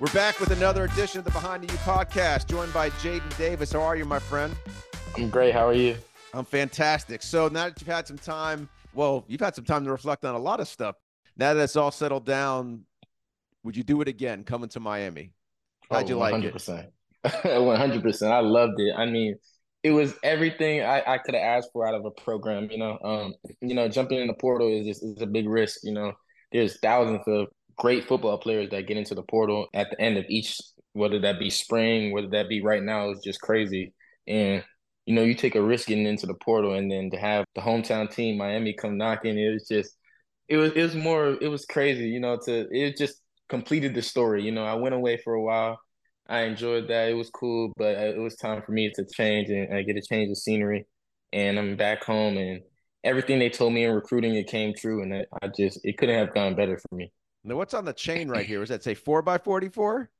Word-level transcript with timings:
We're 0.00 0.10
back 0.14 0.40
with 0.40 0.50
another 0.50 0.84
edition 0.84 1.18
of 1.18 1.26
the 1.26 1.30
Behind 1.30 1.62
the 1.62 1.70
U 1.70 1.78
podcast, 1.80 2.46
joined 2.46 2.72
by 2.72 2.88
Jaden 2.88 3.36
Davis. 3.36 3.72
How 3.74 3.82
are 3.82 3.96
you, 3.96 4.06
my 4.06 4.18
friend? 4.18 4.56
I'm 5.14 5.28
great. 5.28 5.52
How 5.52 5.68
are 5.68 5.74
you? 5.74 5.94
I'm 6.32 6.46
fantastic. 6.46 7.22
So 7.22 7.48
now 7.48 7.68
that 7.68 7.78
you've 7.78 7.86
had 7.86 8.08
some 8.08 8.16
time, 8.16 8.66
well, 8.94 9.26
you've 9.28 9.42
had 9.42 9.54
some 9.54 9.66
time 9.66 9.84
to 9.84 9.90
reflect 9.90 10.24
on 10.24 10.34
a 10.34 10.38
lot 10.38 10.58
of 10.58 10.68
stuff. 10.68 10.96
Now 11.36 11.52
that 11.52 11.62
it's 11.62 11.76
all 11.76 11.90
settled 11.90 12.24
down, 12.24 12.86
would 13.62 13.76
you 13.76 13.82
do 13.82 14.00
it 14.00 14.08
again 14.08 14.42
coming 14.42 14.70
to 14.70 14.80
Miami? 14.80 15.32
How'd 15.90 16.08
you 16.08 16.14
oh, 16.14 16.20
like 16.20 16.34
100%. 16.34 16.86
it? 17.24 17.44
100%. 17.44 18.22
I 18.32 18.40
loved 18.40 18.80
it. 18.80 18.94
I 18.96 19.04
mean, 19.04 19.36
it 19.82 19.90
was 19.90 20.14
everything 20.24 20.80
I, 20.80 21.02
I 21.06 21.18
could 21.18 21.34
have 21.34 21.44
asked 21.44 21.72
for 21.74 21.86
out 21.86 21.94
of 21.94 22.06
a 22.06 22.10
program, 22.10 22.70
you 22.70 22.78
know. 22.78 22.98
Um, 23.04 23.34
you 23.60 23.74
know, 23.74 23.86
jumping 23.86 24.18
in 24.18 24.28
the 24.28 24.34
portal 24.34 24.68
is 24.68 24.86
just 24.86 25.04
is 25.04 25.20
a 25.20 25.26
big 25.26 25.46
risk, 25.46 25.80
you 25.82 25.92
know. 25.92 26.14
There's 26.52 26.78
thousands 26.80 27.20
of 27.26 27.48
great 27.80 28.06
football 28.06 28.36
players 28.36 28.68
that 28.70 28.86
get 28.86 28.98
into 28.98 29.14
the 29.14 29.22
portal 29.22 29.66
at 29.72 29.90
the 29.90 29.98
end 30.00 30.18
of 30.18 30.26
each, 30.28 30.60
whether 30.92 31.18
that 31.18 31.38
be 31.38 31.48
spring, 31.48 32.12
whether 32.12 32.28
that 32.28 32.48
be 32.48 32.60
right 32.62 32.82
now, 32.82 33.10
is 33.10 33.20
just 33.24 33.40
crazy. 33.40 33.94
And 34.28 34.62
you 35.06 35.14
know, 35.14 35.22
you 35.22 35.34
take 35.34 35.54
a 35.56 35.62
risk 35.62 35.88
getting 35.88 36.06
into 36.06 36.26
the 36.26 36.34
portal, 36.34 36.74
and 36.74 36.92
then 36.92 37.10
to 37.10 37.16
have 37.16 37.46
the 37.54 37.62
hometown 37.62 38.14
team 38.14 38.36
Miami 38.38 38.74
come 38.74 38.98
knocking, 38.98 39.38
it 39.38 39.50
was 39.52 39.66
just, 39.66 39.96
it 40.48 40.58
was 40.58 40.72
it 40.72 40.82
was 40.82 40.94
more, 40.94 41.38
it 41.40 41.48
was 41.48 41.64
crazy. 41.64 42.08
You 42.10 42.20
know, 42.20 42.38
to 42.44 42.68
it 42.70 42.98
just 42.98 43.16
completed 43.48 43.94
the 43.94 44.02
story. 44.02 44.44
You 44.44 44.52
know, 44.52 44.64
I 44.64 44.74
went 44.74 44.94
away 44.94 45.16
for 45.24 45.34
a 45.34 45.42
while. 45.42 45.80
I 46.28 46.42
enjoyed 46.42 46.88
that. 46.88 47.08
It 47.08 47.14
was 47.14 47.30
cool, 47.30 47.72
but 47.76 47.96
uh, 47.96 48.12
it 48.14 48.18
was 48.18 48.36
time 48.36 48.62
for 48.62 48.72
me 48.72 48.92
to 48.94 49.04
change 49.12 49.48
and 49.50 49.74
I 49.74 49.82
get 49.82 49.96
a 49.96 50.02
change 50.02 50.30
of 50.30 50.38
scenery. 50.38 50.86
And 51.32 51.58
I'm 51.58 51.76
back 51.76 52.04
home, 52.04 52.36
and 52.36 52.60
everything 53.04 53.38
they 53.38 53.50
told 53.50 53.72
me 53.72 53.84
in 53.84 53.92
recruiting 53.92 54.34
it 54.34 54.48
came 54.48 54.74
true, 54.74 55.02
and 55.02 55.26
I 55.42 55.48
just 55.56 55.80
it 55.84 55.96
couldn't 55.98 56.18
have 56.18 56.34
gone 56.34 56.54
better 56.56 56.78
for 56.78 56.94
me. 56.94 57.12
Now, 57.44 57.56
what's 57.56 57.74
on 57.74 57.84
the 57.84 57.92
chain 57.92 58.28
right 58.28 58.46
here? 58.46 58.60
Does 58.60 58.68
that 58.68 58.82
say 58.82 58.94
four 58.94 59.22
by 59.22 59.38
forty-four? 59.38 60.10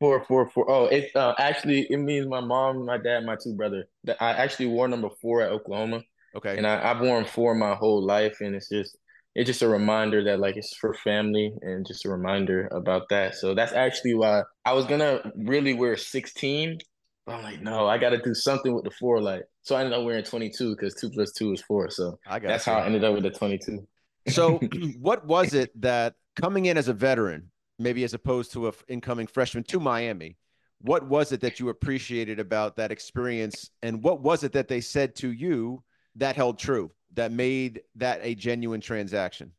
Four, 0.00 0.24
four, 0.24 0.48
four. 0.48 0.70
Oh, 0.70 0.86
it 0.86 1.14
uh, 1.14 1.34
actually 1.38 1.86
it 1.90 1.98
means 1.98 2.26
my 2.26 2.40
mom, 2.40 2.86
my 2.86 2.96
dad, 2.96 3.24
my 3.24 3.36
two 3.36 3.54
brother. 3.54 3.86
That 4.04 4.16
I 4.20 4.30
actually 4.32 4.66
wore 4.66 4.88
number 4.88 5.10
four 5.20 5.42
at 5.42 5.52
Oklahoma. 5.52 6.02
Okay. 6.34 6.56
And 6.56 6.66
I, 6.66 6.90
I've 6.90 7.00
worn 7.00 7.24
four 7.24 7.54
my 7.54 7.74
whole 7.74 8.02
life, 8.02 8.38
and 8.40 8.54
it's 8.54 8.70
just 8.70 8.96
it's 9.34 9.46
just 9.46 9.62
a 9.62 9.68
reminder 9.68 10.24
that 10.24 10.40
like 10.40 10.56
it's 10.56 10.74
for 10.74 10.94
family 10.94 11.52
and 11.62 11.86
just 11.86 12.04
a 12.04 12.08
reminder 12.08 12.68
about 12.72 13.08
that. 13.10 13.34
So 13.34 13.54
that's 13.54 13.72
actually 13.72 14.14
why 14.14 14.42
I 14.64 14.72
was 14.72 14.86
gonna 14.86 15.32
really 15.36 15.74
wear 15.74 15.96
16. 15.96 16.78
But 17.26 17.34
I'm 17.34 17.42
like, 17.42 17.60
no, 17.60 17.86
I 17.86 17.98
gotta 17.98 18.18
do 18.18 18.34
something 18.34 18.74
with 18.74 18.84
the 18.84 18.90
four. 18.90 19.20
Like, 19.20 19.42
so 19.62 19.76
I 19.76 19.80
ended 19.80 19.98
up 19.98 20.04
wearing 20.04 20.24
22 20.24 20.74
because 20.74 20.94
two 20.94 21.10
plus 21.10 21.32
two 21.32 21.52
is 21.52 21.60
four. 21.60 21.90
So 21.90 22.18
I 22.26 22.38
got 22.38 22.48
that's 22.48 22.66
you. 22.66 22.72
how 22.72 22.80
I 22.80 22.86
ended 22.86 23.04
up 23.04 23.14
with 23.14 23.22
the 23.22 23.30
22. 23.30 23.86
So 24.30 24.58
what 24.98 25.26
was 25.26 25.54
it 25.54 25.78
that 25.80 26.14
coming 26.36 26.66
in 26.66 26.76
as 26.76 26.88
a 26.88 26.92
veteran, 26.92 27.50
maybe 27.78 28.04
as 28.04 28.14
opposed 28.14 28.52
to 28.52 28.68
an 28.68 28.74
incoming 28.88 29.26
freshman 29.26 29.64
to 29.64 29.80
Miami, 29.80 30.36
what 30.80 31.06
was 31.06 31.32
it 31.32 31.40
that 31.40 31.60
you 31.60 31.68
appreciated 31.68 32.40
about 32.40 32.76
that 32.76 32.90
experience? 32.90 33.70
And 33.82 34.02
what 34.02 34.20
was 34.20 34.44
it 34.44 34.52
that 34.52 34.68
they 34.68 34.80
said 34.80 35.14
to 35.16 35.30
you 35.30 35.82
that 36.16 36.36
held 36.36 36.58
true, 36.58 36.90
that 37.14 37.32
made 37.32 37.82
that 37.96 38.20
a 38.22 38.34
genuine 38.34 38.80
transaction? 38.80 39.52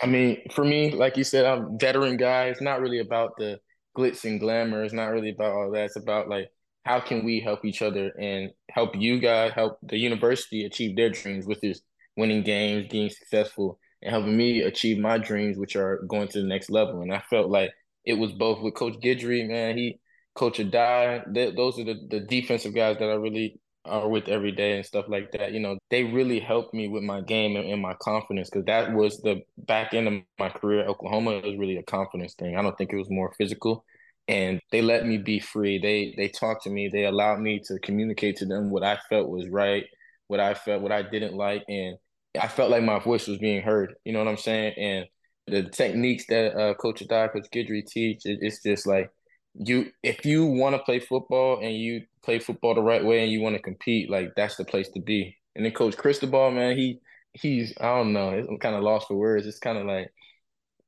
I 0.00 0.06
mean, 0.06 0.38
for 0.52 0.64
me, 0.64 0.92
like 0.92 1.16
you 1.16 1.24
said, 1.24 1.44
I'm 1.44 1.74
a 1.74 1.76
veteran 1.78 2.16
guy. 2.16 2.44
It's 2.44 2.60
not 2.60 2.80
really 2.80 3.00
about 3.00 3.32
the 3.36 3.60
glitz 3.96 4.24
and 4.24 4.38
glamour. 4.38 4.84
It's 4.84 4.94
not 4.94 5.08
really 5.08 5.30
about 5.30 5.52
all 5.52 5.70
that. 5.72 5.86
It's 5.86 5.96
about 5.96 6.28
like 6.28 6.50
how 6.84 7.00
can 7.00 7.24
we 7.24 7.40
help 7.40 7.64
each 7.64 7.82
other 7.82 8.12
and 8.18 8.50
help 8.70 8.96
you 8.96 9.18
guys, 9.18 9.52
help 9.52 9.78
the 9.82 9.98
university 9.98 10.64
achieve 10.64 10.96
their 10.96 11.10
dreams, 11.10 11.46
which 11.46 11.58
is 11.62 11.82
winning 12.16 12.42
games, 12.42 12.86
being 12.90 13.10
successful, 13.10 13.78
and 14.02 14.12
helping 14.12 14.36
me 14.36 14.62
achieve 14.62 14.98
my 14.98 15.18
dreams, 15.18 15.58
which 15.58 15.76
are 15.76 16.02
going 16.08 16.28
to 16.28 16.40
the 16.40 16.46
next 16.46 16.70
level. 16.70 17.02
And 17.02 17.12
I 17.12 17.22
felt 17.30 17.50
like 17.50 17.72
it 18.04 18.14
was 18.14 18.32
both 18.32 18.60
with 18.62 18.74
Coach 18.74 18.94
Guidry, 19.02 19.46
man. 19.48 19.76
He, 19.76 20.00
Coach 20.34 20.58
they, 20.58 21.52
those 21.56 21.78
are 21.78 21.84
the, 21.84 21.98
the 22.08 22.20
defensive 22.20 22.74
guys 22.74 22.96
that 22.98 23.10
I 23.10 23.14
really 23.14 23.60
are 23.84 24.08
with 24.08 24.28
every 24.28 24.52
day 24.52 24.76
and 24.76 24.86
stuff 24.86 25.06
like 25.08 25.32
that. 25.32 25.52
You 25.52 25.60
know, 25.60 25.78
they 25.90 26.04
really 26.04 26.38
helped 26.38 26.74
me 26.74 26.88
with 26.88 27.02
my 27.02 27.20
game 27.22 27.56
and, 27.56 27.68
and 27.68 27.82
my 27.82 27.94
confidence 28.00 28.48
because 28.50 28.66
that 28.66 28.92
was 28.92 29.18
the 29.18 29.42
back 29.56 29.94
end 29.94 30.08
of 30.08 30.14
my 30.38 30.48
career 30.50 30.80
at 30.80 30.88
Oklahoma. 30.88 31.32
It 31.32 31.44
was 31.44 31.58
really 31.58 31.76
a 31.76 31.82
confidence 31.82 32.34
thing. 32.34 32.56
I 32.56 32.62
don't 32.62 32.76
think 32.78 32.92
it 32.92 32.96
was 32.98 33.10
more 33.10 33.32
physical. 33.36 33.84
And 34.28 34.60
they 34.70 34.82
let 34.82 35.06
me 35.06 35.16
be 35.16 35.40
free. 35.40 35.78
They 35.78 36.14
they 36.16 36.28
talked 36.28 36.64
to 36.64 36.70
me. 36.70 36.88
They 36.88 37.06
allowed 37.06 37.40
me 37.40 37.60
to 37.66 37.78
communicate 37.78 38.36
to 38.36 38.46
them 38.46 38.70
what 38.70 38.84
I 38.84 38.98
felt 39.08 39.30
was 39.30 39.48
right, 39.48 39.84
what 40.26 40.38
I 40.38 40.52
felt, 40.54 40.82
what 40.82 40.92
I 40.92 41.02
didn't 41.02 41.34
like, 41.34 41.64
and 41.66 41.96
I 42.38 42.48
felt 42.48 42.70
like 42.70 42.82
my 42.82 42.98
voice 42.98 43.26
was 43.26 43.38
being 43.38 43.62
heard. 43.62 43.94
You 44.04 44.12
know 44.12 44.20
what 44.20 44.28
I'm 44.28 44.36
saying? 44.36 44.74
And 44.78 45.06
the 45.46 45.68
techniques 45.68 46.26
that 46.28 46.56
uh, 46.56 46.74
Coach 46.74 47.00
Addae, 47.00 47.32
Coach 47.32 47.46
Guidry 47.54 47.86
teach, 47.86 48.24
it, 48.24 48.38
it's 48.40 48.62
just 48.62 48.86
like 48.86 49.10
you. 49.54 49.90
If 50.02 50.24
you 50.24 50.46
want 50.46 50.76
to 50.76 50.82
play 50.82 51.00
football 51.00 51.60
and 51.62 51.74
you 51.74 52.02
play 52.22 52.38
football 52.38 52.74
the 52.74 52.82
right 52.82 53.04
way 53.04 53.22
and 53.22 53.32
you 53.32 53.40
want 53.40 53.56
to 53.56 53.62
compete, 53.62 54.10
like 54.10 54.32
that's 54.36 54.56
the 54.56 54.64
place 54.64 54.88
to 54.90 55.00
be. 55.00 55.36
And 55.56 55.64
then 55.64 55.72
Coach 55.72 55.96
Cristobal, 55.96 56.50
man, 56.50 56.76
he 56.76 57.00
he's 57.32 57.74
I 57.80 57.96
don't 57.96 58.12
know, 58.12 58.30
I'm 58.30 58.58
kind 58.58 58.76
of 58.76 58.82
lost 58.82 59.08
for 59.08 59.14
words. 59.14 59.46
It's 59.46 59.58
kind 59.58 59.78
of 59.78 59.86
like 59.86 60.12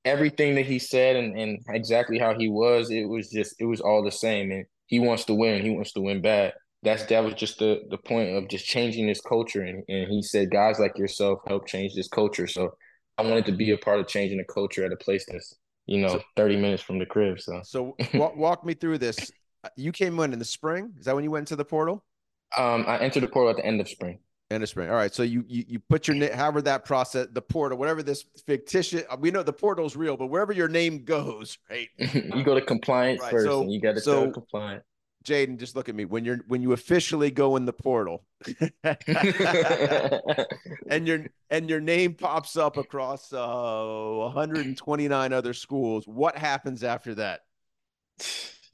everything 0.05 0.55
that 0.55 0.67
he 0.67 0.79
said 0.79 1.17
and, 1.17 1.39
and 1.39 1.61
exactly 1.69 2.19
how 2.19 2.35
he 2.35 2.49
was, 2.49 2.91
it 2.91 3.05
was 3.05 3.31
just 3.31 3.57
it 3.59 3.67
was 3.67 3.81
all 3.81 4.03
the 4.05 4.13
same. 4.13 4.51
And 4.51 4.67
he 4.87 4.99
wants 4.99 5.25
to 5.27 5.35
win. 5.35 5.63
He 5.63 5.71
wants 5.71 5.93
to 5.93 6.01
win 6.01 6.21
bad 6.21 6.53
that's 6.83 7.05
that 7.07 7.23
was 7.25 7.35
just 7.35 7.59
the 7.59 7.83
the 7.91 7.99
point 7.99 8.37
of 8.37 8.49
just 8.49 8.65
changing 8.65 9.07
this 9.07 9.21
culture 9.21 9.63
and, 9.63 9.85
and 9.89 10.11
he 10.11 10.23
said 10.23 10.51
guys 10.51 10.79
like 10.79 10.97
yourself 10.97 11.41
help 11.47 11.67
change 11.67 11.95
this 11.95 12.09
culture 12.09 12.47
so 12.47 12.71
i 13.19 13.23
wanted 13.23 13.45
to 13.47 13.53
be 13.53 13.71
a 13.71 13.79
part 13.79 14.01
of 14.01 14.07
changing 14.09 14.39
the 14.39 14.53
culture 14.53 14.85
at 14.85 14.93
a 14.93 14.97
place 14.97 15.25
that's 15.31 15.55
you 15.87 16.01
know 16.01 16.09
so, 16.09 16.23
30 16.37 16.57
minutes 16.57 16.83
from 16.83 16.99
the 16.99 17.07
crib 17.07 17.41
so 17.41 17.61
so 17.65 17.97
walk, 18.15 18.37
walk 18.37 18.65
me 18.65 18.75
through 18.75 18.99
this 18.99 19.31
you 19.77 19.93
came 19.93 20.19
in 20.21 20.33
in 20.33 20.39
the 20.39 20.45
spring 20.45 20.93
is 20.99 21.05
that 21.05 21.15
when 21.15 21.25
you 21.25 21.31
went 21.31 21.43
into 21.43 21.57
the 21.57 21.65
portal 21.65 22.05
um 22.57 22.85
i 22.89 22.99
entered 22.99 23.23
the 23.23 23.29
portal 23.29 23.51
at 23.51 23.57
the 23.57 23.67
end 23.67 23.81
of 23.81 23.89
spring 23.89 24.19
End 24.53 24.65
of 24.65 24.69
spring. 24.69 24.91
All 24.91 24.97
right. 24.97 25.15
So 25.15 25.23
you 25.23 25.45
you, 25.47 25.65
you 25.69 25.79
put 25.79 26.09
your 26.09 26.17
name, 26.17 26.33
however 26.33 26.61
that 26.63 26.85
process, 26.85 27.29
the 27.31 27.41
portal, 27.41 27.79
whatever 27.79 28.03
this 28.03 28.25
fictitious, 28.47 29.05
we 29.21 29.31
know 29.31 29.45
the 29.45 29.53
portal's 29.53 29.95
real, 29.95 30.17
but 30.17 30.27
wherever 30.27 30.53
your 30.53 30.67
name 30.67 31.05
goes, 31.05 31.57
right? 31.71 31.87
you 31.99 32.43
go 32.43 32.57
to 32.57 32.61
compliance 32.61 33.21
right. 33.23 33.31
first, 33.31 33.47
so, 33.47 33.61
and 33.63 33.73
you 33.73 33.81
got 33.81 33.95
to 33.95 34.01
so, 34.01 34.29
compliance. 34.33 34.83
Jaden, 35.25 35.59
just 35.59 35.77
look 35.77 35.89
at 35.89 35.95
me. 35.95 36.05
When 36.07 36.25
you're 36.25 36.41
when 36.49 36.63
you 36.63 36.73
officially 36.73 37.31
go 37.31 37.57
in 37.57 37.67
the 37.67 37.73
portal, 37.73 38.25
and 40.89 41.07
your 41.07 41.27
and 41.51 41.69
your 41.69 41.81
name 41.81 42.15
pops 42.15 42.57
up 42.57 42.79
across 42.79 43.33
uh, 43.33 44.33
129 44.35 45.33
other 45.33 45.53
schools, 45.53 46.07
what 46.07 46.39
happens 46.39 46.83
after 46.83 47.15
that? 47.17 47.41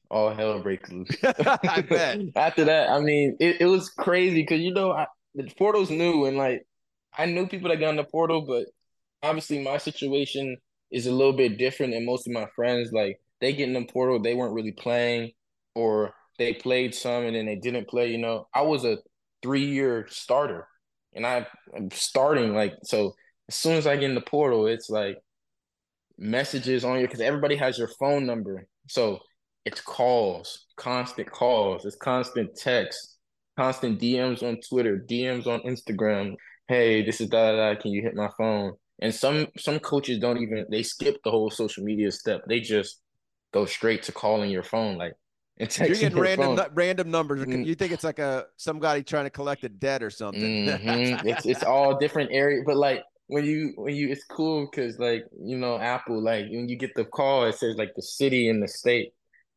All 0.09 0.33
hell 0.33 0.61
breaks 0.61 0.91
loose. 0.91 1.09
I 1.23 1.85
bet. 1.89 2.21
After 2.37 2.65
that, 2.65 2.91
I 2.91 3.01
mean, 3.01 3.37
it, 3.41 3.63
it 3.63 3.67
was 3.67 3.89
crazy 3.91 4.43
because 4.43 4.61
you 4.61 4.73
know 4.73 4.93
I, 4.93 5.07
the 5.35 5.51
portal's 5.59 5.91
new 5.91 6.27
and 6.27 6.37
like 6.37 6.65
I 7.17 7.27
knew 7.27 7.49
people 7.49 7.71
that 7.71 7.81
got 7.81 7.91
in 7.91 7.97
the 7.97 8.05
portal, 8.05 8.43
but 8.43 8.67
obviously 9.23 9.63
my 9.63 9.79
situation 9.79 10.59
is 10.93 11.07
a 11.07 11.13
little 11.13 11.33
bit 11.33 11.59
different 11.59 11.93
than 11.93 12.07
most 12.07 12.29
of 12.29 12.33
my 12.33 12.47
friends. 12.55 12.93
Like 12.93 13.21
they 13.41 13.53
get 13.53 13.69
in 13.69 13.75
the 13.75 13.85
portal, 13.85 14.21
they 14.21 14.35
weren't 14.35 14.55
really 14.55 14.73
playing, 14.73 15.33
or 15.75 16.15
they 16.39 16.55
played 16.55 16.95
some 16.95 17.25
and 17.25 17.37
then 17.37 17.47
they 17.47 17.57
didn't 17.57 17.89
play. 17.89 18.11
You 18.11 18.19
know, 18.19 18.49
I 18.55 18.63
was 18.63 18.85
a 18.85 18.99
three 19.43 19.67
year 19.67 20.07
starter 20.11 20.67
and 21.15 21.27
I, 21.27 21.47
I'm 21.77 21.91
starting 21.91 22.55
like 22.55 22.75
so. 22.85 23.15
As 23.49 23.55
soon 23.55 23.77
as 23.77 23.87
I 23.87 23.95
get 23.95 24.09
in 24.09 24.17
the 24.17 24.21
portal, 24.21 24.67
it's 24.67 24.91
like 24.91 25.19
messages 26.19 26.85
on 26.85 26.99
you 26.99 27.07
because 27.07 27.21
everybody 27.21 27.57
has 27.57 27.79
your 27.79 27.89
phone 28.01 28.27
number. 28.27 28.67
So 28.89 29.21
it's 29.65 29.81
calls, 29.81 30.67
constant 30.77 31.31
calls, 31.31 31.85
it's 31.85 31.97
constant 31.97 32.57
text, 32.57 33.17
constant 33.57 34.01
DMs 34.01 34.43
on 34.43 34.59
Twitter, 34.69 35.05
DMs 35.09 35.47
on 35.47 35.61
Instagram. 35.61 36.35
Hey, 36.69 37.05
this 37.05 37.21
is 37.21 37.29
da 37.29 37.53
da. 37.53 37.81
Can 37.81 37.93
you 37.93 38.03
hit 38.03 38.15
my 38.15 38.31
phone? 38.37 38.75
And 39.01 39.15
some 39.15 39.49
some 39.59 39.79
coaches 39.79 40.19
don't 40.19 40.39
even 40.39 40.67
they 40.71 40.83
skip 40.83 41.23
the 41.23 41.31
whole 41.31 41.51
social 41.51 41.85
media 41.85 42.11
step. 42.11 42.43
They 42.49 42.61
just 42.61 43.01
go 43.53 43.67
straight 43.67 44.03
to 44.05 44.13
calling 44.13 44.51
your 44.51 44.63
phone. 44.63 44.97
Like 44.97 45.15
You're 45.79 45.89
getting 45.89 46.19
random 46.19 46.61
random 46.75 47.11
numbers. 47.11 47.41
Mm. 47.41 47.65
You 47.65 47.75
think 47.75 47.93
it's 47.93 48.05
like 48.05 48.19
a 48.19 48.47
somebody 48.57 49.03
trying 49.03 49.25
to 49.25 49.31
collect 49.31 49.65
a 49.65 49.69
debt 49.69 50.03
or 50.03 50.11
something. 50.11 50.67
mm-hmm. 50.67 51.27
It's 51.27 51.47
it's 51.47 51.63
all 51.65 51.99
different 51.99 52.31
area, 52.33 52.63
but 52.67 52.77
like 52.77 53.03
when 53.29 53.45
you 53.45 53.73
when 53.77 53.95
you 53.95 54.11
it's 54.11 54.25
cool 54.25 54.69
because 54.71 54.99
like 54.99 55.25
you 55.43 55.57
know 55.57 55.79
Apple 55.79 56.23
like 56.23 56.45
when 56.51 56.69
you 56.69 56.77
get 56.77 56.95
the 56.95 57.05
call 57.05 57.45
it 57.45 57.57
says 57.57 57.77
like 57.77 57.95
the 57.97 58.03
city 58.03 58.49
and 58.49 58.63
the 58.63 58.69
state. 58.69 59.13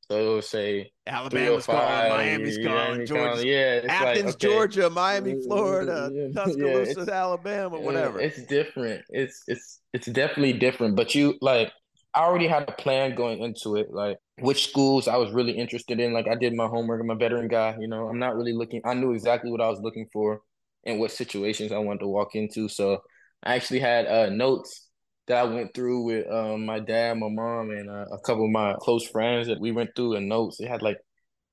So 0.10 0.20
it'll 0.20 0.42
say 0.42 0.92
Alabama's 1.06 1.68
calling, 1.68 2.10
Miami's 2.10 2.58
calling, 2.66 3.06
Georgia, 3.06 3.46
yeah, 3.46 3.82
Athens, 3.88 4.26
like, 4.26 4.36
okay. 4.36 4.48
Georgia, 4.48 4.90
Miami, 4.90 5.36
Florida, 5.46 6.10
Tuscaloosa, 6.34 7.06
yeah, 7.08 7.14
Alabama, 7.14 7.80
whatever. 7.80 8.20
It's 8.20 8.42
different. 8.48 9.04
It's 9.10 9.44
it's 9.46 9.82
it's 9.94 10.08
definitely 10.08 10.54
different. 10.54 10.96
But 10.96 11.14
you 11.14 11.36
like 11.42 11.72
I 12.14 12.22
already 12.22 12.48
had 12.48 12.68
a 12.68 12.72
plan 12.72 13.16
going 13.16 13.40
into 13.40 13.76
it, 13.76 13.92
like 13.92 14.18
which 14.40 14.70
schools 14.70 15.08
I 15.08 15.18
was 15.18 15.32
really 15.32 15.52
interested 15.52 16.00
in. 16.00 16.14
Like 16.14 16.28
I 16.28 16.36
did 16.36 16.54
my 16.54 16.68
homework. 16.68 17.02
I'm 17.02 17.10
a 17.10 17.16
veteran 17.16 17.48
guy, 17.48 17.76
you 17.80 17.88
know. 17.88 18.08
I'm 18.08 18.20
not 18.20 18.36
really 18.36 18.54
looking. 18.54 18.82
I 18.86 18.94
knew 18.96 19.14
exactly 19.14 19.52
what 19.52 19.62
I 19.62 19.70
was 19.70 19.80
looking 19.80 20.08
for 20.12 20.42
and 20.86 21.00
what 21.00 21.12
situations 21.12 21.72
I 21.72 21.78
wanted 21.78 22.00
to 22.00 22.08
walk 22.08 22.36
into. 22.36 22.68
So 22.68 23.00
I 23.44 23.56
actually 23.56 23.80
had 23.80 24.08
uh, 24.08 24.30
notes 24.30 24.88
that 25.28 25.38
I 25.38 25.44
went 25.44 25.74
through 25.74 26.04
with 26.04 26.32
um, 26.32 26.66
my 26.66 26.80
dad, 26.80 27.18
my 27.18 27.30
mom, 27.30 27.70
and 27.70 27.90
uh, 27.90 28.06
a 28.12 28.20
couple 28.20 28.46
of 28.46 28.52
my 28.52 28.76
close 28.80 29.08
friends 29.08 29.48
that 29.48 29.60
we 29.60 29.72
went 29.72 29.92
through 29.96 30.16
the 30.16 30.22
notes. 30.22 30.60
It 30.60 30.68
had 30.68 30.82
like 30.82 30.98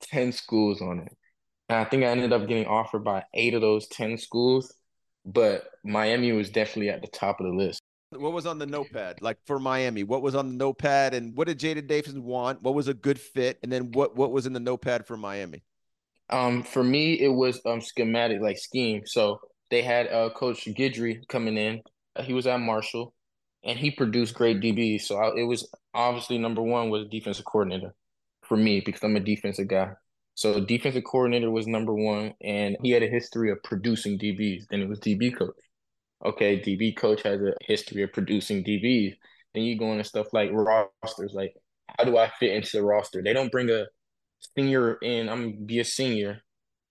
10 0.02 0.32
schools 0.32 0.80
on 0.80 1.00
it. 1.00 1.12
And 1.68 1.78
I 1.78 1.84
think 1.84 2.02
I 2.02 2.06
ended 2.06 2.32
up 2.32 2.48
getting 2.48 2.66
offered 2.66 3.04
by 3.04 3.24
eight 3.34 3.54
of 3.54 3.60
those 3.60 3.88
10 3.88 4.18
schools, 4.18 4.72
but 5.24 5.64
Miami 5.84 6.32
was 6.32 6.50
definitely 6.50 6.90
at 6.90 7.02
the 7.02 7.08
top 7.08 7.40
of 7.40 7.46
the 7.46 7.52
list. 7.52 7.80
What 8.18 8.32
was 8.32 8.46
on 8.46 8.58
the 8.58 8.66
notepad? 8.66 9.22
Like 9.22 9.38
for 9.46 9.58
Miami, 9.58 10.04
what 10.04 10.22
was 10.22 10.34
on 10.34 10.48
the 10.48 10.54
notepad 10.54 11.14
and 11.14 11.36
what 11.36 11.46
did 11.46 11.58
Jaden 11.58 11.86
Davis 11.86 12.14
want? 12.14 12.62
What 12.62 12.74
was 12.74 12.88
a 12.88 12.94
good 12.94 13.20
fit? 13.20 13.58
And 13.62 13.72
then 13.72 13.92
what 13.92 14.16
what 14.16 14.32
was 14.32 14.46
in 14.46 14.52
the 14.52 14.60
notepad 14.60 15.06
for 15.06 15.16
Miami? 15.16 15.62
Um, 16.30 16.62
for 16.62 16.82
me, 16.82 17.14
it 17.20 17.28
was 17.28 17.60
um 17.66 17.80
schematic, 17.80 18.40
like 18.40 18.58
scheme. 18.58 19.02
So 19.06 19.40
they 19.70 19.82
had 19.82 20.08
uh 20.08 20.30
Coach 20.30 20.64
Guidry 20.66 21.26
coming 21.28 21.56
in. 21.56 21.82
Uh, 22.14 22.22
he 22.22 22.32
was 22.32 22.46
at 22.46 22.60
Marshall, 22.60 23.14
and 23.64 23.78
he 23.78 23.90
produced 23.90 24.34
great 24.34 24.60
DBs. 24.60 25.02
So 25.02 25.16
I, 25.16 25.36
it 25.36 25.44
was 25.44 25.68
obviously 25.94 26.38
number 26.38 26.62
one 26.62 26.90
was 26.90 27.06
defensive 27.10 27.44
coordinator 27.44 27.94
for 28.42 28.56
me 28.56 28.80
because 28.84 29.02
I'm 29.02 29.16
a 29.16 29.20
defensive 29.20 29.68
guy. 29.68 29.92
So 30.34 30.60
defensive 30.60 31.04
coordinator 31.04 31.50
was 31.50 31.66
number 31.66 31.94
one, 31.94 32.34
and 32.42 32.76
he 32.82 32.90
had 32.90 33.02
a 33.02 33.08
history 33.08 33.50
of 33.50 33.62
producing 33.62 34.18
DBs. 34.18 34.64
Then 34.70 34.82
it 34.82 34.88
was 34.88 35.00
DB 35.00 35.36
coach. 35.36 35.54
Okay, 36.24 36.60
DB 36.60 36.96
coach 36.96 37.22
has 37.22 37.40
a 37.40 37.54
history 37.60 38.02
of 38.02 38.12
producing 38.12 38.64
DBs. 38.64 39.14
Then 39.54 39.64
you 39.64 39.78
go 39.78 39.92
into 39.92 40.04
stuff 40.04 40.32
like 40.32 40.50
rosters, 40.52 41.32
like 41.34 41.54
how 41.88 42.04
do 42.04 42.16
I 42.18 42.30
fit 42.40 42.54
into 42.54 42.78
the 42.78 42.82
roster? 42.82 43.22
They 43.22 43.32
don't 43.32 43.52
bring 43.52 43.70
a 43.70 43.86
senior 44.56 44.94
in. 44.96 45.28
I'm 45.28 45.52
gonna 45.52 45.64
be 45.64 45.80
a 45.80 45.84
senior. 45.84 46.42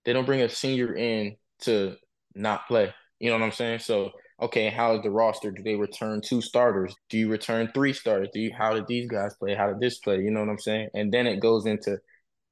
They 0.06 0.13
don't 0.13 0.25
bring 0.25 0.42
a 0.42 0.50
senior 0.50 0.95
in 0.95 1.38
to 1.62 1.95
not 2.36 2.68
play. 2.68 2.94
You 3.19 3.30
know 3.30 3.38
what 3.38 3.45
I'm 3.45 3.51
saying? 3.51 3.80
So 3.80 4.12
okay, 4.42 4.69
how 4.69 4.95
is 4.95 5.04
the 5.04 5.12
roster? 5.12 5.51
Do 5.51 5.63
they 5.63 5.75
return 5.75 6.22
two 6.22 6.42
starters? 6.42 6.95
Do 7.10 7.18
you 7.18 7.30
return 7.30 7.72
three 7.74 7.94
starters? 7.94 8.30
Do 8.33 8.39
you 8.39 8.54
how 8.57 8.74
did 8.74 8.88
these 8.88 9.07
guys 9.10 9.36
play? 9.36 9.56
How 9.56 9.68
did 9.68 9.80
this 9.80 10.00
play? 10.00 10.19
You 10.22 10.31
know 10.31 10.42
what 10.42 10.50
I'm 10.50 10.60
saying? 10.60 10.89
And 10.94 11.12
then 11.13 11.27
it 11.27 11.39
goes 11.39 11.66
into 11.66 11.98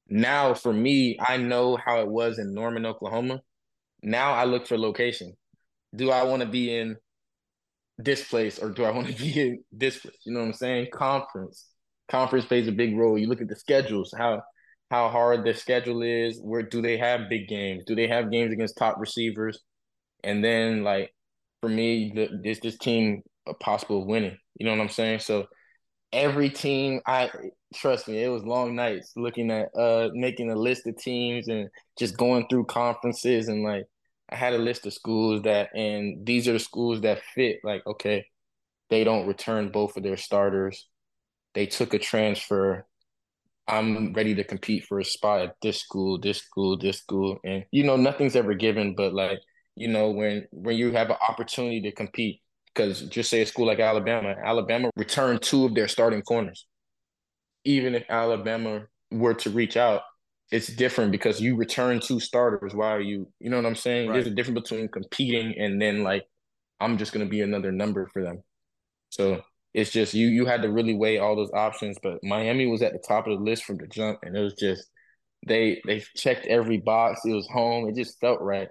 now 0.10 0.54
for 0.54 0.74
me, 0.74 1.18
I 1.20 1.38
know 1.38 1.78
how 1.78 2.02
it 2.02 2.08
was 2.08 2.40
in 2.40 2.54
Norman, 2.54 2.86
Oklahoma. 2.86 3.42
Now 4.02 4.34
I 4.34 4.46
look 4.46 4.68
for 4.68 4.78
location. 4.78 5.36
Do 5.96 6.12
I 6.12 6.24
want 6.24 6.42
to 6.42 6.48
be 6.48 6.76
in 6.76 6.98
this 7.98 8.28
place 8.28 8.60
or 8.60 8.70
do 8.70 8.84
I 8.84 8.92
want 8.92 9.08
to 9.08 9.14
be 9.18 9.40
in 9.40 9.64
this 9.72 10.00
place? 10.00 10.16
You 10.26 10.34
know 10.34 10.40
what 10.40 10.48
I'm 10.48 10.54
saying? 10.54 10.88
Conference. 10.94 11.68
Conference 12.10 12.46
plays 12.46 12.68
a 12.68 12.72
big 12.72 12.98
role. 12.98 13.18
You 13.18 13.28
look 13.28 13.42
at 13.42 13.48
the 13.48 13.56
schedules, 13.56 14.14
how 14.18 14.42
how 14.92 15.10
hard 15.10 15.44
the 15.44 15.54
schedule 15.54 16.04
is. 16.04 16.40
Where 16.40 16.62
do 16.62 16.82
they 16.82 16.98
have 16.98 17.30
big 17.30 17.48
games? 17.48 17.84
Do 17.86 17.96
they 17.96 18.08
have 18.08 18.32
games 18.32 18.54
against 18.54 18.78
top 18.78 18.98
receivers? 19.00 19.60
And 20.24 20.44
then 20.44 20.84
like 20.84 21.14
for 21.62 21.70
me, 21.70 22.12
the, 22.14 22.30
this 22.44 22.60
this 22.60 22.78
team 22.78 23.24
a 23.48 23.54
possible 23.54 24.06
winning. 24.06 24.38
You 24.60 24.66
know 24.66 24.72
what 24.72 24.82
I'm 24.82 24.90
saying? 24.90 25.20
So 25.20 25.48
every 26.12 26.50
team, 26.50 27.02
I 27.08 27.30
trust 27.74 28.08
me, 28.08 28.24
it 28.24 28.30
was 28.30 28.44
long 28.44 28.76
nights 28.76 29.14
looking 29.16 29.50
at 29.52 29.70
uh 29.76 30.10
making 30.14 30.52
a 30.52 30.56
list 30.56 30.88
of 30.88 30.98
teams 30.98 31.48
and 31.48 31.70
just 31.98 32.18
going 32.18 32.48
through 32.50 32.66
conferences 32.66 33.48
and 33.48 33.64
like 33.64 33.86
I 34.30 34.36
had 34.36 34.54
a 34.54 34.58
list 34.58 34.86
of 34.86 34.94
schools 34.94 35.44
that 35.44 35.76
and 35.76 36.26
these 36.26 36.48
are 36.48 36.54
the 36.54 36.60
schools 36.60 37.02
that 37.02 37.22
fit 37.36 37.60
like 37.64 37.86
okay, 37.86 38.26
they 38.90 39.04
don't 39.04 39.28
return 39.28 39.72
both 39.72 39.98
of 39.98 40.04
their 40.04 40.18
starters. 40.18 40.88
They 41.54 41.66
took 41.68 41.94
a 41.94 42.00
transfer. 42.00 42.88
I'm 43.68 44.14
ready 44.14 44.36
to 44.36 44.44
compete 44.44 44.86
for 44.86 45.00
a 45.00 45.06
spot 45.06 45.42
at 45.42 45.56
this 45.62 45.80
school, 45.80 46.20
this 46.20 46.40
school, 46.40 46.78
this 46.78 47.00
school. 47.00 47.40
And 47.44 47.66
you 47.72 47.84
know, 47.84 47.96
nothing's 47.96 48.36
ever 48.36 48.54
given, 48.54 48.96
but 48.96 49.14
like 49.14 49.40
you 49.76 49.88
know, 49.88 50.12
when 50.12 50.48
when 50.52 50.78
you 50.78 50.92
have 50.92 51.10
an 51.10 51.18
opportunity 51.28 51.82
to 51.82 51.92
compete, 51.92 52.42
because 52.74 53.02
just 53.04 53.30
say 53.30 53.42
a 53.42 53.46
school 53.46 53.68
like 53.68 53.80
Alabama, 53.80 54.36
Alabama 54.44 54.90
returned 54.96 55.42
two 55.42 55.66
of 55.66 55.76
their 55.76 55.88
starting 55.88 56.22
corners. 56.22 56.66
Even 57.66 57.96
if 57.96 58.04
Alabama 58.10 58.86
were 59.12 59.34
to 59.36 59.50
reach 59.50 59.78
out, 59.78 60.02
it's 60.54 60.68
different 60.68 61.12
because 61.12 61.42
you 61.42 61.56
return 61.56 62.00
two 62.00 62.20
starters. 62.20 62.76
Why 62.76 62.92
are 62.92 63.02
you, 63.02 63.28
you 63.40 63.50
know 63.50 63.58
what 63.58 63.66
I'm 63.66 63.76
saying? 63.76 64.10
Right. 64.10 64.14
There's 64.14 64.28
a 64.28 64.36
difference 64.36 64.62
between 64.62 64.88
competing 64.88 65.56
and 65.58 65.82
then 65.82 66.04
like, 66.04 66.26
I'm 66.80 67.00
just 67.00 67.12
going 67.12 67.26
to 67.26 67.30
be 67.30 67.42
another 67.42 67.72
number 67.72 68.08
for 68.14 68.22
them. 68.22 68.44
So 69.10 69.42
it's 69.74 69.90
just 69.90 70.14
you 70.14 70.28
you 70.28 70.46
had 70.46 70.62
to 70.62 70.70
really 70.70 70.96
weigh 70.96 71.18
all 71.18 71.36
those 71.36 71.52
options. 71.54 71.98
But 72.04 72.24
Miami 72.24 72.68
was 72.68 72.84
at 72.84 72.94
the 72.94 73.00
top 73.00 73.26
of 73.26 73.38
the 73.38 73.44
list 73.44 73.64
from 73.64 73.78
the 73.78 73.88
jump, 73.88 74.20
and 74.22 74.38
it 74.38 74.42
was 74.42 74.54
just 74.54 74.86
they 75.48 75.82
they 75.88 76.04
checked 76.16 76.46
every 76.46 76.78
box. 76.78 77.22
It 77.26 77.34
was 77.34 77.48
home. 77.48 77.90
It 77.90 77.96
just 77.96 78.20
felt 78.20 78.42
right. 78.42 78.70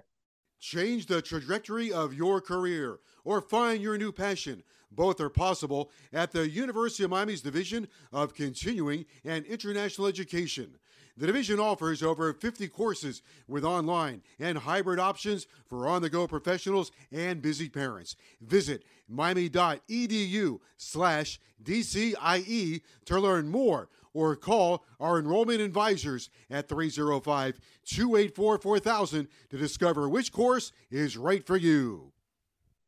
Change 0.61 1.07
the 1.07 1.21
trajectory 1.21 1.91
of 1.91 2.13
your 2.13 2.39
career 2.39 2.99
or 3.25 3.41
find 3.41 3.81
your 3.81 3.97
new 3.97 4.13
passion. 4.13 4.63
Both 4.89 5.19
are 5.19 5.29
possible 5.29 5.91
at 6.13 6.31
the 6.31 6.47
University 6.47 7.03
of 7.03 7.09
Miami's 7.09 7.41
Division 7.41 7.87
of 8.11 8.33
Continuing 8.33 9.05
and 9.25 9.45
International 9.45 10.07
Education. 10.07 10.75
The 11.15 11.27
division 11.27 11.59
offers 11.59 12.01
over 12.01 12.33
50 12.33 12.67
courses 12.69 13.21
with 13.47 13.63
online 13.63 14.23
and 14.39 14.57
hybrid 14.57 14.99
options 14.99 15.45
for 15.67 15.87
on 15.87 16.01
the 16.01 16.09
go 16.09 16.27
professionals 16.27 16.91
and 17.11 17.41
busy 17.41 17.69
parents. 17.69 18.15
Visit 18.41 18.83
miami.edu 19.07 20.59
slash 20.77 21.39
DCIE 21.63 22.81
to 23.05 23.19
learn 23.19 23.49
more 23.49 23.89
or 24.13 24.35
call 24.35 24.85
our 24.99 25.19
enrollment 25.19 25.61
advisors 25.61 26.29
at 26.49 26.67
305 26.67 27.59
284 27.85 28.57
4000 28.57 29.27
to 29.49 29.57
discover 29.57 30.09
which 30.09 30.31
course 30.31 30.71
is 30.89 31.17
right 31.17 31.45
for 31.45 31.57
you. 31.57 32.11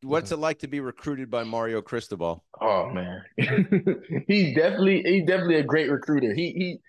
What's 0.02 0.32
it 0.32 0.38
like 0.38 0.60
to 0.60 0.68
be 0.68 0.80
recruited 0.80 1.32
by 1.32 1.44
Mario 1.44 1.82
Cristobal? 1.82 2.44
Oh 2.62 2.90
man, 2.92 3.24
he's 4.28 4.56
definitely 4.56 5.02
he's 5.04 5.26
definitely 5.26 5.56
a 5.56 5.64
great 5.64 5.90
recruiter. 5.90 6.34
He 6.34 6.52
he 6.52 6.80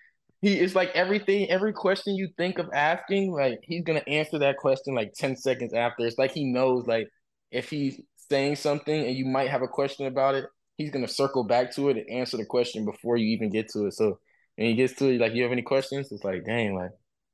he 0.41 0.59
is 0.59 0.75
like 0.75 0.89
everything, 0.93 1.49
every 1.49 1.73
question 1.73 2.15
you 2.15 2.29
think 2.37 2.59
of 2.59 2.69
asking, 2.73 3.31
like 3.31 3.59
he's 3.63 3.83
gonna 3.83 4.03
answer 4.07 4.39
that 4.39 4.57
question 4.57 4.93
like 4.93 5.13
ten 5.13 5.35
seconds 5.35 5.73
after. 5.73 6.05
It's 6.05 6.17
like 6.17 6.31
he 6.31 6.45
knows 6.45 6.85
like 6.85 7.09
if 7.51 7.69
he's 7.69 7.99
saying 8.29 8.57
something 8.57 9.05
and 9.05 9.15
you 9.15 9.25
might 9.25 9.49
have 9.49 9.61
a 9.61 9.67
question 9.67 10.05
about 10.05 10.35
it, 10.35 10.45
he's 10.77 10.91
gonna 10.91 11.07
circle 11.07 11.43
back 11.43 11.73
to 11.75 11.89
it 11.89 11.97
and 11.97 12.09
answer 12.09 12.37
the 12.37 12.45
question 12.45 12.85
before 12.85 13.17
you 13.17 13.27
even 13.27 13.49
get 13.49 13.69
to 13.69 13.87
it. 13.87 13.93
So 13.93 14.19
when 14.57 14.67
he 14.67 14.73
gets 14.75 14.93
to 14.95 15.07
it, 15.07 15.21
like, 15.21 15.33
you 15.33 15.43
have 15.43 15.51
any 15.51 15.61
questions? 15.61 16.11
It's 16.11 16.23
like, 16.23 16.45
dang, 16.45 16.75
like, 16.75 16.91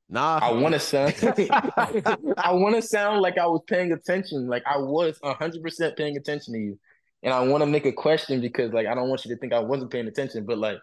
nah. 0.09 0.39
I 0.41 0.51
want 0.51 0.73
to 0.73 0.79
sound, 0.79 1.15
I 2.37 2.51
want 2.51 2.75
to 2.75 2.81
sound 2.81 3.21
like 3.21 3.37
I 3.37 3.47
was 3.47 3.61
paying 3.67 3.91
attention, 3.91 4.47
like 4.47 4.63
I 4.65 4.77
was 4.77 5.19
hundred 5.23 5.61
percent 5.61 5.97
paying 5.97 6.15
attention 6.17 6.53
to 6.53 6.59
you, 6.59 6.79
and 7.21 7.33
I 7.33 7.41
want 7.41 7.63
to 7.63 7.65
make 7.65 7.85
a 7.85 7.91
question 7.91 8.39
because, 8.39 8.71
like, 8.71 8.87
I 8.87 8.93
don't 8.93 9.09
want 9.09 9.25
you 9.25 9.33
to 9.33 9.39
think 9.39 9.53
I 9.53 9.59
wasn't 9.59 9.91
paying 9.91 10.07
attention, 10.07 10.45
but 10.45 10.57
like, 10.57 10.77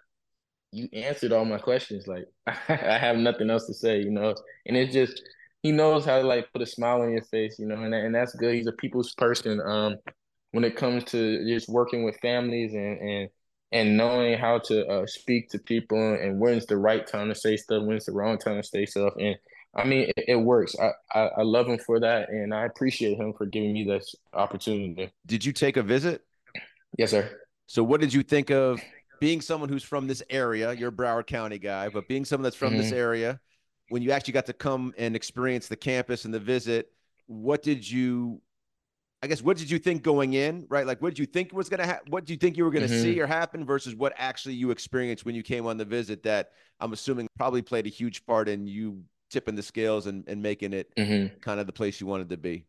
you 0.73 0.89
answered 0.93 1.33
all 1.33 1.45
my 1.45 1.59
questions. 1.59 2.07
Like, 2.07 2.27
I 2.47 2.99
have 2.99 3.17
nothing 3.17 3.51
else 3.51 3.67
to 3.67 3.75
say, 3.75 4.01
you 4.01 4.11
know, 4.11 4.35
and 4.67 4.77
it's 4.77 4.93
just 4.93 5.23
he 5.63 5.73
knows 5.73 6.05
how 6.05 6.21
to 6.21 6.27
like 6.27 6.53
put 6.53 6.63
a 6.63 6.67
smile 6.67 7.03
on 7.03 7.13
your 7.13 7.23
face, 7.23 7.59
you 7.59 7.67
know, 7.67 7.83
and 7.83 7.95
and 7.95 8.15
that's 8.15 8.35
good. 8.35 8.55
He's 8.55 8.67
a 8.67 8.73
people's 8.73 9.13
person. 9.15 9.61
Um, 9.61 9.97
when 10.53 10.65
it 10.65 10.77
comes 10.77 11.05
to 11.05 11.47
just 11.47 11.69
working 11.69 12.05
with 12.05 12.19
families 12.21 12.75
and 12.75 12.99
and 13.01 13.29
and 13.73 13.97
knowing 13.97 14.37
how 14.37 14.59
to 14.59 14.87
uh, 14.87 15.07
speak 15.07 15.49
to 15.51 15.59
people 15.59 16.15
and 16.15 16.41
when's 16.41 16.67
the 16.67 16.77
right 16.77 17.07
time 17.07 17.29
to 17.29 17.35
say 17.35 17.57
stuff, 17.57 17.85
when's 17.85 18.07
the 18.07 18.13
wrong 18.13 18.37
time 18.37 18.61
to 18.61 18.67
say 18.67 18.85
stuff. 18.85 19.15
And 19.19 19.37
I 19.75 19.85
mean, 19.85 20.11
it, 20.17 20.25
it 20.29 20.37
works. 20.37 20.75
I, 20.81 20.91
I, 21.17 21.27
I, 21.39 21.43
love 21.43 21.69
him 21.69 21.79
for 21.79 22.01
that. 22.01 22.31
And 22.31 22.53
I 22.53 22.65
appreciate 22.65 23.17
him 23.17 23.33
for 23.33 23.47
giving 23.47 23.73
me 23.73 23.85
this 23.85 24.17
opportunity. 24.33 25.13
Did 25.27 25.45
you 25.45 25.53
take 25.53 25.77
a 25.77 25.85
visit? 25.85 26.23
Yes, 26.99 27.13
sir. 27.13 27.31
So 27.67 27.85
what 27.85 28.01
did 28.01 28.13
you 28.13 28.25
think 28.25 28.51
of 28.51 28.81
being 29.21 29.41
someone 29.41 29.69
who's 29.69 29.85
from 29.85 30.07
this 30.07 30.23
area? 30.31 30.73
You're 30.73 30.89
a 30.89 30.93
Broward 30.93 31.27
County 31.27 31.59
guy, 31.59 31.89
but 31.89 32.09
being 32.09 32.25
someone 32.25 32.45
that's 32.45 32.57
from 32.57 32.71
mm-hmm. 32.71 32.83
this 32.83 32.93
area, 32.93 33.41
when 33.89 34.03
you 34.03 34.11
actually 34.13 34.33
got 34.33 34.47
to 34.47 34.53
come 34.53 34.95
and 34.99 35.15
experience 35.15 35.69
the 35.69 35.77
campus 35.77 36.25
and 36.25 36.35
the 36.35 36.41
visit, 36.41 36.91
what 37.27 37.63
did 37.63 37.89
you 37.89 38.41
I 39.23 39.27
guess 39.27 39.43
what 39.43 39.59
did 39.59 39.71
you 39.71 39.79
think 39.79 40.03
going 40.03 40.33
in, 40.33 40.67
right? 40.71 40.87
Like 40.87 41.03
what 41.03 41.11
did 41.11 41.19
you 41.19 41.27
think 41.27 41.53
was 41.53 41.69
gonna 41.69 41.85
happen? 41.85 42.11
What 42.11 42.25
do 42.25 42.33
you 42.33 42.39
think 42.39 42.57
you 42.57 42.65
were 42.65 42.71
gonna 42.71 42.87
mm-hmm. 42.87 43.03
see 43.03 43.21
or 43.21 43.27
happen 43.27 43.67
versus 43.67 43.95
what 43.95 44.15
actually 44.17 44.55
you 44.55 44.71
experienced 44.71 45.27
when 45.27 45.35
you 45.35 45.43
came 45.43 45.67
on 45.67 45.77
the 45.77 45.85
visit 45.85 46.23
that 46.23 46.53
I'm 46.81 46.95
assuming 46.95 47.29
probably 47.37 47.61
played 47.61 47.87
a 47.87 47.91
huge 47.91 48.25
part 48.25 48.49
in 48.49 48.67
you 48.67 49.03
tipping 49.31 49.57
the 49.57 49.63
scales 49.63 50.07
and, 50.07 50.25
and 50.27 50.43
making 50.43 50.73
it 50.73 50.95
mm-hmm. 50.97 51.39
kind 51.41 51.61
of 51.61 51.67
the 51.67 51.73
place 51.73 52.01
you 52.01 52.07
wanted 52.07 52.31
to 52.31 52.39
be? 52.39 52.65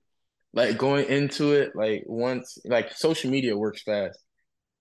Like 0.54 0.78
going 0.78 1.06
into 1.06 1.54
it, 1.54 1.74
like 1.74 2.04
once 2.06 2.58
like 2.66 2.92
social 2.92 3.32
media 3.32 3.58
works 3.58 3.84
fast. 3.84 4.20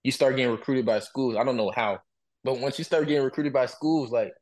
You 0.03 0.11
start 0.11 0.35
getting 0.35 0.51
recruited 0.51 0.85
by 0.85 0.99
schools. 0.99 1.35
I 1.37 1.43
don't 1.43 1.57
know 1.57 1.71
how, 1.75 1.99
but 2.43 2.59
once 2.59 2.77
you 2.77 2.83
start 2.83 3.07
getting 3.07 3.23
recruited 3.23 3.53
by 3.53 3.67
schools, 3.67 4.11
like 4.11 4.33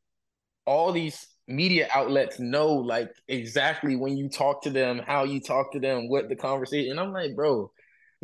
all 0.66 0.92
these 0.92 1.28
media 1.48 1.88
outlets 1.94 2.40
know 2.40 2.68
like 2.68 3.10
exactly 3.28 3.96
when 3.96 4.16
you 4.16 4.30
talk 4.30 4.62
to 4.64 4.70
them, 4.70 5.02
how 5.06 5.24
you 5.24 5.42
talk 5.42 5.72
to 5.74 5.80
them, 5.80 6.08
what 6.08 6.30
the 6.30 6.36
conversation. 6.36 6.92
And 6.92 7.00
I'm 7.00 7.12
like, 7.12 7.36
bro. 7.36 7.72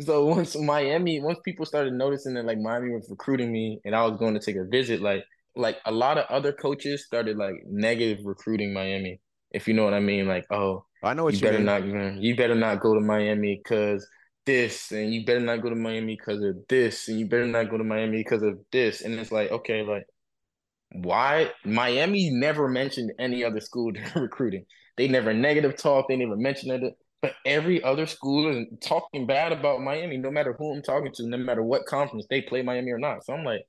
So 0.00 0.24
once 0.26 0.56
Miami, 0.56 1.20
once 1.20 1.38
people 1.44 1.66
started 1.66 1.92
noticing 1.92 2.34
that 2.34 2.46
like 2.46 2.58
Miami 2.58 2.90
was 2.90 3.08
recruiting 3.10 3.52
me 3.52 3.80
and 3.84 3.94
I 3.94 4.06
was 4.06 4.18
going 4.18 4.34
to 4.34 4.40
take 4.40 4.56
a 4.56 4.64
visit, 4.64 5.02
like 5.02 5.24
like 5.56 5.78
a 5.86 5.92
lot 5.92 6.18
of 6.18 6.26
other 6.26 6.52
coaches 6.52 7.04
started 7.04 7.36
like 7.36 7.54
negative 7.66 8.24
recruiting 8.24 8.72
Miami. 8.72 9.20
If 9.50 9.66
you 9.66 9.74
know 9.74 9.84
what 9.84 9.94
I 9.94 10.00
mean, 10.00 10.28
like, 10.28 10.44
oh, 10.50 10.84
I 11.02 11.14
know 11.14 11.24
what 11.24 11.34
you, 11.34 11.38
you 11.38 11.44
better 11.44 11.58
mean. 11.58 11.66
not 11.66 12.22
you 12.22 12.36
better 12.36 12.54
not 12.54 12.80
go 12.80 12.94
to 12.94 13.00
Miami 13.00 13.60
because 13.62 14.06
this, 14.46 14.92
and 14.92 15.12
you 15.12 15.24
better 15.24 15.40
not 15.40 15.62
go 15.62 15.68
to 15.68 15.76
Miami 15.76 16.16
because 16.16 16.42
of 16.42 16.56
this, 16.68 17.08
and 17.08 17.18
you 17.18 17.26
better 17.26 17.46
not 17.46 17.70
go 17.70 17.76
to 17.76 17.84
Miami 17.84 18.18
because 18.18 18.42
of 18.42 18.58
this. 18.72 19.02
And 19.02 19.14
it's 19.14 19.32
like, 19.32 19.50
okay, 19.50 19.82
like 19.82 20.06
why 20.92 21.50
Miami 21.64 22.30
never 22.30 22.68
mentioned 22.68 23.12
any 23.18 23.44
other 23.44 23.60
school 23.60 23.92
recruiting. 24.14 24.64
They 24.96 25.08
never 25.08 25.34
negative 25.34 25.76
talk, 25.76 26.08
they 26.08 26.16
never 26.16 26.36
mentioned 26.36 26.82
it. 26.82 26.94
But 27.22 27.34
every 27.44 27.82
other 27.82 28.06
school 28.06 28.56
is 28.56 28.66
talking 28.80 29.26
bad 29.26 29.52
about 29.52 29.80
Miami, 29.80 30.16
no 30.18 30.30
matter 30.30 30.54
who 30.58 30.74
I'm 30.74 30.82
talking 30.82 31.12
to, 31.14 31.26
no 31.26 31.36
matter 31.38 31.62
what 31.62 31.86
conference 31.86 32.26
they 32.28 32.42
play 32.42 32.62
Miami 32.62 32.92
or 32.92 32.98
not. 32.98 33.24
So 33.24 33.32
I'm 33.32 33.44
like, 33.44 33.66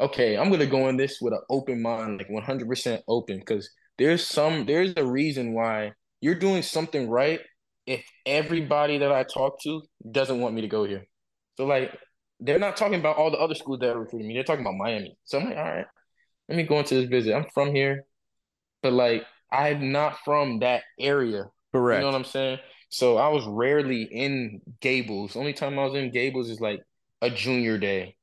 okay, 0.00 0.36
I'm 0.36 0.50
gonna 0.50 0.66
go 0.66 0.88
in 0.88 0.96
this 0.96 1.18
with 1.20 1.32
an 1.32 1.40
open 1.50 1.82
mind, 1.82 2.18
like 2.18 2.28
100% 2.28 3.02
open, 3.08 3.38
because 3.38 3.70
there's 3.98 4.26
some 4.26 4.66
there's 4.66 4.92
a 4.96 5.04
reason 5.04 5.54
why 5.54 5.92
you're 6.20 6.34
doing 6.34 6.62
something 6.62 7.08
right 7.08 7.40
if 7.86 8.04
everybody 8.24 8.98
that 8.98 9.12
I 9.12 9.24
talk 9.24 9.60
to 9.62 9.82
doesn't 10.10 10.40
want 10.40 10.54
me 10.54 10.62
to 10.62 10.68
go 10.68 10.84
here. 10.84 11.06
So 11.56 11.66
like 11.66 11.96
they're 12.40 12.58
not 12.58 12.76
talking 12.76 12.98
about 12.98 13.16
all 13.16 13.30
the 13.30 13.38
other 13.38 13.54
schools 13.54 13.80
that 13.80 13.94
are 13.94 14.00
recruiting 14.00 14.28
me. 14.28 14.34
They're 14.34 14.44
talking 14.44 14.64
about 14.64 14.76
Miami. 14.76 15.16
So 15.24 15.38
I'm 15.38 15.46
like, 15.46 15.56
all 15.56 15.64
right, 15.64 15.86
let 16.48 16.56
me 16.56 16.64
go 16.64 16.78
into 16.78 16.94
this 16.94 17.08
visit. 17.08 17.34
I'm 17.34 17.46
from 17.54 17.74
here, 17.74 18.04
but 18.82 18.92
like 18.92 19.24
I'm 19.50 19.92
not 19.92 20.18
from 20.24 20.60
that 20.60 20.82
area. 20.98 21.44
Correct. 21.72 21.98
You 21.98 22.02
know 22.02 22.12
what 22.12 22.18
I'm 22.18 22.24
saying? 22.24 22.58
So 22.88 23.16
I 23.16 23.28
was 23.28 23.44
rarely 23.46 24.02
in 24.02 24.60
Gables. 24.80 25.36
Only 25.36 25.52
time 25.52 25.78
I 25.78 25.84
was 25.84 25.94
in 25.94 26.12
Gables 26.12 26.48
is 26.48 26.60
like 26.60 26.80
a 27.22 27.30
junior 27.30 27.78
day. 27.78 28.16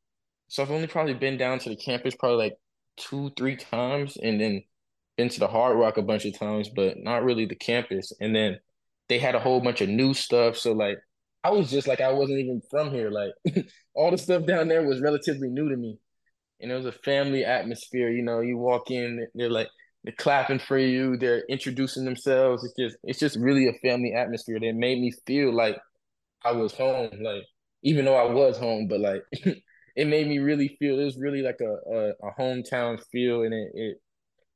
So 0.48 0.64
I've 0.64 0.72
only 0.72 0.88
probably 0.88 1.14
been 1.14 1.38
down 1.38 1.60
to 1.60 1.70
the 1.70 1.76
campus 1.76 2.16
probably 2.16 2.38
like 2.38 2.58
two, 2.98 3.32
three 3.38 3.56
times, 3.56 4.18
and 4.18 4.40
then 4.40 4.64
been 5.18 5.30
to 5.30 5.40
the 5.40 5.48
Hard 5.48 5.78
Rock 5.78 5.98
a 5.98 6.02
bunch 6.02 6.26
of 6.26 6.38
times, 6.38 6.70
but 6.70 6.98
not 6.98 7.24
really 7.24 7.46
the 7.46 7.56
campus. 7.56 8.14
And 8.20 8.36
then 8.36 8.60
they 9.12 9.20
had 9.20 9.36
a 9.36 9.40
whole 9.42 9.60
bunch 9.60 9.82
of 9.82 9.90
new 9.90 10.14
stuff. 10.14 10.56
So 10.56 10.72
like 10.72 10.98
I 11.44 11.52
was 11.52 11.70
just 11.70 11.86
like 11.86 12.00
I 12.00 12.14
wasn't 12.14 12.40
even 12.40 12.62
from 12.72 12.92
here. 12.92 13.12
Like 13.12 13.34
all 13.94 14.10
the 14.10 14.18
stuff 14.18 14.46
down 14.46 14.70
there 14.70 14.88
was 14.88 15.02
relatively 15.02 15.50
new 15.50 15.68
to 15.68 15.76
me. 15.76 16.00
And 16.62 16.72
it 16.72 16.76
was 16.76 16.86
a 16.86 16.94
family 16.94 17.44
atmosphere. 17.44 18.10
You 18.10 18.24
know, 18.24 18.40
you 18.40 18.58
walk 18.58 18.90
in, 18.90 19.28
they're 19.36 19.50
like 19.50 19.68
they're 20.06 20.14
clapping 20.18 20.60
for 20.60 20.78
you, 20.78 21.18
they're 21.18 21.44
introducing 21.50 22.06
themselves. 22.06 22.64
It's 22.64 22.74
just 22.80 22.98
it's 23.04 23.20
just 23.20 23.36
really 23.36 23.68
a 23.68 23.74
family 23.86 24.14
atmosphere 24.14 24.62
that 24.62 24.76
made 24.76 25.02
me 25.02 25.12
feel 25.28 25.54
like 25.54 25.78
I 26.46 26.54
was 26.54 26.74
home. 26.74 27.12
Like 27.22 27.44
even 27.84 28.06
though 28.06 28.16
I 28.16 28.32
was 28.32 28.58
home, 28.58 28.88
but 28.88 29.02
like 29.02 29.24
it 29.34 30.08
made 30.08 30.28
me 30.28 30.40
really 30.40 30.78
feel 30.80 30.98
it 30.98 31.04
was 31.04 31.18
really 31.18 31.42
like 31.42 31.60
a 31.60 31.74
a, 31.92 32.10
a 32.30 32.34
hometown 32.40 33.04
feel, 33.12 33.44
and 33.44 33.54
it, 33.54 33.72
it 33.74 33.98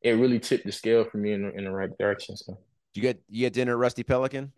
it 0.02 0.12
really 0.12 0.40
tipped 0.40 0.66
the 0.66 0.72
scale 0.72 1.04
for 1.04 1.18
me 1.18 1.34
in 1.34 1.52
in 1.58 1.66
the 1.66 1.72
right 1.72 1.90
direction. 1.98 2.38
So 2.38 2.58
you 2.96 3.02
get 3.02 3.22
you 3.30 3.42
get 3.42 3.54
dinner 3.54 3.74
at 3.74 3.78
Rusty 3.78 4.04
Pelican? 4.04 4.54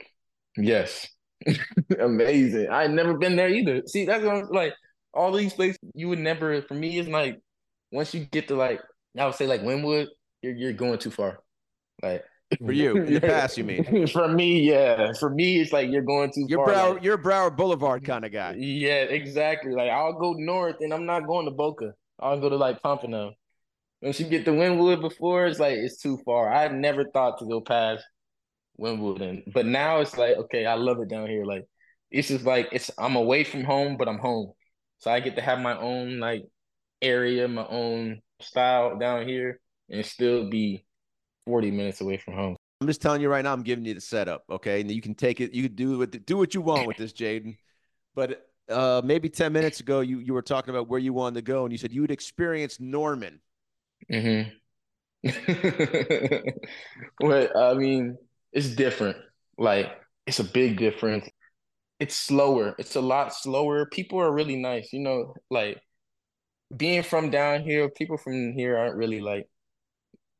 Yes. 0.57 1.07
Amazing. 1.99 2.69
I 2.69 2.83
had 2.83 2.91
never 2.91 3.17
been 3.17 3.35
there 3.35 3.49
either. 3.49 3.83
See, 3.85 4.05
that's 4.05 4.23
what 4.23 4.35
I'm 4.35 4.49
like. 4.49 4.73
All 5.13 5.31
these 5.31 5.53
places 5.53 5.79
you 5.93 6.09
would 6.09 6.19
never. 6.19 6.61
For 6.63 6.73
me, 6.73 6.99
it's 6.99 7.09
like 7.09 7.39
once 7.91 8.13
you 8.13 8.25
get 8.25 8.47
to 8.49 8.55
like 8.55 8.81
I 9.17 9.25
would 9.25 9.35
say 9.35 9.47
like 9.47 9.61
Wynwood, 9.61 10.07
you're 10.41 10.53
you're 10.53 10.73
going 10.73 10.99
too 10.99 11.11
far. 11.11 11.39
Like 12.03 12.23
for 12.65 12.71
you, 12.71 13.05
the 13.05 13.19
past, 13.19 13.57
you 13.57 13.63
mean? 13.63 14.07
For 14.13 14.27
me, 14.27 14.61
yeah. 14.61 15.11
For 15.19 15.29
me, 15.29 15.59
it's 15.59 15.73
like 15.73 15.89
you're 15.89 16.01
going 16.01 16.31
too 16.31 16.45
you're 16.47 16.65
far. 16.65 16.73
Broward, 16.73 16.93
like, 16.95 17.03
you're 17.03 17.17
Broward 17.17 17.57
Boulevard 17.57 18.05
kind 18.05 18.23
of 18.23 18.31
guy. 18.31 18.55
Yeah, 18.57 19.03
exactly. 19.03 19.73
Like 19.73 19.89
I'll 19.89 20.13
go 20.13 20.33
north, 20.33 20.77
and 20.79 20.93
I'm 20.93 21.05
not 21.05 21.27
going 21.27 21.45
to 21.45 21.51
Boca. 21.51 21.93
I'll 22.19 22.39
go 22.39 22.49
to 22.49 22.55
like 22.55 22.81
Pompano. 22.81 23.33
Once 24.01 24.19
you 24.19 24.27
get 24.27 24.45
to 24.45 24.51
Wynwood 24.51 25.01
before, 25.01 25.47
it's 25.47 25.59
like 25.59 25.73
it's 25.73 26.01
too 26.01 26.19
far. 26.23 26.53
I 26.53 26.67
never 26.67 27.05
thought 27.05 27.39
to 27.39 27.45
go 27.45 27.61
past 27.61 28.03
Wimbledon. 28.77 29.43
But 29.53 29.65
now 29.65 29.99
it's 29.99 30.17
like, 30.17 30.37
okay, 30.37 30.65
I 30.65 30.75
love 30.75 30.99
it 30.99 31.09
down 31.09 31.27
here. 31.27 31.45
Like 31.45 31.65
it's 32.11 32.29
just 32.29 32.45
like 32.45 32.69
it's 32.71 32.91
I'm 32.97 33.15
away 33.15 33.43
from 33.43 33.63
home, 33.63 33.97
but 33.97 34.07
I'm 34.07 34.19
home. 34.19 34.53
So 34.99 35.11
I 35.11 35.19
get 35.19 35.35
to 35.35 35.41
have 35.41 35.59
my 35.59 35.77
own 35.77 36.19
like 36.19 36.43
area, 37.01 37.47
my 37.47 37.67
own 37.67 38.21
style 38.39 38.97
down 38.97 39.27
here, 39.27 39.59
and 39.89 40.05
still 40.05 40.49
be 40.49 40.85
40 41.45 41.71
minutes 41.71 42.01
away 42.01 42.17
from 42.17 42.33
home. 42.33 42.55
I'm 42.81 42.87
just 42.87 43.01
telling 43.01 43.21
you 43.21 43.29
right 43.29 43.43
now, 43.43 43.53
I'm 43.53 43.63
giving 43.63 43.85
you 43.85 43.95
the 43.95 44.01
setup, 44.01 44.43
okay? 44.49 44.81
And 44.81 44.91
you 44.91 45.01
can 45.01 45.15
take 45.15 45.41
it, 45.41 45.51
you 45.51 45.63
can 45.63 45.75
do 45.75 46.01
it, 46.03 46.25
do 46.25 46.37
what 46.37 46.53
you 46.53 46.61
want 46.61 46.85
with 46.85 46.97
this, 46.97 47.11
Jaden. 47.11 47.57
But 48.13 48.47
uh, 48.69 49.01
maybe 49.03 49.29
10 49.29 49.51
minutes 49.51 49.79
ago, 49.79 50.01
you 50.01 50.19
you 50.19 50.33
were 50.33 50.41
talking 50.41 50.69
about 50.69 50.87
where 50.87 50.99
you 50.99 51.13
wanted 51.13 51.35
to 51.35 51.41
go, 51.41 51.63
and 51.63 51.71
you 51.71 51.77
said 51.77 51.91
you 51.91 52.01
would 52.01 52.11
experience 52.11 52.79
Norman. 52.79 53.39
Mm-hmm. 54.11 54.49
well, 57.21 57.49
I 57.57 57.73
mean, 57.73 58.17
it's 58.51 58.75
different. 58.75 59.17
Like 59.57 59.91
it's 60.25 60.39
a 60.39 60.43
big 60.43 60.77
difference. 60.77 61.29
It's 61.99 62.15
slower. 62.15 62.75
It's 62.77 62.95
a 62.95 63.01
lot 63.01 63.33
slower. 63.33 63.87
People 63.87 64.19
are 64.19 64.31
really 64.31 64.55
nice. 64.55 64.93
You 64.93 64.99
know, 65.01 65.33
like 65.49 65.79
being 66.75 67.03
from 67.03 67.29
down 67.29 67.61
here, 67.61 67.89
people 67.89 68.17
from 68.17 68.53
here 68.53 68.77
aren't 68.77 68.95
really 68.95 69.21
like 69.21 69.47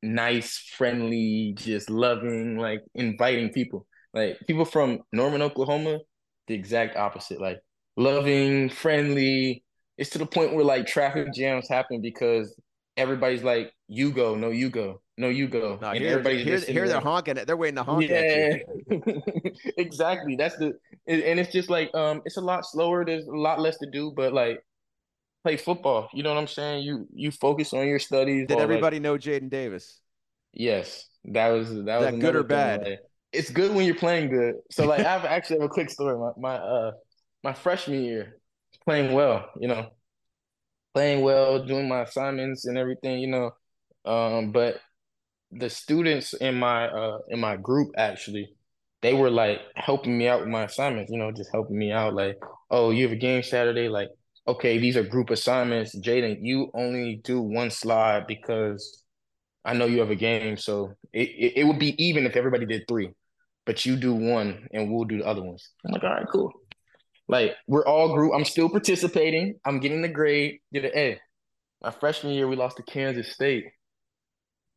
nice, 0.03 0.57
friendly, 0.57 1.53
just 1.57 1.89
loving, 1.89 2.57
like 2.57 2.81
inviting 2.95 3.49
people. 3.49 3.87
Like 4.13 4.39
people 4.47 4.65
from 4.65 4.99
Norman, 5.11 5.41
Oklahoma, 5.41 5.99
the 6.47 6.53
exact 6.53 6.95
opposite. 6.97 7.41
Like 7.41 7.59
loving, 7.95 8.69
friendly. 8.69 9.63
It's 9.97 10.11
to 10.11 10.19
the 10.19 10.25
point 10.25 10.53
where 10.53 10.65
like 10.65 10.85
traffic 10.85 11.33
jams 11.33 11.67
happen 11.67 12.01
because 12.01 12.55
everybody's 12.97 13.43
like, 13.43 13.73
"You 13.87 14.11
go, 14.11 14.35
no, 14.35 14.49
you 14.49 14.69
go." 14.69 15.01
no, 15.17 15.29
you 15.29 15.47
go. 15.47 15.79
No, 15.81 15.89
and 15.89 15.99
here, 15.99 16.11
everybody's 16.11 16.43
here, 16.43 16.59
here 16.59 16.87
they're 16.87 16.99
honking. 16.99 17.37
It. 17.37 17.47
They're 17.47 17.57
waiting 17.57 17.77
to 17.77 17.83
honk 17.83 18.07
yeah. 18.07 18.57
exactly. 19.77 20.35
That's 20.35 20.55
the 20.57 20.77
and 21.07 21.39
it's 21.39 21.51
just 21.51 21.69
like 21.69 21.93
um, 21.95 22.21
it's 22.25 22.37
a 22.37 22.41
lot 22.41 22.65
slower. 22.65 23.03
There's 23.03 23.25
a 23.25 23.31
lot 23.31 23.59
less 23.59 23.77
to 23.79 23.89
do, 23.89 24.13
but 24.15 24.31
like 24.31 24.63
play 25.43 25.57
football. 25.57 26.09
You 26.13 26.21
know 26.21 26.33
what 26.33 26.39
I'm 26.39 26.47
saying? 26.47 26.83
You 26.83 27.07
you 27.13 27.31
focus 27.31 27.73
on 27.73 27.87
your 27.87 27.99
studies. 27.99 28.47
Did 28.47 28.59
everybody 28.59 28.97
like, 28.97 29.03
know 29.03 29.17
Jaden 29.17 29.49
Davis? 29.49 29.99
Yes, 30.53 31.05
that 31.25 31.47
was 31.47 31.73
that, 31.73 31.85
that 31.85 32.11
was 32.11 32.21
good 32.21 32.35
or 32.35 32.43
bad. 32.43 32.83
Like, 32.83 32.99
it's 33.31 33.49
good 33.49 33.73
when 33.73 33.85
you're 33.85 33.95
playing 33.95 34.29
good. 34.29 34.55
So 34.69 34.85
like 34.85 34.99
I 34.99 35.11
have 35.11 35.25
actually 35.25 35.61
have 35.61 35.65
a 35.65 35.73
quick 35.73 35.89
story. 35.89 36.15
My 36.15 36.31
my 36.37 36.55
uh 36.57 36.91
my 37.43 37.53
freshman 37.53 38.03
year, 38.03 38.39
playing 38.85 39.13
well. 39.13 39.49
You 39.59 39.67
know, 39.69 39.89
playing 40.97 41.21
well, 41.21 41.63
doing 41.63 41.87
my 41.87 42.01
assignments 42.01 42.65
and 42.65 42.75
everything. 42.75 43.19
You 43.19 43.27
know, 43.27 43.51
um, 44.05 44.51
but 44.51 44.77
the 45.51 45.69
students 45.69 46.33
in 46.33 46.55
my 46.55 46.87
uh 46.87 47.19
in 47.29 47.39
my 47.39 47.55
group 47.55 47.89
actually 47.97 48.49
they 49.01 49.13
were 49.13 49.29
like 49.29 49.61
helping 49.75 50.17
me 50.17 50.27
out 50.27 50.41
with 50.41 50.49
my 50.49 50.65
assignments 50.65 51.09
you 51.09 51.17
know 51.17 51.31
just 51.31 51.49
helping 51.53 51.77
me 51.77 51.89
out 51.89 52.13
like 52.13 52.37
oh 52.69 52.91
you 52.91 53.03
have 53.03 53.13
a 53.13 53.15
game 53.27 53.41
saturday 53.41 53.87
like 53.87 54.09
okay 54.45 54.77
these 54.77 54.97
are 54.97 55.03
group 55.03 55.29
assignments. 55.29 55.97
Jaden 55.97 56.39
you 56.41 56.69
only 56.73 57.21
do 57.23 57.39
one 57.39 57.71
slide 57.71 58.27
because 58.27 59.03
i 59.63 59.73
know 59.73 59.85
you 59.85 60.01
have 60.01 60.11
a 60.11 60.15
game 60.15 60.57
so 60.57 60.91
it, 61.13 61.29
it, 61.29 61.53
it 61.59 61.63
would 61.63 61.79
be 61.79 61.95
even 62.03 62.25
if 62.25 62.35
everybody 62.35 62.65
did 62.65 62.83
three 62.89 63.09
but 63.65 63.85
you 63.85 63.95
do 63.95 64.13
one 64.13 64.67
and 64.73 64.91
we'll 64.91 65.05
do 65.05 65.19
the 65.19 65.25
other 65.25 65.43
ones. 65.43 65.69
I'm 65.85 65.93
like 65.93 66.03
all 66.03 66.09
right 66.09 66.27
cool 66.29 66.51
like 67.27 67.55
we're 67.67 67.85
all 67.85 68.13
group 68.13 68.33
i'm 68.33 68.45
still 68.45 68.69
participating 68.69 69.55
i'm 69.65 69.79
getting 69.79 70.01
the 70.01 70.07
grade 70.07 70.59
get 70.73 70.85
an 70.85 70.91
a 70.95 71.19
my 71.81 71.91
freshman 71.91 72.33
year 72.33 72.47
we 72.47 72.55
lost 72.55 72.77
to 72.77 72.83
kansas 72.83 73.31
state 73.31 73.65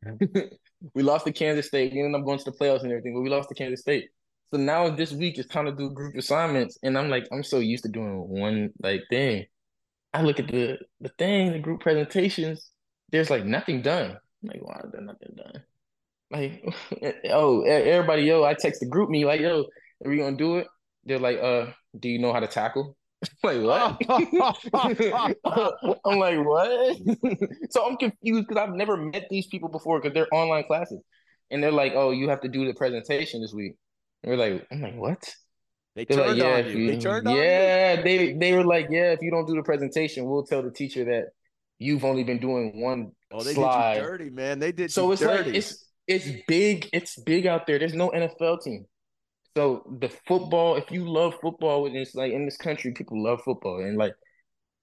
we 0.93 1.03
lost 1.03 1.25
to 1.25 1.31
Kansas 1.31 1.67
State. 1.67 1.93
We 1.93 1.99
ended 1.99 2.19
up 2.19 2.25
going 2.25 2.39
to 2.39 2.45
the 2.45 2.51
playoffs 2.51 2.81
and 2.81 2.91
everything, 2.91 3.13
but 3.13 3.21
we 3.21 3.29
lost 3.29 3.49
to 3.49 3.55
Kansas 3.55 3.81
State. 3.81 4.09
So 4.53 4.59
now 4.59 4.89
this 4.89 5.11
week 5.11 5.37
it's 5.37 5.47
time 5.47 5.65
to 5.65 5.71
do 5.71 5.91
group 5.91 6.15
assignments, 6.15 6.77
and 6.83 6.97
I'm 6.97 7.09
like, 7.09 7.27
I'm 7.31 7.43
so 7.43 7.59
used 7.59 7.83
to 7.83 7.89
doing 7.89 8.27
one 8.27 8.71
like 8.81 9.01
thing. 9.09 9.45
I 10.13 10.23
look 10.23 10.39
at 10.39 10.47
the 10.47 10.77
the 10.99 11.09
thing, 11.17 11.53
the 11.53 11.59
group 11.59 11.81
presentations. 11.81 12.71
There's 13.11 13.29
like 13.29 13.45
nothing 13.45 13.81
done. 13.81 14.11
I'm 14.11 14.47
like, 14.47 14.61
why 14.61 14.81
is 14.83 14.91
there 14.91 15.01
nothing 15.01 15.35
done? 15.35 15.63
Like, 16.31 17.15
oh, 17.29 17.61
everybody, 17.61 18.23
yo, 18.23 18.43
I 18.43 18.53
text 18.55 18.81
the 18.81 18.87
group 18.87 19.09
me 19.09 19.25
like, 19.25 19.41
yo, 19.41 19.65
are 20.03 20.09
we 20.09 20.17
gonna 20.17 20.35
do 20.35 20.57
it? 20.57 20.67
They're 21.05 21.19
like, 21.19 21.37
uh, 21.39 21.67
do 21.97 22.09
you 22.09 22.19
know 22.19 22.33
how 22.33 22.39
to 22.39 22.47
tackle? 22.47 22.95
like 23.43 23.61
what? 23.61 24.01
I'm 26.05 26.19
like 26.19 26.43
what? 26.43 26.97
so 27.69 27.85
I'm 27.87 27.97
confused 27.97 28.47
because 28.47 28.57
I've 28.57 28.73
never 28.73 28.97
met 28.97 29.27
these 29.29 29.47
people 29.47 29.69
before 29.69 29.99
because 29.99 30.13
they're 30.13 30.33
online 30.33 30.63
classes, 30.63 31.01
and 31.51 31.61
they're 31.61 31.71
like, 31.71 31.93
"Oh, 31.95 32.11
you 32.11 32.29
have 32.29 32.41
to 32.41 32.47
do 32.47 32.65
the 32.65 32.73
presentation 32.73 33.41
this 33.41 33.53
week." 33.53 33.75
And 34.23 34.31
we're 34.31 34.37
like, 34.37 34.67
"I'm 34.71 34.81
like 34.81 34.95
what?" 34.95 35.35
They 35.95 36.05
they're 36.05 36.17
turned 36.17 36.29
like, 36.29 36.37
yeah, 36.37 36.53
on 36.53 36.65
you. 36.65 36.77
you. 36.77 36.91
They 36.91 36.97
turned 36.99 37.27
yeah, 37.27 37.31
on 37.31 37.37
Yeah, 37.37 38.01
they 38.01 38.33
they 38.33 38.53
were 38.53 38.63
like, 38.63 38.87
"Yeah, 38.89 39.11
if 39.11 39.21
you 39.21 39.29
don't 39.29 39.45
do 39.45 39.55
the 39.55 39.63
presentation, 39.63 40.25
we'll 40.25 40.45
tell 40.45 40.63
the 40.63 40.71
teacher 40.71 41.05
that 41.05 41.25
you've 41.77 42.05
only 42.05 42.23
been 42.23 42.39
doing 42.39 42.81
one 42.81 43.11
oh, 43.31 43.43
they 43.43 43.53
slide." 43.53 43.95
Did 43.95 44.01
you 44.01 44.07
dirty 44.09 44.29
man. 44.31 44.59
They 44.59 44.71
did. 44.71 44.91
So 44.91 45.11
it's 45.11 45.21
dirty. 45.21 45.49
like 45.49 45.55
it's 45.55 45.85
it's 46.07 46.27
big. 46.47 46.89
It's 46.91 47.21
big 47.21 47.45
out 47.45 47.67
there. 47.67 47.77
There's 47.77 47.93
no 47.93 48.09
NFL 48.09 48.63
team. 48.63 48.85
So 49.55 49.83
the 49.99 50.09
football, 50.27 50.75
if 50.77 50.91
you 50.91 51.09
love 51.09 51.35
football, 51.41 51.85
and 51.85 51.95
it's 51.95 52.15
like 52.15 52.31
in 52.31 52.45
this 52.45 52.57
country, 52.57 52.93
people 52.93 53.21
love 53.21 53.41
football, 53.43 53.83
and 53.83 53.97
like 53.97 54.13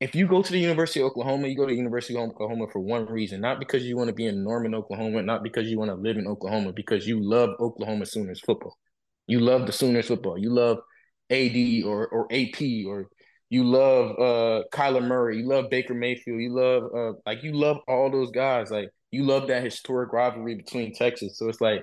if 0.00 0.14
you 0.14 0.28
go 0.28 0.42
to 0.42 0.52
the 0.52 0.58
University 0.58 1.00
of 1.00 1.06
Oklahoma, 1.06 1.48
you 1.48 1.56
go 1.56 1.66
to 1.66 1.72
the 1.72 1.76
University 1.76 2.14
of 2.16 2.30
Oklahoma 2.30 2.66
for 2.72 2.80
one 2.80 3.06
reason, 3.06 3.40
not 3.40 3.58
because 3.58 3.84
you 3.84 3.96
want 3.96 4.08
to 4.08 4.14
be 4.14 4.26
in 4.26 4.44
Norman, 4.44 4.74
Oklahoma, 4.74 5.22
not 5.22 5.42
because 5.42 5.68
you 5.68 5.78
want 5.78 5.90
to 5.90 5.96
live 5.96 6.16
in 6.16 6.26
Oklahoma, 6.26 6.72
because 6.72 7.06
you 7.06 7.20
love 7.20 7.50
Oklahoma 7.60 8.06
Sooners 8.06 8.40
football. 8.40 8.76
You 9.26 9.40
love 9.40 9.66
the 9.66 9.72
Sooners 9.72 10.08
football. 10.08 10.38
You 10.38 10.50
love 10.50 10.78
AD 11.30 11.82
or 11.84 12.06
or 12.08 12.26
AP 12.32 12.86
or 12.86 13.08
you 13.50 13.64
love 13.64 14.10
uh 14.18 14.64
Kyler 14.72 15.06
Murray, 15.06 15.38
you 15.38 15.48
love 15.48 15.70
Baker 15.70 15.94
Mayfield, 15.94 16.40
you 16.40 16.54
love 16.54 16.84
uh 16.94 17.18
like 17.26 17.42
you 17.42 17.52
love 17.52 17.78
all 17.88 18.10
those 18.10 18.30
guys. 18.30 18.70
Like 18.70 18.90
you 19.10 19.24
love 19.24 19.48
that 19.48 19.64
historic 19.64 20.12
rivalry 20.12 20.54
between 20.56 20.94
Texas. 20.94 21.38
So 21.38 21.48
it's 21.48 21.60
like 21.60 21.82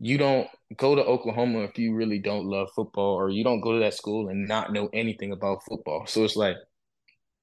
you 0.00 0.18
don't 0.18 0.48
go 0.76 0.94
to 0.94 1.04
Oklahoma 1.04 1.60
if 1.60 1.78
you 1.78 1.94
really 1.94 2.18
don't 2.18 2.46
love 2.46 2.68
football, 2.74 3.14
or 3.14 3.30
you 3.30 3.44
don't 3.44 3.60
go 3.60 3.72
to 3.72 3.78
that 3.80 3.94
school 3.94 4.28
and 4.28 4.48
not 4.48 4.72
know 4.72 4.88
anything 4.92 5.32
about 5.32 5.64
football. 5.68 6.06
So 6.06 6.24
it's 6.24 6.36
like 6.36 6.56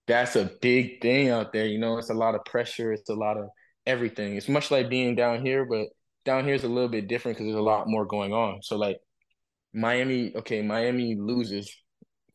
that's 0.08 0.36
a 0.36 0.51
big 0.62 1.01
thing 1.01 1.29
out 1.29 1.53
there. 1.53 1.65
You 1.65 1.79
know, 1.79 1.98
it's 1.98 2.10
a 2.10 2.15
lot 2.15 2.36
of 2.36 2.43
pressure. 2.46 2.91
It's 2.91 3.10
a 3.10 3.15
lot 3.15 3.38
of 3.38 3.48
everything. 3.86 4.36
It's 4.36 4.50
much 4.50 4.72
like 4.72 4.89
being 4.89 5.15
down 5.15 5.46
here, 5.46 5.65
but 5.65 5.88
down 6.25 6.46
here 6.46 6.53
is 6.53 6.63
a 6.63 6.70
little 6.70 6.89
bit 6.89 7.08
different 7.08 7.38
because 7.38 7.48
there's 7.48 7.60
a 7.60 7.62
lot 7.62 7.88
more 7.88 8.05
going 8.05 8.34
on. 8.34 8.62
So 8.62 8.77
like 8.77 8.98
Miami, 9.74 10.34
okay, 10.36 10.62
Miami 10.62 11.15
loses, 11.15 11.74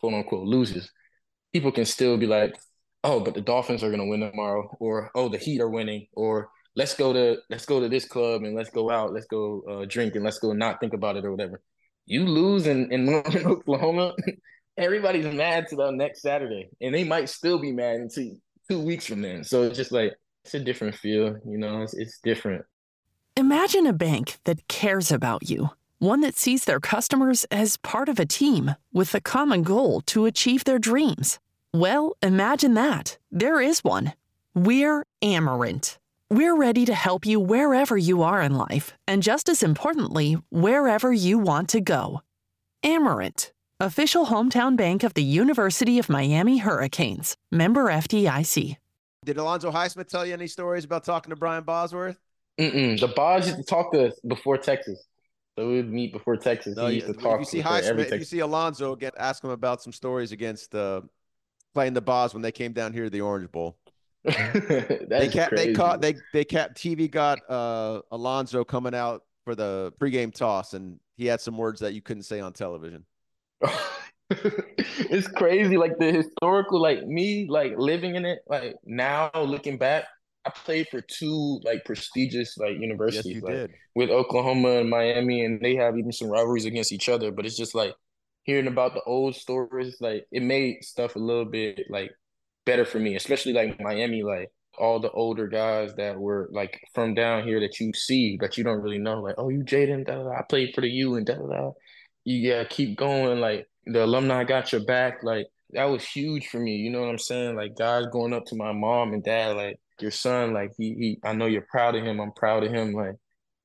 quote 0.01 0.15
unquote, 0.15 0.47
loses. 0.47 0.91
People 1.53 1.73
can 1.73 1.85
still 1.85 2.17
be 2.17 2.27
like, 2.27 2.57
oh, 3.05 3.21
but 3.21 3.35
the 3.35 3.41
Dolphins 3.41 3.83
are 3.83 3.91
gonna 3.91 4.07
win 4.07 4.21
tomorrow, 4.21 4.69
or 4.81 5.11
oh, 5.15 5.29
the 5.29 5.39
Heat 5.39 5.61
are 5.61 5.71
winning, 5.71 6.07
or 6.15 6.51
let's 6.77 6.95
go 6.95 7.13
to 7.13 7.39
let's 7.51 7.67
go 7.67 7.81
to 7.81 7.89
this 7.89 8.05
club 8.05 8.43
and 8.45 8.55
let's 8.55 8.71
go 8.71 8.91
out, 8.91 9.13
let's 9.13 9.27
go 9.27 9.63
uh, 9.69 9.87
drink 9.89 10.15
and 10.15 10.25
let's 10.25 10.39
go 10.39 10.53
not 10.53 10.79
think 10.79 10.93
about 10.93 11.17
it 11.17 11.25
or 11.25 11.33
whatever. 11.33 11.61
You 12.05 12.25
lose 12.25 12.67
in 12.67 12.93
in 12.93 13.09
Oklahoma, 13.47 14.15
everybody's 14.77 15.27
mad 15.35 15.67
to 15.69 15.77
the 15.77 15.91
next 15.91 16.23
Saturday, 16.23 16.69
and 16.81 16.95
they 16.95 17.05
might 17.05 17.29
still 17.29 17.59
be 17.59 17.73
mad 17.73 17.97
until 17.97 18.31
two 18.71 18.81
weeks 18.81 19.07
from 19.07 19.23
then. 19.23 19.43
So 19.43 19.63
it's 19.63 19.77
just 19.77 19.93
like 19.93 20.13
it's 20.45 20.55
a 20.55 20.61
different 20.61 20.95
feel, 20.95 21.37
you 21.45 21.59
know. 21.59 21.83
It's 21.83 21.95
it's 21.95 22.21
different. 22.23 22.65
Imagine 23.37 23.87
a 23.87 23.93
bank 23.93 24.39
that 24.45 24.69
cares 24.69 25.11
about 25.11 25.51
you, 25.51 25.71
one 25.99 26.21
that 26.21 26.37
sees 26.37 26.65
their 26.65 26.81
customers 26.81 27.45
as 27.51 27.77
part 27.79 28.09
of 28.09 28.19
a 28.19 28.27
team 28.27 28.77
with 28.93 29.15
a 29.15 29.21
common 29.21 29.63
goal 29.63 30.01
to 30.03 30.25
achieve 30.25 30.65
their 30.65 30.79
dreams. 30.79 31.39
Well, 31.75 32.17
imagine 32.23 32.75
that. 32.75 33.19
There 33.31 33.61
is 33.61 33.85
one. 33.85 34.15
We're 34.55 35.05
Amerant. 35.23 35.99
We're 36.29 36.57
ready 36.57 36.85
to 36.87 36.93
help 36.95 37.25
you 37.25 37.39
wherever 37.39 37.97
you 37.97 38.25
are 38.25 38.43
in 38.43 38.53
life, 38.53 38.93
and 39.07 39.23
just 39.23 39.49
as 39.49 39.63
importantly, 39.63 40.37
wherever 40.51 41.13
you 41.13 41.39
want 41.39 41.69
to 41.69 41.81
go. 41.81 42.21
Amerant, 42.85 43.53
official 43.79 44.27
hometown 44.27 44.77
bank 44.77 45.05
of 45.05 45.15
the 45.15 45.23
University 45.23 46.01
of 46.01 46.09
Miami 46.09 46.59
Hurricanes, 46.59 47.37
member 47.53 47.85
FDIC. 47.85 48.77
Did 49.25 49.37
Alonzo 49.37 49.71
Highsmith 49.71 50.09
tell 50.09 50.27
you 50.27 50.33
any 50.33 50.49
stories 50.49 50.85
about 50.85 51.05
talking 51.05 51.31
to 51.31 51.37
Brian 51.37 51.63
Bosworth? 51.63 52.19
Mm-mm. 52.59 52.99
The 52.99 53.07
Boz 53.07 53.47
used 53.47 53.59
to 53.59 53.65
talk 53.65 53.93
to 53.93 54.09
us 54.09 54.19
before 54.27 54.59
Texas. 54.59 55.07
So 55.57 55.69
we 55.69 55.77
would 55.77 55.93
meet 55.93 56.13
before 56.13 56.37
Texas. 56.37 56.77
No, 56.77 56.89
he 56.89 56.97
used 56.97 57.07
you, 57.07 57.15
to 57.15 57.21
talk 57.21 57.35
if 57.35 57.41
you 57.41 57.45
see 57.45 57.63
Highsmith, 57.63 58.11
if 58.11 58.19
you 58.19 58.25
see 58.25 58.41
Alonzo, 58.41 58.97
get 58.97 59.15
ask 59.17 59.45
him 59.45 59.51
about 59.51 59.81
some 59.81 59.93
stories 59.93 60.33
against 60.33 60.75
uh, 60.75 61.03
playing 61.73 61.93
the 61.93 62.01
Boz 62.01 62.35
when 62.35 62.43
they 62.43 62.51
came 62.51 62.73
down 62.73 62.93
here 62.93 63.05
to 63.05 63.11
the 63.11 63.21
Orange 63.21 63.53
Bowl. 63.53 63.77
they 65.17 65.29
kept 65.29 65.55
they 65.55 65.69
caught 65.69 66.01
they 66.01 66.17
they 66.33 66.45
kept 66.45 66.77
TV 66.77 67.09
got 67.09 67.41
uh 67.49 68.01
Alonzo 68.11 68.65
coming 68.65 68.95
out 68.95 69.23
for 69.45 69.55
the 69.55 69.93
pregame 70.01 70.35
toss 70.35 70.75
and 70.75 70.99
he 71.17 71.27
had 71.27 71.41
some 71.41 71.57
words 71.57 71.81
that 71.81 71.95
you 71.95 72.03
couldn't 72.03 72.25
say 72.25 72.41
on 72.41 72.53
television. 72.53 73.05
it's 74.31 75.29
crazy, 75.29 75.77
like 75.77 75.99
the 75.99 76.13
historical, 76.13 76.81
like 76.81 77.07
me, 77.07 77.47
like 77.49 77.73
living 77.77 78.17
in 78.17 78.25
it, 78.25 78.41
like 78.49 78.77
now 78.85 79.31
looking 79.35 79.79
back, 79.79 80.05
I 80.45 80.51
played 80.51 80.89
for 80.91 81.01
two 81.01 81.61
like 81.65 81.85
prestigious 81.85 82.57
like 82.59 82.79
Yes, 83.07 83.33
universities, 83.33 83.35
you 83.35 83.43
like 83.43 83.63
did. 83.63 83.79
with 83.95 84.11
Oklahoma 84.11 84.79
and 84.81 84.91
Miami, 84.91 85.45
and 85.45 85.61
they 85.61 85.77
have 85.77 85.97
even 85.99 86.13
some 86.13 86.29
rivalries 86.29 86.65
against 86.67 86.93
each 86.93 87.09
other. 87.09 87.31
But 87.33 87.47
it's 87.47 87.57
just 87.57 87.75
like 87.75 87.95
hearing 88.45 88.67
about 88.69 88.95
the 88.95 89.03
old 89.03 89.35
stories, 89.37 89.97
like 90.01 90.27
it 90.33 90.43
made 90.43 90.85
stuff 90.85 91.17
a 91.17 91.21
little 91.21 91.45
bit 91.47 91.87
like 91.91 92.11
better 92.67 92.85
for 92.85 92.99
me, 92.99 93.17
especially 93.17 93.55
like 93.55 93.81
Miami, 93.81 94.23
like 94.23 94.51
all 94.79 95.01
the 95.01 95.11
older 95.13 95.49
guys 95.49 95.95
that 95.97 96.19
were 96.19 96.49
like 96.53 96.79
from 96.95 97.15
down 97.15 97.45
here 97.45 97.61
that 97.61 97.81
you 97.81 97.93
see, 97.95 98.37
but 98.39 98.59
you 98.59 98.65
don't 98.65 98.83
really 98.83 98.99
know, 98.99 99.23
like, 99.23 99.37
oh, 99.39 99.49
you 99.49 99.61
Jaden, 99.65 100.07
I 100.09 100.43
played 100.43 100.75
for 100.75 100.83
the 100.83 100.91
U 100.91 101.15
and 101.15 101.25
da 101.25 101.37
da 101.37 101.47
da. 101.47 101.71
You 102.25 102.51
gotta 102.51 102.67
keep 102.67 102.99
going, 102.99 103.41
like 103.41 103.67
the 103.87 104.05
alumni 104.05 104.45
got 104.45 104.73
your 104.73 104.85
back, 104.85 105.23
like 105.23 105.47
that 105.71 105.85
was 105.85 106.05
huge 106.05 106.49
for 106.49 106.59
me. 106.59 106.77
You 106.77 106.91
know 106.91 107.01
what 107.01 107.09
I'm 107.11 107.19
saying? 107.19 107.57
Like 107.57 107.77
guys 107.77 108.07
going 108.13 108.33
up 108.33 108.45
to 108.47 108.57
my 108.57 108.73
mom 108.73 109.15
and 109.15 109.25
dad, 109.25 109.57
like 109.57 109.79
your 110.01 110.11
son, 110.11 110.53
like 110.53 110.73
he 110.77 110.95
he 110.95 111.19
I 111.25 111.33
know 111.33 111.47
you're 111.47 111.67
proud 111.71 111.95
of 111.95 112.05
him, 112.05 112.21
I'm 112.21 112.33
proud 112.33 112.65
of 112.65 112.73
him. 112.73 112.93
Like 112.93 113.17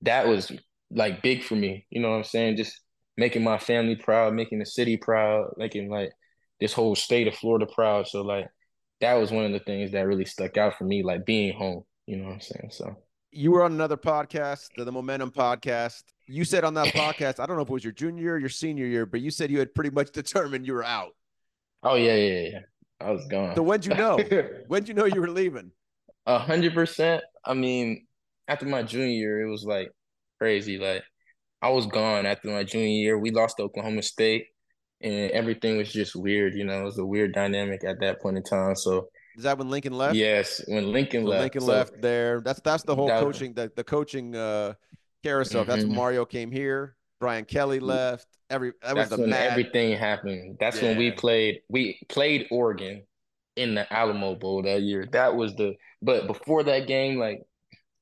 that 0.03 0.27
was 0.27 0.51
like 0.91 1.21
big 1.21 1.43
for 1.43 1.55
me. 1.55 1.85
You 1.89 2.01
know 2.01 2.11
what 2.11 2.17
I'm 2.17 2.23
saying? 2.23 2.57
Just 2.57 2.79
making 3.17 3.43
my 3.43 3.57
family 3.57 3.95
proud, 3.95 4.33
making 4.33 4.59
the 4.59 4.65
city 4.65 4.97
proud, 4.97 5.53
making 5.57 5.89
like 5.89 6.11
this 6.59 6.73
whole 6.73 6.95
state 6.95 7.27
of 7.27 7.35
Florida 7.35 7.65
proud. 7.73 8.07
So 8.07 8.21
like 8.21 8.47
that 9.01 9.15
was 9.15 9.31
one 9.31 9.45
of 9.45 9.51
the 9.51 9.59
things 9.59 9.91
that 9.91 10.01
really 10.07 10.25
stuck 10.25 10.57
out 10.57 10.77
for 10.77 10.83
me, 10.85 11.03
like 11.03 11.25
being 11.25 11.53
home. 11.53 11.83
You 12.07 12.17
know 12.17 12.25
what 12.25 12.33
I'm 12.33 12.41
saying? 12.41 12.69
So 12.71 12.95
You 13.31 13.51
were 13.51 13.63
on 13.63 13.71
another 13.73 13.97
podcast, 13.97 14.69
the, 14.75 14.83
the 14.85 14.91
Momentum 14.91 15.31
podcast. 15.31 16.03
You 16.27 16.43
said 16.45 16.63
on 16.63 16.73
that 16.75 16.87
podcast, 16.93 17.39
I 17.39 17.45
don't 17.45 17.55
know 17.57 17.63
if 17.63 17.69
it 17.69 17.73
was 17.73 17.83
your 17.83 17.93
junior 17.93 18.21
year 18.23 18.35
or 18.35 18.39
your 18.39 18.49
senior 18.49 18.85
year, 18.85 19.05
but 19.05 19.21
you 19.21 19.31
said 19.31 19.51
you 19.51 19.59
had 19.59 19.73
pretty 19.73 19.89
much 19.89 20.11
determined 20.11 20.65
you 20.65 20.73
were 20.73 20.83
out. 20.83 21.11
oh 21.83 21.95
yeah, 21.95 22.15
yeah, 22.15 22.49
yeah. 22.49 22.59
I 22.99 23.11
was 23.11 23.25
gone. 23.27 23.55
So 23.55 23.63
when'd 23.63 23.85
you 23.85 23.95
know? 23.95 24.17
When'd 24.67 24.87
you 24.87 24.93
know 24.93 25.05
you 25.05 25.21
were 25.21 25.29
leaving? 25.29 25.71
A 26.27 26.37
hundred 26.37 26.75
percent. 26.75 27.23
I 27.43 27.55
mean, 27.55 28.05
after 28.47 28.67
my 28.67 28.83
junior 28.83 29.07
year, 29.07 29.41
it 29.41 29.49
was 29.49 29.63
like 29.63 29.89
crazy. 30.39 30.77
Like 30.77 31.03
I 31.63 31.69
was 31.69 31.87
gone 31.87 32.27
after 32.27 32.49
my 32.49 32.63
junior 32.63 32.87
year. 32.87 33.17
We 33.17 33.31
lost 33.31 33.57
to 33.57 33.63
Oklahoma 33.63 34.03
State, 34.03 34.45
and 35.03 35.31
everything 35.31 35.77
was 35.77 35.91
just 35.91 36.15
weird. 36.15 36.55
You 36.55 36.65
know, 36.65 36.81
it 36.81 36.83
was 36.83 36.97
a 36.97 37.05
weird 37.05 37.33
dynamic 37.33 37.83
at 37.83 37.99
that 38.01 38.21
point 38.21 38.37
in 38.37 38.43
time. 38.43 38.75
So 38.75 39.07
Is 39.37 39.43
that 39.43 39.57
when 39.57 39.69
Lincoln 39.69 39.93
left? 39.93 40.15
yes, 40.15 40.61
when 40.67 40.91
Lincoln 40.91 41.23
When 41.23 41.31
left, 41.31 41.41
Lincoln 41.43 41.61
so- 41.61 41.67
left 41.67 42.01
there. 42.01 42.41
That's 42.41 42.59
that's 42.61 42.83
the 42.83 42.95
whole 42.95 43.07
That- 43.07 43.21
coaching 43.21 43.53
the, 43.53 43.71
the 43.75 43.83
coaching 43.83 44.35
uh 44.35 44.73
carousel. 45.23 45.65
That's 45.65 45.83
when 45.83 45.91
Mhm. 45.93 45.95
Mario 45.95 46.25
came 46.25 46.51
here. 46.51 46.95
Brian 47.19 47.45
Kelly 47.45 47.79
left. 47.79 48.25
Every 48.49 48.73
that 48.81 48.95
was 48.95 49.09
That's 49.09 49.15
the 49.15 49.21
when 49.21 49.29
mad. 49.29 49.51
everything 49.51 49.97
happened. 49.97 50.57
That's 50.59 50.81
when 50.81 50.97
we 50.97 51.11
played. 51.11 51.61
We 51.69 51.99
played 52.09 52.47
Oregon 52.51 53.03
in 53.55 53.75
the 53.75 53.91
Alamo 53.93 54.35
Bowl 54.35 54.63
that 54.63 54.81
year. 54.81 55.07
That 55.11 55.35
was 55.35 55.55
the. 55.55 55.75
But 56.01 56.27
before 56.27 56.63
that 56.63 56.87
game, 56.87 57.17
like 57.19 57.43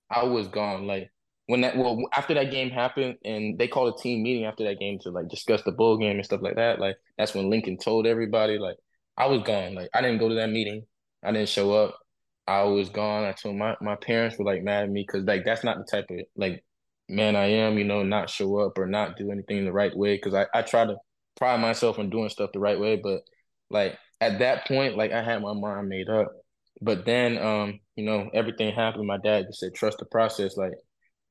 I 0.10 0.24
was 0.24 0.48
gone. 0.48 0.88
Like 0.88 1.12
when 1.50 1.62
that. 1.62 1.76
Well, 1.76 2.00
after 2.14 2.36
that 2.36 2.52
game 2.52 2.70
happened, 2.70 3.18
and 3.26 3.58
they 3.58 3.68
called 3.68 3.96
a 3.96 4.02
team 4.02 4.22
meeting 4.22 4.46
after 4.46 4.64
that 4.66 4.80
game 4.80 5.00
to 5.00 5.10
like 5.10 5.30
discuss 5.30 5.64
the 5.64 5.72
bowl 5.72 5.98
game 5.98 6.16
and 6.16 6.24
stuff 6.26 6.44
like 6.44 6.58
that. 6.58 6.80
Like 6.80 6.98
that's 7.18 7.34
when 7.34 7.50
Lincoln 7.50 7.80
told 7.80 8.06
everybody. 8.06 8.60
Like 8.60 8.78
I 9.18 9.26
was 9.26 9.42
gone. 9.42 9.74
Like 9.74 9.90
I 9.92 10.02
didn't 10.02 10.20
go 10.20 10.30
to 10.30 10.36
that 10.36 10.52
meeting. 10.52 10.86
I 11.24 11.32
didn't 11.32 11.50
show 11.50 11.74
up. 11.74 11.98
I 12.48 12.64
was 12.64 12.90
gone. 12.90 13.24
I 13.24 13.32
told 13.32 13.56
my 13.56 13.76
my 13.82 13.96
parents 13.96 14.38
were 14.38 14.46
like 14.46 14.62
mad 14.62 14.84
at 14.84 14.92
me 14.92 15.04
because 15.08 15.26
like 15.26 15.44
that's 15.44 15.64
not 15.64 15.80
the 15.80 15.86
type 15.86 16.06
of 16.12 16.20
like 16.36 16.64
man 17.08 17.36
I 17.36 17.46
am, 17.46 17.80
you 17.80 17.84
know, 17.84 18.04
not 18.04 18.30
show 18.30 18.60
up 18.60 18.78
or 18.78 18.86
not 18.86 19.18
do 19.18 19.32
anything 19.32 19.66
the 19.66 19.74
right 19.74 19.96
way. 19.98 20.20
Cause 20.20 20.36
I, 20.36 20.46
I 20.54 20.62
try 20.62 20.86
to 20.86 20.98
pride 21.36 21.60
myself 21.60 21.98
on 21.98 22.12
doing 22.12 22.30
stuff 22.30 22.52
the 22.54 22.60
right 22.60 22.80
way. 22.80 22.96
But 23.04 23.22
like 23.72 23.98
at 24.22 24.38
that 24.38 24.68
point, 24.68 24.98
like 24.98 25.12
I 25.12 25.24
had 25.24 25.42
my 25.42 25.54
mind 25.54 25.90
made 25.90 26.10
up. 26.10 26.28
But 26.80 27.06
then 27.06 27.40
um, 27.40 27.80
you 27.96 28.06
know, 28.06 28.30
everything 28.36 28.72
happened. 28.76 29.08
My 29.08 29.18
dad 29.18 29.48
just 29.48 29.62
said, 29.62 29.74
trust 29.74 29.98
the 29.98 30.06
process. 30.06 30.56
Like 30.56 30.74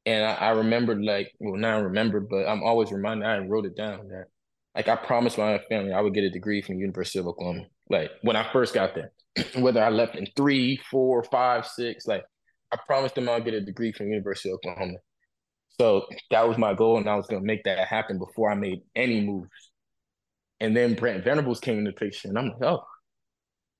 and 0.07 0.25
I, 0.25 0.35
I 0.35 0.51
remembered 0.51 1.03
like 1.03 1.33
well 1.41 1.57
now 1.57 1.77
I 1.77 1.81
remember, 1.81 2.21
but 2.21 2.47
I'm 2.47 2.63
always 2.63 2.93
reminded 2.93 3.27
I 3.27 3.39
wrote 3.39 3.67
it 3.67 3.77
down 3.77 4.09
that 4.09 4.27
like 4.75 4.89
I 4.89 4.97
promised 4.97 5.39
my 5.39 5.61
family 5.69 5.93
I 5.93 6.01
would 6.01 6.15
get 6.15 6.25
a 6.25 6.31
degree 6.31 6.63
from 6.63 6.79
University 6.79 7.19
of 7.19 7.27
Oklahoma. 7.27 7.67
Like 7.91 8.11
when 8.23 8.37
I 8.37 8.51
first 8.53 8.75
got 8.75 8.95
there. 8.95 9.13
Whether 9.57 9.83
I 9.83 9.91
left 9.91 10.17
in 10.17 10.27
three, 10.37 10.81
four, 10.91 11.23
five, 11.25 11.67
six, 11.67 12.07
like 12.07 12.25
I 12.73 12.79
promised 12.87 13.15
them 13.15 13.29
I'll 13.29 13.41
get 13.41 13.55
a 13.55 13.61
degree 13.61 13.93
from 13.93 14.09
University 14.09 14.51
of 14.51 14.57
Oklahoma. 14.57 14.99
So 15.81 16.07
that 16.31 16.49
was 16.49 16.59
my 16.59 16.75
goal, 16.75 16.99
and 16.99 17.09
I 17.09 17.15
was 17.15 17.27
gonna 17.27 17.43
make 17.45 17.65
that 17.65 17.87
happen 17.87 18.19
before 18.19 18.51
I 18.51 18.55
made 18.55 18.83
any 18.97 19.21
moves. 19.21 19.71
And 20.61 20.77
then 20.77 20.95
Brent 20.95 21.25
Venables 21.25 21.61
came 21.61 21.79
into 21.79 21.93
picture, 21.93 22.29
and 22.29 22.39
I'm 22.39 22.49
like, 22.49 22.63
oh, 22.63 22.85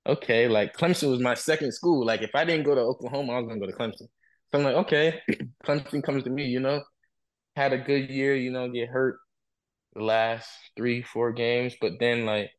okay. 0.07 0.47
Like 0.47 0.75
Clemson 0.75 1.11
was 1.11 1.19
my 1.19 1.33
second 1.33 1.73
school. 1.73 2.05
Like 2.05 2.21
if 2.21 2.31
I 2.35 2.45
didn't 2.45 2.65
go 2.65 2.75
to 2.75 2.81
Oklahoma, 2.81 3.33
I 3.33 3.39
was 3.39 3.47
gonna 3.47 3.59
go 3.59 3.67
to 3.67 3.73
Clemson. 3.73 4.07
So 4.51 4.59
I'm 4.59 4.63
like, 4.63 4.75
okay, 4.75 5.21
Clemson 5.65 6.03
comes 6.03 6.23
to 6.23 6.29
me, 6.29 6.45
you 6.45 6.59
know. 6.59 6.81
Had 7.55 7.73
a 7.73 7.77
good 7.77 8.09
year, 8.09 8.35
you 8.35 8.51
know, 8.51 8.69
get 8.69 8.89
hurt 8.89 9.17
the 9.95 10.03
last 10.03 10.49
three, 10.77 11.01
four 11.03 11.33
games, 11.33 11.75
but 11.81 11.93
then 11.99 12.25
like 12.25 12.51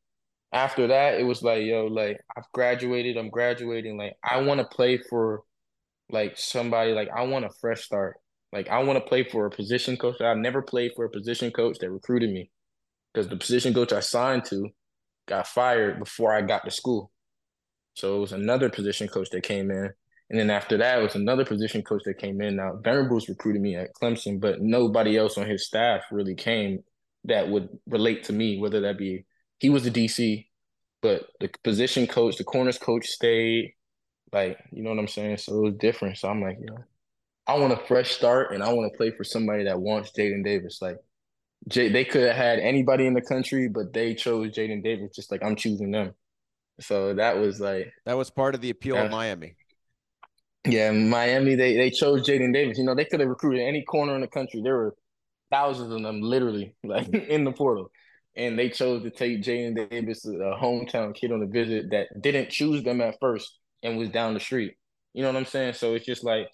after 0.52 0.88
that, 0.88 1.20
it 1.20 1.24
was 1.24 1.42
like, 1.42 1.64
yo, 1.64 1.86
like 1.86 2.20
I've 2.36 2.50
graduated, 2.52 3.16
I'm 3.16 3.30
graduating. 3.30 3.98
Like 3.98 4.16
I 4.24 4.42
want 4.42 4.60
to 4.60 4.66
play 4.66 4.98
for 4.98 5.42
like 6.10 6.38
somebody, 6.38 6.92
like 6.92 7.08
I 7.16 7.22
want 7.24 7.44
a 7.44 7.50
fresh 7.60 7.82
start. 7.84 8.16
Like 8.52 8.68
I 8.68 8.80
want 8.82 8.98
to 8.98 9.08
play 9.08 9.24
for 9.24 9.46
a 9.46 9.50
position 9.50 9.96
coach. 9.96 10.20
I've 10.20 10.38
never 10.38 10.62
played 10.62 10.92
for 10.96 11.04
a 11.04 11.10
position 11.10 11.52
coach 11.52 11.78
that 11.80 11.90
recruited 11.90 12.30
me 12.30 12.50
because 13.12 13.28
the 13.28 13.36
position 13.36 13.74
coach 13.74 13.92
I 13.92 14.00
signed 14.00 14.44
to 14.46 14.68
got 15.26 15.46
fired 15.46 15.98
before 15.98 16.32
I 16.34 16.42
got 16.42 16.64
to 16.64 16.70
school. 16.70 17.12
So 17.94 18.16
it 18.16 18.20
was 18.20 18.32
another 18.32 18.70
position 18.70 19.08
coach 19.08 19.30
that 19.30 19.42
came 19.42 19.70
in. 19.70 19.90
And 20.30 20.38
then 20.38 20.48
after 20.48 20.78
that, 20.78 21.00
it 21.00 21.02
was 21.02 21.16
another 21.16 21.44
position 21.44 21.82
coach 21.82 22.02
that 22.04 22.18
came 22.18 22.40
in. 22.40 22.56
Now, 22.56 22.78
Venables 22.82 23.28
recruited 23.28 23.60
me 23.60 23.74
at 23.74 23.92
Clemson, 24.00 24.40
but 24.40 24.60
nobody 24.60 25.18
else 25.18 25.36
on 25.36 25.48
his 25.48 25.66
staff 25.66 26.02
really 26.12 26.36
came 26.36 26.84
that 27.24 27.48
would 27.48 27.68
relate 27.86 28.24
to 28.24 28.32
me, 28.32 28.58
whether 28.58 28.80
that 28.82 28.96
be 28.96 29.26
he 29.58 29.68
was 29.68 29.82
the 29.82 29.90
DC, 29.90 30.46
but 31.02 31.26
the 31.40 31.50
position 31.64 32.06
coach, 32.06 32.36
the 32.36 32.44
corners 32.44 32.78
coach 32.78 33.06
stayed. 33.06 33.74
Like, 34.32 34.58
you 34.70 34.84
know 34.84 34.90
what 34.90 35.00
I'm 35.00 35.08
saying? 35.08 35.38
So 35.38 35.58
it 35.58 35.62
was 35.62 35.74
different. 35.74 36.16
So 36.16 36.28
I'm 36.28 36.40
like, 36.40 36.58
you 36.60 36.66
know, 36.66 36.78
I 37.48 37.58
want 37.58 37.72
a 37.72 37.84
fresh 37.88 38.12
start 38.12 38.52
and 38.54 38.62
I 38.62 38.72
want 38.72 38.92
to 38.92 38.96
play 38.96 39.10
for 39.10 39.24
somebody 39.24 39.64
that 39.64 39.80
wants 39.80 40.12
Jaden 40.12 40.44
Davis. 40.44 40.78
Like, 40.80 40.98
Jay, 41.68 41.88
they 41.88 42.04
could 42.04 42.22
have 42.22 42.36
had 42.36 42.60
anybody 42.60 43.06
in 43.06 43.14
the 43.14 43.20
country, 43.20 43.68
but 43.68 43.92
they 43.92 44.14
chose 44.14 44.52
Jaden 44.52 44.84
Davis. 44.84 45.10
Just 45.14 45.32
like 45.32 45.42
I'm 45.44 45.56
choosing 45.56 45.90
them. 45.90 46.14
So 46.78 47.14
that 47.14 47.36
was 47.36 47.60
like 47.60 47.92
that 48.06 48.16
was 48.16 48.30
part 48.30 48.54
of 48.54 48.60
the 48.60 48.70
appeal 48.70 48.96
of 48.96 49.10
Miami. 49.10 49.56
Yeah, 50.66 50.90
Miami 50.92 51.54
they 51.54 51.76
they 51.76 51.90
chose 51.90 52.26
Jaden 52.26 52.52
Davis. 52.52 52.78
You 52.78 52.84
know 52.84 52.94
they 52.94 53.06
could 53.06 53.20
have 53.20 53.28
recruited 53.28 53.62
any 53.62 53.82
corner 53.82 54.14
in 54.14 54.20
the 54.20 54.28
country. 54.28 54.60
There 54.62 54.76
were 54.76 54.94
thousands 55.50 55.92
of 55.92 56.02
them 56.02 56.20
literally 56.20 56.74
like 56.84 57.08
in 57.08 57.44
the 57.44 57.52
portal, 57.52 57.90
and 58.36 58.58
they 58.58 58.68
chose 58.68 59.02
to 59.02 59.10
take 59.10 59.42
Jaden 59.42 59.88
Davis, 59.90 60.24
a 60.26 60.30
hometown 60.60 61.14
kid, 61.14 61.32
on 61.32 61.42
a 61.42 61.46
visit 61.46 61.90
that 61.92 62.08
didn't 62.20 62.50
choose 62.50 62.82
them 62.84 63.00
at 63.00 63.16
first 63.20 63.58
and 63.82 63.98
was 63.98 64.10
down 64.10 64.34
the 64.34 64.40
street. 64.40 64.74
You 65.14 65.22
know 65.22 65.28
what 65.28 65.38
I'm 65.38 65.46
saying? 65.46 65.74
So 65.74 65.94
it's 65.94 66.04
just 66.06 66.24
like 66.24 66.48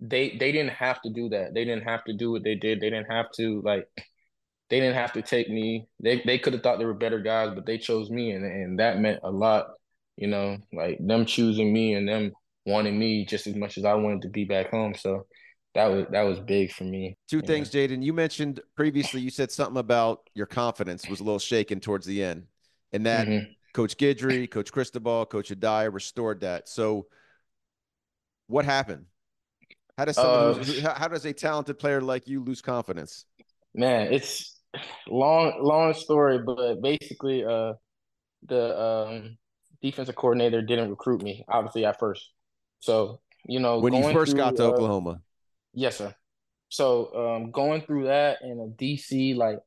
they 0.00 0.36
they 0.38 0.50
didn't 0.52 0.72
have 0.72 1.00
to 1.02 1.10
do 1.10 1.28
that. 1.30 1.54
They 1.54 1.64
didn't 1.64 1.84
have 1.84 2.04
to 2.04 2.14
do 2.14 2.32
what 2.32 2.42
they 2.44 2.56
did. 2.56 2.80
They 2.80 2.90
didn't 2.90 3.12
have 3.12 3.26
to 3.36 3.62
like 3.64 3.86
they 4.70 4.80
didn't 4.80 4.96
have 4.96 5.12
to 5.14 5.22
take 5.22 5.48
me. 5.48 5.86
They 6.02 6.20
they 6.26 6.38
could 6.38 6.54
have 6.54 6.62
thought 6.64 6.78
they 6.80 6.84
were 6.84 6.94
better 6.94 7.20
guys, 7.20 7.52
but 7.54 7.66
they 7.66 7.78
chose 7.78 8.10
me, 8.10 8.32
and 8.32 8.44
and 8.44 8.78
that 8.80 8.98
meant 8.98 9.20
a 9.22 9.30
lot. 9.30 9.68
You 10.16 10.26
know, 10.28 10.58
like 10.72 10.98
them 11.00 11.26
choosing 11.26 11.72
me 11.72 11.94
and 11.94 12.08
them 12.08 12.32
wanting 12.66 12.98
me 12.98 13.24
just 13.24 13.46
as 13.46 13.54
much 13.54 13.78
as 13.78 13.84
I 13.84 13.94
wanted 13.94 14.22
to 14.22 14.28
be 14.28 14.44
back 14.44 14.70
home. 14.70 14.94
So 14.94 15.26
that 15.74 15.86
was 15.86 16.06
that 16.10 16.22
was 16.22 16.38
big 16.40 16.72
for 16.72 16.84
me. 16.84 17.16
Two 17.28 17.40
things, 17.40 17.70
Jaden. 17.70 18.02
You 18.02 18.12
mentioned 18.12 18.60
previously. 18.76 19.20
You 19.20 19.30
said 19.30 19.50
something 19.50 19.78
about 19.78 20.28
your 20.34 20.46
confidence 20.46 21.08
was 21.08 21.20
a 21.20 21.24
little 21.24 21.38
shaken 21.38 21.80
towards 21.80 22.06
the 22.06 22.22
end, 22.22 22.44
and 22.92 23.06
that 23.06 23.26
mm-hmm. 23.26 23.52
Coach 23.72 23.96
Guidry, 23.96 24.50
Coach 24.50 24.70
Cristobal, 24.70 25.24
Coach 25.26 25.50
Addae 25.50 25.92
restored 25.92 26.40
that. 26.40 26.68
So, 26.68 27.06
what 28.48 28.64
happened? 28.64 29.06
How 29.96 30.04
does 30.04 30.16
someone 30.16 30.60
uh, 30.84 30.94
how 30.94 31.08
does 31.08 31.24
a 31.24 31.32
talented 31.32 31.78
player 31.78 32.00
like 32.00 32.28
you 32.28 32.42
lose 32.42 32.60
confidence? 32.60 33.24
Man, 33.74 34.12
it's 34.12 34.60
long 35.08 35.58
long 35.60 35.94
story, 35.94 36.38
but 36.38 36.82
basically, 36.82 37.44
uh, 37.44 37.74
the 38.46 38.78
um, 38.78 39.38
defensive 39.80 40.16
coordinator 40.16 40.60
didn't 40.60 40.90
recruit 40.90 41.22
me 41.22 41.44
obviously 41.48 41.86
at 41.86 41.98
first. 41.98 42.30
So 42.82 43.20
you 43.46 43.58
know, 43.58 43.78
when 43.78 43.94
you 43.94 44.12
first 44.12 44.32
through, 44.32 44.40
got 44.40 44.56
to 44.56 44.64
uh, 44.64 44.68
Oklahoma, 44.68 45.22
yes, 45.72 45.96
sir. 45.96 46.14
So 46.68 47.34
um, 47.34 47.50
going 47.50 47.82
through 47.82 48.04
that 48.04 48.38
and 48.42 48.60
a 48.60 48.74
DC 48.74 49.36
like 49.36 49.58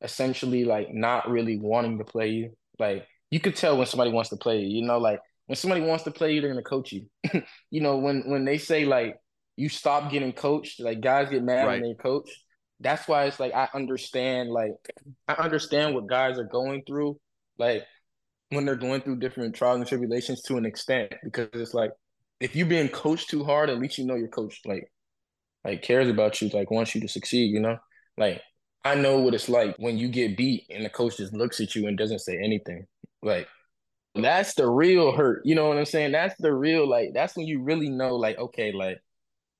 essentially 0.00 0.64
like 0.64 0.92
not 0.92 1.28
really 1.28 1.58
wanting 1.58 1.98
to 1.98 2.04
play 2.04 2.28
you, 2.28 2.56
like 2.78 3.06
you 3.30 3.40
could 3.40 3.56
tell 3.56 3.76
when 3.76 3.86
somebody 3.86 4.12
wants 4.12 4.30
to 4.30 4.36
play 4.36 4.60
you. 4.60 4.68
You 4.68 4.86
know, 4.86 4.98
like 4.98 5.20
when 5.46 5.56
somebody 5.56 5.80
wants 5.80 6.04
to 6.04 6.10
play 6.10 6.32
you, 6.32 6.40
they're 6.40 6.50
gonna 6.50 6.62
coach 6.62 6.92
you. 6.92 7.06
you 7.70 7.80
know, 7.80 7.98
when 7.98 8.22
when 8.26 8.44
they 8.44 8.58
say 8.58 8.84
like 8.84 9.16
you 9.56 9.68
stop 9.68 10.10
getting 10.12 10.32
coached, 10.32 10.78
like 10.78 11.00
guys 11.00 11.30
get 11.30 11.42
mad 11.42 11.66
right. 11.66 11.80
when 11.80 11.90
they 11.90 11.94
coach 11.94 12.30
that's 12.80 13.08
why 13.08 13.24
it's 13.24 13.40
like 13.40 13.54
I 13.54 13.68
understand 13.74 14.50
like 14.50 14.72
I 15.26 15.34
understand 15.34 15.94
what 15.94 16.06
guys 16.06 16.38
are 16.38 16.44
going 16.44 16.82
through 16.86 17.18
like 17.58 17.84
when 18.50 18.64
they're 18.64 18.76
going 18.76 19.00
through 19.00 19.18
different 19.18 19.54
trials 19.54 19.78
and 19.78 19.86
tribulations 19.86 20.42
to 20.42 20.56
an 20.56 20.64
extent 20.64 21.12
because 21.24 21.48
it's 21.54 21.74
like 21.74 21.90
if 22.40 22.54
you're 22.54 22.66
being 22.66 22.88
coached 22.88 23.30
too 23.30 23.44
hard 23.44 23.70
at 23.70 23.78
least 23.78 23.98
you 23.98 24.04
know 24.04 24.14
your 24.14 24.28
coach 24.28 24.60
like 24.64 24.90
like 25.64 25.82
cares 25.82 26.08
about 26.08 26.40
you 26.40 26.48
like 26.50 26.70
wants 26.70 26.94
you 26.94 27.00
to 27.00 27.08
succeed 27.08 27.52
you 27.52 27.60
know 27.60 27.78
like 28.16 28.40
I 28.84 28.94
know 28.94 29.18
what 29.18 29.34
it's 29.34 29.48
like 29.48 29.76
when 29.78 29.98
you 29.98 30.08
get 30.08 30.36
beat 30.36 30.64
and 30.70 30.84
the 30.84 30.90
coach 30.90 31.16
just 31.16 31.32
looks 31.32 31.60
at 31.60 31.74
you 31.74 31.86
and 31.86 31.98
doesn't 31.98 32.20
say 32.20 32.38
anything 32.38 32.86
like 33.22 33.48
that's 34.14 34.54
the 34.54 34.68
real 34.68 35.12
hurt 35.12 35.42
you 35.44 35.54
know 35.54 35.68
what 35.68 35.78
I'm 35.78 35.84
saying 35.84 36.12
that's 36.12 36.34
the 36.38 36.52
real 36.52 36.88
like 36.88 37.10
that's 37.12 37.36
when 37.36 37.46
you 37.46 37.62
really 37.62 37.88
know 37.88 38.16
like 38.16 38.38
okay 38.38 38.72
like 38.72 38.98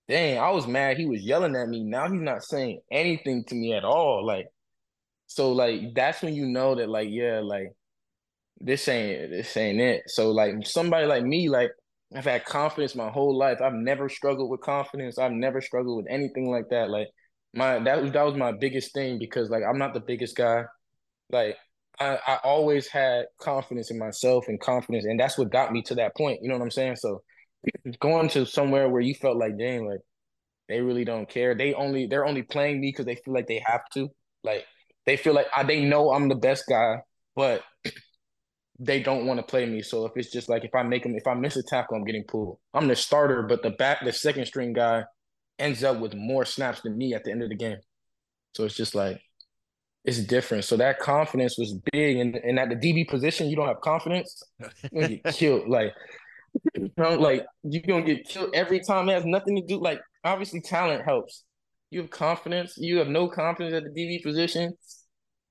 dang, 0.09 0.39
I 0.39 0.51
was 0.51 0.67
mad 0.67 0.97
he 0.97 1.07
was 1.07 1.23
yelling 1.23 1.55
at 1.55 1.69
me. 1.69 1.85
Now 1.85 2.11
he's 2.11 2.21
not 2.21 2.43
saying 2.43 2.81
anything 2.91 3.45
to 3.45 3.55
me 3.55 3.75
at 3.75 3.85
all. 3.85 4.25
Like, 4.25 4.49
so 5.27 5.53
like 5.53 5.95
that's 5.95 6.23
when 6.23 6.35
you 6.35 6.47
know 6.47 6.75
that 6.75 6.89
like, 6.89 7.09
yeah, 7.11 7.41
like 7.41 7.75
this 8.61 8.89
ain't 8.89 9.31
this 9.31 9.57
ain't 9.57 9.81
it. 9.81 10.05
So 10.07 10.31
like 10.33 10.67
somebody 10.67 11.07
like 11.07 11.25
me, 11.25 11.49
like 11.49 11.71
I've 12.15 12.25
had 12.25 12.45
confidence 12.45 12.95
my 12.95 13.11
whole 13.11 13.37
life. 13.37 13.61
I've 13.63 13.75
never 13.75 14.09
struggled 14.09 14.51
with 14.51 14.61
confidence. 14.61 15.19
I've 15.19 15.33
never 15.33 15.61
struggled 15.61 15.99
with 15.99 16.07
anything 16.11 16.51
like 16.51 16.71
that. 16.71 16.91
Like 16.91 17.09
my 17.55 17.79
that 17.81 18.03
was 18.03 18.13
that 18.13 18.25
was 18.25 18.35
my 18.35 18.53
biggest 18.53 18.95
thing 18.95 19.19
because 19.19 19.51
like 19.51 19.63
I'm 19.69 19.79
not 19.79 19.95
the 19.95 20.01
biggest 20.01 20.37
guy. 20.37 20.65
Like 21.31 21.57
I, 22.01 22.19
I 22.27 22.37
always 22.45 22.87
had 22.89 23.27
confidence 23.41 23.91
in 23.91 23.99
myself 23.99 24.47
and 24.49 24.61
confidence, 24.61 25.05
and 25.05 25.19
that's 25.19 25.37
what 25.37 25.51
got 25.53 25.73
me 25.73 25.83
to 25.83 25.97
that 25.97 26.17
point. 26.17 26.41
You 26.43 26.49
know 26.49 26.55
what 26.57 26.65
I'm 26.65 26.71
saying? 26.71 26.97
So 26.97 27.23
going 28.01 28.29
to 28.31 28.47
somewhere 28.47 28.89
where 28.89 29.01
you 29.03 29.15
felt 29.15 29.37
like, 29.37 29.59
dang, 29.59 29.87
like 29.87 30.01
they 30.69 30.81
really 30.81 31.05
don't 31.05 31.29
care. 31.29 31.55
They 31.55 31.75
only 31.75 32.07
they're 32.07 32.27
only 32.27 32.43
playing 32.43 32.81
me 32.81 32.91
because 32.91 33.07
they 33.07 33.17
feel 33.17 33.35
like 33.35 33.49
they 33.49 33.63
have 33.67 33.83
to. 33.95 34.09
Like 34.45 34.65
they 35.07 35.17
feel 35.17 35.35
like 35.35 35.47
I, 35.55 35.63
they 35.65 35.85
know 35.85 36.13
I'm 36.13 36.29
the 36.29 36.37
best 36.37 36.65
guy, 36.69 36.99
but 37.37 37.63
they 38.79 39.01
don't 39.03 39.27
want 39.27 39.39
to 39.39 39.43
play 39.45 39.67
me. 39.67 39.83
So 39.83 40.07
if 40.07 40.13
it's 40.17 40.31
just 40.31 40.49
like 40.49 40.65
if 40.65 40.75
I 40.75 40.83
make 40.83 41.03
them, 41.03 41.15
if 41.17 41.27
I 41.27 41.35
miss 41.35 41.57
a 41.57 41.63
tackle, 41.63 41.97
I'm 41.97 42.05
getting 42.05 42.25
pulled. 42.25 42.59
I'm 42.75 42.89
the 42.89 42.97
starter, 42.97 43.43
but 43.43 43.63
the 43.63 43.71
back, 43.71 44.05
the 44.05 44.13
second 44.13 44.47
string 44.47 44.73
guy 44.73 45.05
ends 45.59 45.83
up 45.83 45.99
with 45.99 46.15
more 46.15 46.45
snaps 46.45 46.83
than 46.83 46.97
me 46.97 47.15
at 47.15 47.25
the 47.25 47.33
end 47.33 47.43
of 47.43 47.49
the 47.49 47.57
game. 47.57 47.79
So 48.55 48.65
it's 48.65 48.77
just 48.77 48.95
like 48.95 49.21
it's 50.05 50.19
different. 50.21 50.65
So 50.65 50.77
that 50.77 51.01
confidence 51.01 51.59
was 51.59 51.75
big, 51.93 52.19
and 52.19 52.37
and 52.37 52.59
at 52.59 52.69
the 52.69 52.77
DB 52.77 53.09
position, 53.09 53.49
you 53.49 53.57
don't 53.57 53.69
have 53.69 53.81
confidence, 53.81 54.43
you 54.93 55.09
get 55.09 55.25
killed. 55.35 55.69
Like 55.69 55.93
you 56.75 56.91
know, 56.97 57.15
like 57.17 57.45
you're 57.65 57.83
gonna 57.83 58.05
get 58.05 58.29
killed 58.29 58.51
every 58.55 58.81
time. 58.81 59.09
It 59.09 59.15
has 59.15 59.25
nothing 59.25 59.57
to 59.57 59.63
do. 59.63 59.81
Like 59.81 60.01
obviously, 60.25 60.61
talent 60.61 61.05
helps. 61.05 61.45
You 61.91 62.03
have 62.03 62.11
confidence. 62.11 62.75
You 62.77 62.99
have 62.99 63.09
no 63.09 63.29
confidence 63.29 63.75
at 63.75 63.85
the 63.85 64.01
DB 64.01 64.23
position. 64.23 64.75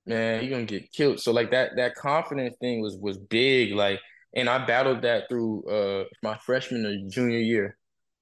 Man, 0.08 0.44
you're 0.44 0.52
gonna 0.52 0.66
get 0.66 0.92
killed. 0.92 1.20
So 1.20 1.32
like 1.34 1.52
that 1.52 1.72
that 1.78 1.96
confidence 1.96 2.56
thing 2.62 2.82
was 2.82 2.98
was 2.98 3.18
big. 3.18 3.74
Like, 3.74 4.00
and 4.36 4.50
I 4.50 4.66
battled 4.66 5.02
that 5.04 5.30
through 5.30 5.66
uh 5.70 6.06
my 6.24 6.38
freshman 6.38 6.86
or 6.86 7.10
junior 7.10 7.40
year. 7.40 7.78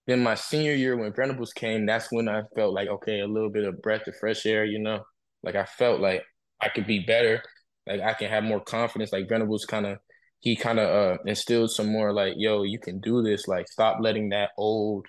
Then 0.08 0.24
my 0.24 0.36
senior 0.36 0.74
year 0.74 0.98
when 0.98 1.14
Venables 1.14 1.54
came, 1.54 1.86
that's 1.86 2.12
when 2.12 2.30
I 2.30 2.44
felt 2.56 2.74
like 2.74 2.90
okay, 2.90 3.20
a 3.22 3.28
little 3.28 3.50
bit 3.52 3.66
of 3.66 3.82
breath 3.82 4.08
of 4.08 4.16
fresh 4.18 4.46
air. 4.46 4.66
You 4.66 4.80
know, 4.80 5.04
like 5.44 5.56
I 5.56 5.66
felt 5.66 6.02
like 6.02 6.24
I 6.62 6.70
could 6.70 6.88
be 6.88 7.00
better. 7.06 7.44
Like 7.88 8.02
I 8.02 8.14
can 8.14 8.30
have 8.30 8.44
more 8.44 8.62
confidence. 8.62 9.12
Like 9.14 9.30
Venables 9.30 9.66
kind 9.66 9.86
of 9.86 10.00
he 10.46 10.56
kind 10.56 10.80
of 10.80 10.90
uh, 10.90 11.18
instilled 11.26 11.72
some 11.72 11.88
more 11.92 12.14
like, 12.14 12.36
yo, 12.38 12.64
you 12.64 12.80
can 12.80 13.00
do 13.00 13.24
this. 13.24 13.48
Like, 13.48 13.68
stop 13.68 13.98
letting 14.00 14.30
that 14.30 14.52
old 14.58 15.08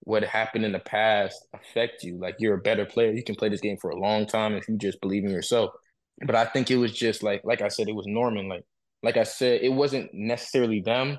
what 0.00 0.24
happened 0.24 0.64
in 0.64 0.72
the 0.72 0.80
past 0.80 1.46
affect 1.54 2.02
you. 2.02 2.18
Like, 2.18 2.36
you're 2.40 2.56
a 2.56 2.60
better 2.60 2.84
player. 2.84 3.12
You 3.12 3.22
can 3.22 3.36
play 3.36 3.48
this 3.48 3.60
game 3.60 3.78
for 3.80 3.90
a 3.90 3.98
long 4.00 4.26
time 4.26 4.54
if 4.54 4.68
you 4.68 4.76
just 4.76 5.00
believe 5.00 5.24
in 5.24 5.30
yourself. 5.30 5.70
But 6.20 6.36
I 6.36 6.44
think 6.44 6.70
it 6.70 6.76
was 6.76 6.92
just 6.92 7.22
like, 7.22 7.42
like 7.44 7.62
I 7.62 7.68
said, 7.68 7.88
it 7.88 7.94
was 7.94 8.06
Norman. 8.06 8.48
Like, 8.48 8.64
like 9.02 9.16
I 9.16 9.24
said, 9.24 9.62
it 9.62 9.72
wasn't 9.72 10.10
necessarily 10.12 10.80
them 10.80 11.18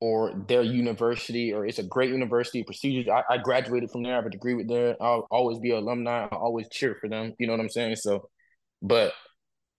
or 0.00 0.32
their 0.48 0.62
university, 0.62 1.52
or 1.52 1.64
it's 1.66 1.78
a 1.78 1.84
great 1.84 2.10
university. 2.10 2.62
Procedures. 2.62 3.08
I, 3.08 3.34
I 3.34 3.38
graduated 3.38 3.90
from 3.90 4.02
there. 4.02 4.12
I 4.12 4.16
have 4.16 4.26
a 4.26 4.30
degree 4.30 4.54
with 4.54 4.68
there. 4.68 4.96
I'll 5.00 5.26
always 5.30 5.58
be 5.58 5.70
an 5.70 5.78
alumni. 5.78 6.28
I'll 6.30 6.38
always 6.38 6.68
cheer 6.70 6.96
for 7.00 7.08
them. 7.08 7.34
You 7.38 7.46
know 7.46 7.52
what 7.52 7.60
I'm 7.60 7.68
saying? 7.68 7.96
So, 7.96 8.28
but 8.80 9.12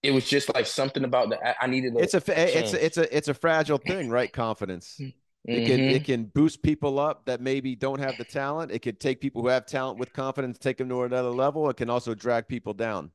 it 0.01 0.11
was 0.11 0.25
just 0.25 0.53
like 0.53 0.65
something 0.65 1.03
about 1.03 1.29
that. 1.29 1.55
I 1.61 1.67
needed. 1.67 1.95
A, 1.95 1.99
it's 1.99 2.13
a 2.13 2.23
it's 2.27 2.73
a, 2.73 2.85
it's 2.85 2.97
a 2.97 3.17
it's 3.17 3.27
a 3.29 3.33
fragile 3.33 3.77
thing, 3.77 4.09
right? 4.09 4.31
Confidence. 4.31 4.99
It 5.45 5.67
can 5.67 5.79
it 5.79 5.93
mm-hmm. 5.93 6.03
can 6.05 6.25
boost 6.25 6.63
people 6.63 6.99
up 6.99 7.25
that 7.25 7.41
maybe 7.41 7.75
don't 7.75 7.99
have 7.99 8.17
the 8.17 8.23
talent. 8.23 8.71
It 8.71 8.79
could 8.79 8.99
take 8.99 9.19
people 9.19 9.41
who 9.41 9.49
have 9.49 9.65
talent 9.65 9.99
with 9.99 10.13
confidence, 10.13 10.57
take 10.57 10.77
them 10.77 10.87
to 10.87 11.03
another 11.03 11.31
level. 11.31 11.69
It 11.69 11.75
can 11.75 11.89
also 11.89 12.13
drag 12.13 12.47
people 12.47 12.73
down. 12.73 13.11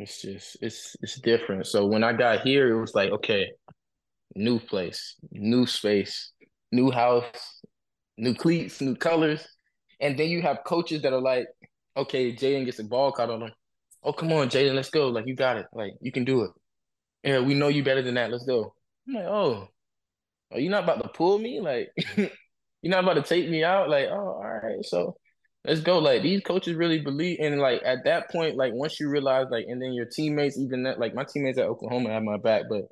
It's 0.00 0.22
just 0.22 0.56
it's 0.60 0.96
it's 1.00 1.20
different. 1.20 1.66
So 1.66 1.86
when 1.86 2.04
I 2.04 2.12
got 2.12 2.40
here, 2.40 2.74
it 2.74 2.80
was 2.80 2.94
like 2.94 3.10
okay, 3.10 3.52
new 4.34 4.58
place, 4.58 5.16
new 5.30 5.66
space, 5.66 6.32
new 6.72 6.90
house, 6.90 7.62
new 8.16 8.34
cleats, 8.34 8.80
new 8.80 8.96
colors, 8.96 9.46
and 10.00 10.18
then 10.18 10.28
you 10.28 10.42
have 10.42 10.64
coaches 10.64 11.02
that 11.02 11.12
are 11.12 11.20
like, 11.20 11.46
okay, 11.96 12.34
Jaden 12.34 12.64
gets 12.64 12.78
a 12.78 12.84
ball 12.84 13.12
caught 13.12 13.30
on 13.30 13.42
him 13.42 13.52
oh 14.02 14.12
come 14.12 14.32
on, 14.32 14.48
Jaden, 14.48 14.74
let's 14.74 14.90
go. 14.90 15.08
Like 15.08 15.26
you 15.26 15.34
got 15.34 15.56
it. 15.56 15.66
Like 15.72 15.94
you 16.00 16.12
can 16.12 16.24
do 16.24 16.42
it. 16.42 16.50
Yeah, 17.22 17.40
we 17.40 17.54
know 17.54 17.68
you 17.68 17.84
better 17.84 18.02
than 18.02 18.14
that. 18.14 18.30
Let's 18.30 18.46
go. 18.46 18.74
I'm 19.08 19.14
like, 19.14 19.24
oh, 19.24 19.68
are 20.52 20.60
you 20.60 20.70
not 20.70 20.84
about 20.84 21.02
to 21.02 21.08
pull 21.08 21.38
me? 21.38 21.60
Like 21.60 21.90
you're 22.16 22.30
not 22.84 23.04
about 23.04 23.14
to 23.14 23.22
take 23.22 23.48
me 23.48 23.64
out? 23.64 23.88
Like, 23.88 24.08
oh, 24.10 24.40
all 24.42 24.60
right, 24.62 24.84
so 24.84 25.16
let's 25.64 25.80
go. 25.80 25.98
Like 25.98 26.22
these 26.22 26.40
coaches 26.42 26.74
really 26.74 27.00
believe 27.00 27.38
and 27.40 27.60
like 27.60 27.82
at 27.84 28.04
that 28.04 28.30
point, 28.30 28.56
like 28.56 28.72
once 28.72 28.98
you 28.98 29.08
realize 29.08 29.46
like 29.50 29.66
and 29.68 29.80
then 29.80 29.92
your 29.92 30.06
teammates, 30.06 30.58
even 30.58 30.84
that 30.84 30.98
like 30.98 31.14
my 31.14 31.24
teammates 31.24 31.58
at 31.58 31.66
Oklahoma 31.66 32.10
have 32.10 32.22
my 32.22 32.38
back, 32.38 32.62
but 32.68 32.82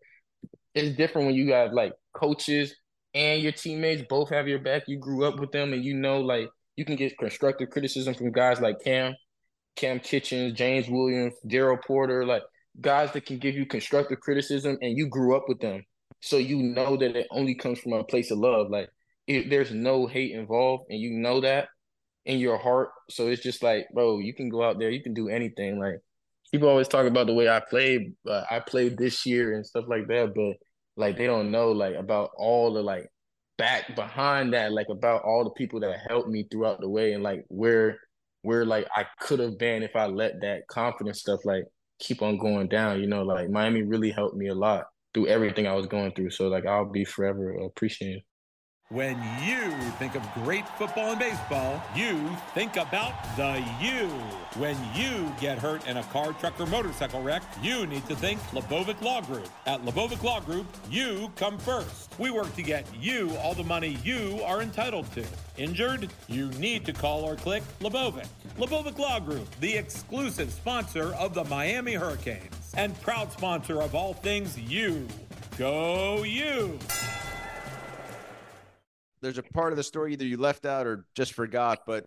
it's 0.74 0.96
different 0.96 1.26
when 1.26 1.36
you 1.36 1.52
have 1.52 1.72
like 1.72 1.92
coaches 2.14 2.74
and 3.14 3.42
your 3.42 3.52
teammates 3.52 4.02
both 4.08 4.30
have 4.30 4.48
your 4.48 4.58
back. 4.58 4.84
You 4.86 4.98
grew 4.98 5.24
up 5.24 5.38
with 5.40 5.52
them 5.52 5.72
and 5.72 5.84
you 5.84 5.94
know 5.94 6.20
like 6.20 6.48
you 6.76 6.84
can 6.84 6.96
get 6.96 7.18
constructive 7.18 7.70
criticism 7.70 8.14
from 8.14 8.32
guys 8.32 8.60
like 8.60 8.82
Cam 8.84 9.14
Cam 9.76 10.00
Kitchens, 10.00 10.54
James 10.54 10.88
Williams, 10.88 11.34
Daryl 11.46 11.82
Porter, 11.84 12.24
like 12.24 12.42
guys 12.80 13.12
that 13.12 13.26
can 13.26 13.38
give 13.38 13.54
you 13.54 13.66
constructive 13.66 14.20
criticism 14.20 14.76
and 14.82 14.96
you 14.96 15.08
grew 15.08 15.36
up 15.36 15.44
with 15.48 15.60
them. 15.60 15.82
So 16.20 16.36
you 16.36 16.62
know 16.62 16.96
that 16.96 17.16
it 17.16 17.26
only 17.30 17.54
comes 17.54 17.80
from 17.80 17.92
a 17.92 18.04
place 18.04 18.30
of 18.30 18.38
love. 18.38 18.70
Like 18.70 18.88
if 19.26 19.48
there's 19.48 19.72
no 19.72 20.06
hate 20.06 20.32
involved 20.32 20.84
and 20.90 20.98
you 20.98 21.10
know 21.10 21.40
that 21.40 21.68
in 22.28 22.38
your 22.38 22.58
heart. 22.58 22.90
So 23.10 23.26
it's 23.26 23.42
just 23.42 23.62
like, 23.62 23.88
bro, 23.92 24.18
you 24.20 24.34
can 24.34 24.50
go 24.50 24.62
out 24.62 24.78
there, 24.78 24.90
you 24.90 25.02
can 25.02 25.14
do 25.14 25.28
anything. 25.28 25.80
Like 25.80 26.00
people 26.52 26.68
always 26.68 26.86
talk 26.86 27.06
about 27.06 27.26
the 27.26 27.34
way 27.34 27.48
I 27.48 27.60
played, 27.60 28.12
uh, 28.28 28.44
I 28.48 28.60
played 28.60 28.96
this 28.98 29.26
year 29.26 29.54
and 29.54 29.66
stuff 29.66 29.86
like 29.88 30.06
that, 30.08 30.34
but 30.34 30.56
like 30.96 31.16
they 31.16 31.26
don't 31.26 31.50
know 31.50 31.72
like 31.72 31.96
about 31.96 32.30
all 32.36 32.72
the 32.74 32.82
like 32.82 33.08
back 33.56 33.96
behind 33.96 34.52
that, 34.52 34.72
like 34.72 34.88
about 34.90 35.22
all 35.22 35.42
the 35.42 35.50
people 35.50 35.80
that 35.80 36.00
helped 36.08 36.28
me 36.28 36.46
throughout 36.50 36.80
the 36.80 36.88
way 36.88 37.14
and 37.14 37.24
like 37.24 37.44
where 37.48 37.98
where 38.42 38.64
like 38.64 38.86
I 38.94 39.06
could 39.20 39.40
have 39.40 39.58
been 39.58 39.82
if 39.82 39.96
I 39.96 40.06
let 40.06 40.42
that 40.42 40.68
confidence 40.68 41.20
stuff 41.20 41.40
like 41.44 41.64
keep 41.98 42.20
on 42.20 42.38
going 42.38 42.68
down. 42.68 43.00
You 43.00 43.06
know, 43.06 43.22
like 43.22 43.48
Miami 43.48 43.82
really 43.82 44.10
helped 44.10 44.36
me 44.36 44.48
a 44.48 44.54
lot 44.54 44.84
through 45.14 45.28
everything 45.28 45.66
I 45.66 45.74
was 45.74 45.86
going 45.86 46.12
through. 46.12 46.30
So 46.30 46.48
like 46.48 46.66
I'll 46.66 46.84
be 46.84 47.06
forever 47.06 47.52
appreciative. 47.58 48.20
When 48.90 49.18
you 49.42 49.70
think 49.98 50.14
of 50.14 50.22
great 50.32 50.66
football 50.66 51.10
and 51.10 51.18
baseball, 51.18 51.82
you 51.94 52.34
think 52.54 52.78
about 52.78 53.12
the 53.36 53.62
U. 53.82 54.08
When 54.58 54.78
you 54.94 55.30
get 55.38 55.58
hurt 55.58 55.86
in 55.86 55.98
a 55.98 56.02
car, 56.04 56.32
truck, 56.32 56.58
or 56.58 56.64
motorcycle 56.64 57.20
wreck, 57.20 57.42
you 57.62 57.86
need 57.86 58.06
to 58.06 58.16
think 58.16 58.40
Lebovic 58.52 59.02
Law 59.02 59.20
Group. 59.20 59.50
At 59.66 59.84
Lebovic 59.84 60.22
Law 60.22 60.40
Group, 60.40 60.66
you 60.90 61.30
come 61.36 61.58
first. 61.58 62.18
We 62.18 62.30
work 62.30 62.54
to 62.54 62.62
get 62.62 62.86
you 62.98 63.36
all 63.42 63.52
the 63.52 63.62
money 63.62 63.98
you 64.02 64.40
are 64.42 64.62
entitled 64.62 65.12
to. 65.12 65.24
Injured? 65.58 66.08
You 66.26 66.48
need 66.52 66.86
to 66.86 66.94
call 66.94 67.24
or 67.24 67.36
click 67.36 67.64
Lebovic. 67.80 68.26
Lebovic 68.56 68.96
Law 68.96 69.20
Group, 69.20 69.54
the 69.60 69.76
exclusive 69.76 70.50
sponsor 70.50 71.12
of 71.16 71.34
the 71.34 71.44
Miami 71.44 71.92
Hurricanes 71.92 72.72
and 72.74 72.98
proud 73.02 73.30
sponsor 73.32 73.82
of 73.82 73.94
all 73.94 74.14
things 74.14 74.58
you. 74.58 75.06
Go 75.58 76.22
you! 76.22 76.78
There's 79.20 79.38
a 79.38 79.42
part 79.42 79.72
of 79.72 79.76
the 79.76 79.82
story 79.82 80.12
either 80.12 80.24
you 80.24 80.36
left 80.36 80.66
out 80.66 80.86
or 80.86 81.06
just 81.14 81.32
forgot, 81.32 81.80
but 81.86 82.06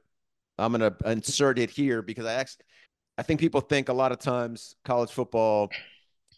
I'm 0.58 0.71
gonna 0.71 0.95
insert 1.06 1.60
it 1.60 1.69
here 1.69 2.02
because 2.02 2.26
I 2.26 2.34
actually 2.34 2.65
I 3.17 3.24
think 3.24 3.39
people 3.39 3.62
think 3.62 3.89
a 3.89 3.93
lot 3.93 4.12
of 4.12 4.19
times 4.19 4.76
college 4.86 5.12
football, 5.12 5.69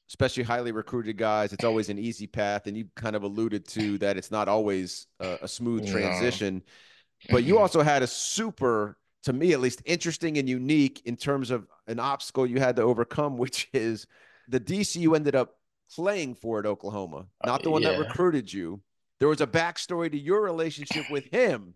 especially 0.09 0.43
highly 0.43 0.71
recruited 0.71 1.17
guys, 1.17 1.53
it's 1.53 1.63
always 1.63 1.89
an 1.89 1.99
easy 1.99 2.27
path, 2.27 2.67
and 2.67 2.75
you 2.75 2.88
kind 2.95 3.15
of 3.15 3.23
alluded 3.23 3.67
to 3.69 3.97
that 3.99 4.17
it's 4.17 4.31
not 4.31 4.47
always 4.47 5.07
a, 5.19 5.39
a 5.43 5.47
smooth 5.47 5.89
transition. 5.89 6.55
No. 6.55 7.36
But 7.36 7.43
you 7.43 7.53
mm-hmm. 7.53 7.62
also 7.62 7.81
had 7.83 8.03
a 8.03 8.07
super, 8.07 8.97
to 9.23 9.33
me 9.33 9.53
at 9.53 9.62
least, 9.62 9.81
interesting 9.86 10.38
and 10.38 10.49
unique 10.49 11.01
in 11.05 11.15
terms 11.15 11.51
of 11.51 11.67
an 11.88 11.99
obstacle 11.99 12.45
you 12.45 12.59
had 12.59 12.75
to 12.75 12.81
overcome, 12.81 13.38
which 13.38 13.69
is 13.73 14.07
the 14.49 14.59
DC 14.59 14.97
you 14.97 15.15
ended 15.15 15.36
up 15.36 15.55
playing 15.95 16.36
for 16.36 16.59
at 16.59 16.65
Oklahoma, 16.65 17.27
not 17.45 17.63
the 17.63 17.69
one 17.69 17.81
yeah. 17.81 17.91
that 17.91 17.99
recruited 17.99 18.51
you 18.51 18.81
there 19.23 19.29
was 19.29 19.39
a 19.39 19.47
backstory 19.47 20.12
to 20.12 20.19
your 20.19 20.41
relationship 20.41 21.05
with 21.09 21.23
him. 21.31 21.75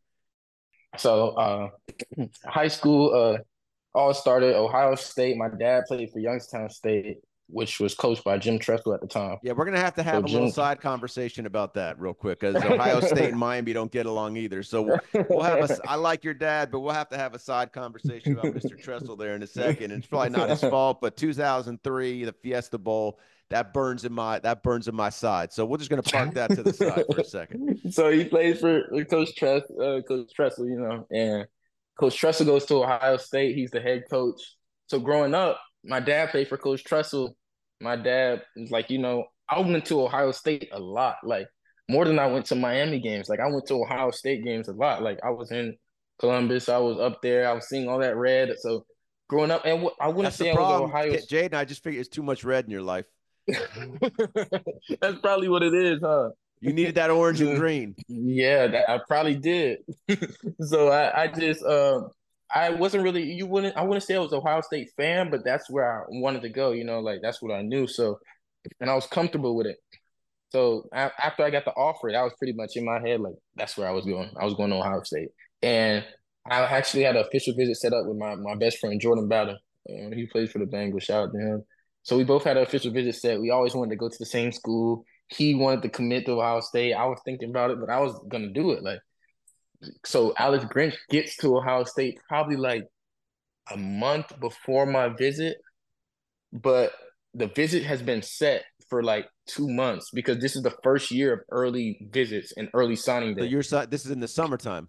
So, 0.97 1.29
uh, 1.29 1.69
high 2.45 2.67
school, 2.67 3.13
uh, 3.15 3.97
all 3.97 4.13
started 4.13 4.53
Ohio 4.53 4.95
State. 4.95 5.37
My 5.37 5.47
dad 5.47 5.85
played 5.87 6.11
for 6.11 6.19
Youngstown 6.19 6.69
State, 6.69 7.19
which 7.47 7.79
was 7.79 7.93
coached 7.93 8.25
by 8.25 8.37
Jim 8.37 8.59
Tressel 8.59 8.93
at 8.93 8.99
the 8.99 9.07
time. 9.07 9.37
Yeah, 9.43 9.53
we're 9.53 9.63
gonna 9.63 9.79
have 9.79 9.93
to 9.93 10.03
have 10.03 10.15
so 10.15 10.19
a 10.19 10.23
Jim... 10.23 10.33
little 10.33 10.51
side 10.51 10.81
conversation 10.81 11.45
about 11.45 11.73
that 11.75 11.97
real 12.01 12.13
quick 12.13 12.41
because 12.41 12.55
Ohio 12.65 12.99
State 12.99 13.29
and 13.29 13.39
Miami 13.39 13.71
don't 13.71 13.93
get 13.93 14.07
along 14.07 14.35
either. 14.35 14.61
So 14.61 14.99
we'll 15.29 15.41
have 15.41 15.71
a. 15.71 15.77
I 15.87 15.95
like 15.95 16.25
your 16.25 16.33
dad, 16.33 16.69
but 16.69 16.81
we'll 16.81 16.91
have 16.91 17.07
to 17.11 17.17
have 17.17 17.33
a 17.33 17.39
side 17.39 17.71
conversation 17.71 18.33
about 18.33 18.47
Mr. 18.47 18.77
Tressel 18.83 19.15
there 19.15 19.35
in 19.35 19.43
a 19.43 19.47
second. 19.47 19.91
And 19.91 20.03
it's 20.03 20.07
probably 20.07 20.31
not 20.31 20.49
his 20.49 20.59
fault, 20.69 20.99
but 20.99 21.15
2003, 21.15 22.25
the 22.25 22.33
Fiesta 22.33 22.77
Bowl 22.77 23.21
that 23.49 23.73
burns 23.73 24.03
in 24.03 24.13
my 24.13 24.39
that 24.39 24.63
burns 24.63 24.87
in 24.87 24.95
my 24.95 25.09
side. 25.09 25.53
So 25.53 25.65
we're 25.65 25.77
just 25.77 25.89
gonna 25.89 26.03
park 26.03 26.33
that 26.33 26.51
to 26.51 26.63
the 26.63 26.73
side 26.73 27.05
for 27.09 27.21
a 27.21 27.23
second. 27.23 27.79
So 27.91 28.11
he 28.11 28.25
plays 28.25 28.59
for 28.59 28.83
Coach 29.05 29.35
Tress, 29.35 29.63
uh, 29.71 30.01
Coach 30.07 30.33
Tressel, 30.33 30.67
you 30.67 30.79
know, 30.79 31.05
and 31.11 31.47
Coach 31.99 32.17
Tressel 32.17 32.45
goes 32.45 32.65
to 32.65 32.83
Ohio 32.83 33.17
State. 33.17 33.55
He's 33.55 33.71
the 33.71 33.79
head 33.79 34.03
coach. 34.09 34.41
So 34.87 34.99
growing 34.99 35.33
up, 35.33 35.59
my 35.83 35.99
dad 35.99 36.29
played 36.29 36.47
for 36.47 36.57
Coach 36.57 36.83
Tressel. 36.83 37.35
My 37.79 37.95
dad 37.95 38.41
was 38.55 38.71
like, 38.71 38.89
you 38.89 38.97
know, 38.97 39.25
I 39.49 39.59
went 39.59 39.85
to 39.85 40.01
Ohio 40.01 40.31
State 40.31 40.69
a 40.71 40.79
lot, 40.79 41.17
like 41.23 41.47
more 41.89 42.05
than 42.05 42.19
I 42.19 42.27
went 42.27 42.47
to 42.47 42.55
Miami 42.55 42.99
games. 42.99 43.29
Like 43.29 43.39
I 43.39 43.47
went 43.47 43.65
to 43.67 43.75
Ohio 43.75 44.11
State 44.11 44.43
games 44.43 44.67
a 44.67 44.73
lot. 44.73 45.01
Like 45.01 45.19
I 45.23 45.29
was 45.29 45.51
in 45.51 45.77
Columbus, 46.19 46.69
I 46.69 46.77
was 46.79 46.99
up 46.99 47.21
there, 47.21 47.49
I 47.49 47.53
was 47.53 47.69
seeing 47.69 47.87
all 47.87 47.99
that 47.99 48.17
red. 48.17 48.53
So 48.59 48.85
growing 49.29 49.51
up, 49.51 49.65
and 49.65 49.87
I 49.99 50.07
wouldn't 50.07 50.25
That's 50.25 50.37
say 50.37 50.51
I 50.51 50.55
was 50.55 50.81
Ohio. 50.81 51.13
Jaden, 51.13 51.53
I 51.53 51.65
just 51.65 51.83
figured 51.83 52.01
it's 52.01 52.09
too 52.09 52.23
much 52.23 52.43
red 52.43 52.65
in 52.65 52.71
your 52.71 52.81
life. 52.81 53.05
That's 55.01 55.19
probably 55.21 55.49
what 55.49 55.63
it 55.63 55.73
is, 55.73 55.99
huh? 56.01 56.29
You 56.59 56.73
needed 56.73 56.95
that 56.95 57.11
orange 57.11 57.41
and 57.41 57.57
green. 57.59 57.95
Yeah, 58.07 58.67
that, 58.67 58.89
I 58.89 58.99
probably 59.07 59.35
did. 59.35 59.79
so 60.61 60.89
I, 60.89 61.23
I 61.23 61.27
just 61.27 61.63
um 61.63 62.09
I 62.53 62.71
wasn't 62.71 63.03
really 63.03 63.23
you 63.23 63.45
wouldn't 63.45 63.77
I 63.77 63.83
wouldn't 63.83 64.03
say 64.03 64.15
I 64.15 64.19
was 64.19 64.33
Ohio 64.33 64.61
State 64.61 64.89
fan, 64.97 65.29
but 65.29 65.43
that's 65.45 65.69
where 65.69 66.01
I 66.01 66.05
wanted 66.09 66.41
to 66.43 66.49
go, 66.49 66.71
you 66.71 66.83
know, 66.83 66.99
like 66.99 67.19
that's 67.21 67.41
what 67.41 67.53
I 67.53 67.61
knew. 67.61 67.87
So 67.87 68.19
and 68.79 68.89
I 68.89 68.95
was 68.95 69.07
comfortable 69.07 69.55
with 69.55 69.67
it. 69.67 69.77
So 70.49 70.87
I, 70.93 71.11
after 71.21 71.43
I 71.43 71.49
got 71.49 71.65
the 71.65 71.71
offer, 71.71 72.09
that 72.11 72.23
was 72.23 72.33
pretty 72.37 72.53
much 72.53 72.75
in 72.75 72.85
my 72.85 72.99
head, 72.99 73.19
like 73.21 73.35
that's 73.55 73.77
where 73.77 73.87
I 73.87 73.91
was 73.91 74.05
going. 74.05 74.31
I 74.39 74.45
was 74.45 74.53
going 74.53 74.69
to 74.69 74.77
Ohio 74.77 75.01
State. 75.03 75.29
And 75.61 76.05
I 76.49 76.61
actually 76.61 77.03
had 77.03 77.15
an 77.15 77.25
official 77.25 77.53
visit 77.55 77.75
set 77.77 77.93
up 77.93 78.05
with 78.05 78.17
my, 78.17 78.35
my 78.35 78.55
best 78.55 78.79
friend 78.79 78.99
Jordan 78.99 79.27
Battle. 79.27 79.57
And 79.87 80.13
he 80.13 80.27
plays 80.27 80.51
for 80.51 80.59
the 80.59 80.65
Bengals. 80.65 81.03
Shout 81.03 81.27
out 81.27 81.33
to 81.33 81.37
him. 81.37 81.63
So 82.07 82.15
we 82.15 82.23
both 82.23 82.45
had 82.45 82.55
an 82.55 82.63
official 82.63 82.93
visit 82.93 83.15
set. 83.15 83.41
We 83.41 83.49
always 83.49 83.75
wanted 83.75 83.89
to 83.89 83.97
go 83.97 84.07
to 84.07 84.17
the 84.17 84.25
same 84.25 84.53
school. 84.53 85.03
He 85.27 85.55
wanted 85.55 85.81
to 85.81 85.89
commit 85.89 86.25
to 86.25 86.39
Ohio 86.39 86.61
State. 86.61 86.93
I 86.93 87.03
was 87.03 87.19
thinking 87.25 87.49
about 87.49 87.69
it, 87.69 87.81
but 87.81 87.89
I 87.89 87.99
was 87.99 88.17
gonna 88.29 88.53
do 88.53 88.71
it. 88.71 88.81
Like, 88.81 88.99
so 90.05 90.33
Alex 90.37 90.63
Grinch 90.73 90.95
gets 91.09 91.35
to 91.37 91.57
Ohio 91.57 91.83
State 91.83 92.17
probably 92.29 92.55
like 92.55 92.85
a 93.69 93.75
month 93.75 94.31
before 94.39 94.85
my 94.85 95.09
visit, 95.09 95.57
but 96.53 96.93
the 97.33 97.47
visit 97.47 97.83
has 97.83 98.01
been 98.01 98.21
set 98.21 98.63
for 98.87 99.03
like 99.03 99.27
two 99.45 99.67
months 99.67 100.09
because 100.13 100.37
this 100.39 100.55
is 100.55 100.61
the 100.61 100.73
first 100.83 101.11
year 101.11 101.33
of 101.33 101.39
early 101.51 102.07
visits 102.09 102.53
and 102.55 102.69
early 102.73 102.95
signing 102.95 103.35
day. 103.35 103.41
So 103.41 103.47
you're 103.47 103.85
this 103.85 104.05
is 104.05 104.11
in 104.11 104.21
the 104.21 104.29
summertime. 104.29 104.87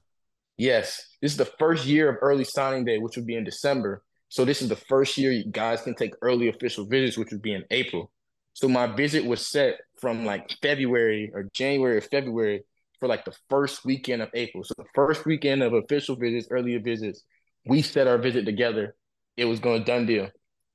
Yes, 0.56 1.02
this 1.20 1.32
is 1.32 1.38
the 1.38 1.50
first 1.58 1.84
year 1.84 2.10
of 2.10 2.18
early 2.20 2.44
signing 2.44 2.84
day, 2.84 2.98
which 2.98 3.16
would 3.16 3.26
be 3.26 3.34
in 3.34 3.42
December. 3.42 4.04
So 4.28 4.44
this 4.44 4.62
is 4.62 4.68
the 4.68 4.76
first 4.76 5.16
year 5.16 5.32
you 5.32 5.50
guys 5.50 5.82
can 5.82 5.94
take 5.94 6.14
early 6.22 6.48
official 6.48 6.86
visits, 6.86 7.16
which 7.16 7.30
would 7.30 7.42
be 7.42 7.54
in 7.54 7.64
April. 7.70 8.10
So 8.52 8.68
my 8.68 8.86
visit 8.86 9.24
was 9.24 9.46
set 9.46 9.76
from 10.00 10.24
like 10.24 10.50
February 10.62 11.30
or 11.32 11.44
January 11.52 11.96
or 11.96 12.00
February 12.00 12.64
for 12.98 13.08
like 13.08 13.24
the 13.24 13.36
first 13.48 13.84
weekend 13.84 14.22
of 14.22 14.30
April. 14.34 14.64
So 14.64 14.74
the 14.76 14.84
first 14.94 15.24
weekend 15.24 15.62
of 15.62 15.72
official 15.72 16.16
visits, 16.16 16.48
earlier 16.50 16.80
visits, 16.80 17.22
we 17.66 17.82
set 17.82 18.06
our 18.06 18.18
visit 18.18 18.44
together. 18.44 18.96
It 19.36 19.44
was 19.44 19.60
going 19.60 19.84
done 19.84 20.06
deal. 20.06 20.28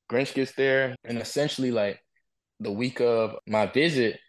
Grinch 0.09 0.33
gets 0.33 0.53
there, 0.53 0.95
and 1.03 1.17
essentially 1.17 1.71
like 1.71 1.99
the 2.59 2.71
week 2.71 3.01
of 3.01 3.35
my 3.47 3.65
visit, 3.65 4.19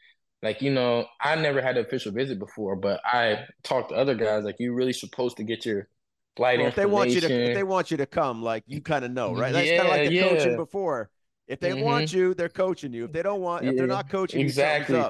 like 0.43 0.61
you 0.61 0.73
know, 0.73 1.07
I 1.21 1.37
never 1.37 1.63
had 1.63 1.77
an 1.77 1.85
official 1.85 2.13
visit 2.13 2.39
before, 2.39 2.77
but 2.77 3.01
I 3.05 3.45
talked 3.63 3.91
to 3.91 3.97
other 3.97 4.15
guys 4.15 4.45
like 4.45 4.57
you're 4.59 4.75
really 4.75 4.93
supposed 4.93 5.37
to 5.39 5.45
get 5.45 5.65
your 5.65 5.89
flight 6.37 6.59
well, 6.59 6.68
if 6.68 6.75
they 6.75 6.87
want 6.87 7.11
you 7.11 7.20
to 7.20 7.33
if 7.33 7.55
they 7.55 7.62
want 7.62 7.90
you 7.90 7.97
to 7.97 8.07
come 8.07 8.42
like 8.42 8.64
you 8.66 8.81
kind 8.81 9.05
of 9.05 9.11
know 9.11 9.35
right? 9.35 9.53
That's 9.53 9.68
yeah, 9.68 9.79
kind 9.79 9.88
of 9.88 9.97
like 9.97 10.09
the 10.09 10.14
yeah. 10.14 10.29
coaching 10.29 10.57
before. 10.57 11.11
If 11.47 11.61
they 11.61 11.73
mm-hmm. 11.73 11.83
want 11.83 12.12
you 12.12 12.35
they're 12.35 12.49
coaching 12.49 12.92
you. 12.92 13.05
If 13.05 13.12
they 13.12 13.23
don't 13.23 13.40
want 13.40 13.64
yeah. 13.64 13.70
if 13.70 13.77
they're 13.77 13.87
not 13.87 14.09
coaching 14.09 14.40
exactly. 14.40 15.03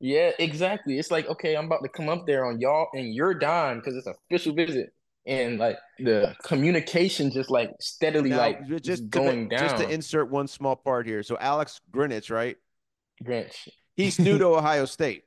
yeah 0.00 0.30
exactly. 0.38 0.98
It's 0.98 1.10
like 1.10 1.26
okay 1.28 1.56
i'm 1.56 1.66
about 1.66 1.82
to 1.82 1.88
come 1.88 2.08
up 2.08 2.26
there 2.26 2.44
on 2.46 2.60
y'all 2.60 2.88
and 2.94 3.14
you're 3.14 3.34
dime 3.34 3.78
because 3.78 3.96
it's 3.96 4.06
an 4.06 4.14
official 4.30 4.54
visit. 4.54 4.92
And 5.26 5.58
like 5.58 5.76
the 5.98 6.34
communication 6.42 7.30
just 7.30 7.50
like 7.50 7.70
steadily 7.80 8.30
now, 8.30 8.38
like 8.38 8.66
just, 8.66 8.84
just 8.84 9.10
going 9.10 9.50
to, 9.50 9.56
down 9.56 9.68
just 9.68 9.82
to 9.82 9.88
insert 9.88 10.30
one 10.30 10.48
small 10.48 10.74
part 10.74 11.06
here. 11.06 11.22
So 11.22 11.36
alex 11.38 11.80
Grinch, 11.92 12.30
right? 12.30 12.56
Grinch. 13.22 13.68
he's 13.94 14.18
new 14.18 14.38
to 14.38 14.46
ohio 14.56 14.86
state. 14.86 15.24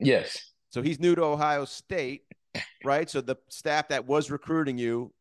Yes. 0.00 0.52
So 0.70 0.80
he's 0.80 0.98
new 0.98 1.14
to 1.14 1.22
ohio 1.22 1.66
state 1.66 2.22
right? 2.84 3.08
So 3.08 3.20
the 3.20 3.36
staff 3.48 3.88
that 3.88 4.06
was 4.06 4.30
recruiting 4.30 4.78
you 4.78 5.12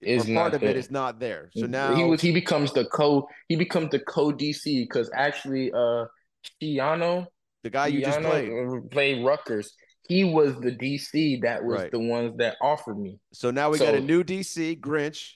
is 0.00 0.26
part 0.26 0.54
of 0.54 0.60
there. 0.60 0.70
it 0.70 0.76
is 0.76 0.90
not 0.90 1.18
there. 1.18 1.50
So 1.56 1.66
now 1.66 1.94
he 1.94 2.04
was 2.04 2.20
he 2.20 2.32
becomes 2.32 2.72
the 2.72 2.84
co 2.86 3.28
he 3.48 3.56
becomes 3.56 3.90
the 3.90 4.00
co 4.00 4.32
DC 4.32 4.62
because 4.64 5.10
actually 5.14 5.72
uh 5.72 6.06
Schiano, 6.62 7.26
the 7.62 7.70
guy 7.70 7.88
you 7.88 8.02
just 8.02 8.20
played 8.20 8.90
played 8.90 9.24
Rutgers. 9.24 9.72
He 10.08 10.22
was 10.22 10.54
the 10.60 10.70
DC 10.70 11.42
that 11.42 11.64
was 11.64 11.80
right. 11.80 11.90
the 11.90 11.98
ones 11.98 12.36
that 12.36 12.56
offered 12.60 12.96
me. 12.96 13.18
So 13.32 13.50
now 13.50 13.70
we 13.70 13.78
so, 13.78 13.86
got 13.86 13.94
a 13.94 14.00
new 14.00 14.22
DC, 14.22 14.78
Grinch. 14.78 15.32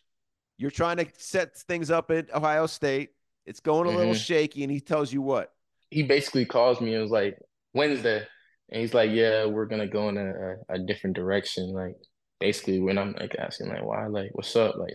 You're 0.58 0.70
trying 0.70 0.98
to 0.98 1.06
set 1.18 1.56
things 1.56 1.90
up 1.90 2.12
at 2.12 2.32
Ohio 2.32 2.66
State. 2.66 3.10
It's 3.46 3.58
going 3.58 3.88
a 3.88 3.90
little 3.90 4.12
mm-hmm. 4.12 4.20
shaky, 4.20 4.62
and 4.62 4.70
he 4.70 4.80
tells 4.80 5.12
you 5.12 5.22
what? 5.22 5.52
He 5.90 6.04
basically 6.04 6.44
calls 6.44 6.80
me 6.80 6.94
and 6.94 7.02
was 7.02 7.10
like, 7.10 7.36
Wednesday. 7.74 8.24
And 8.70 8.80
he's 8.80 8.94
like, 8.94 9.10
yeah, 9.10 9.46
we're 9.46 9.66
gonna 9.66 9.88
go 9.88 10.08
in 10.08 10.16
a, 10.16 10.54
a, 10.68 10.78
different 10.78 11.16
direction. 11.16 11.72
Like 11.72 11.96
basically, 12.38 12.80
when 12.80 12.98
I'm 12.98 13.14
like 13.18 13.34
asking 13.36 13.68
like, 13.68 13.84
why, 13.84 14.06
like, 14.06 14.30
what's 14.32 14.54
up, 14.54 14.76
like, 14.76 14.94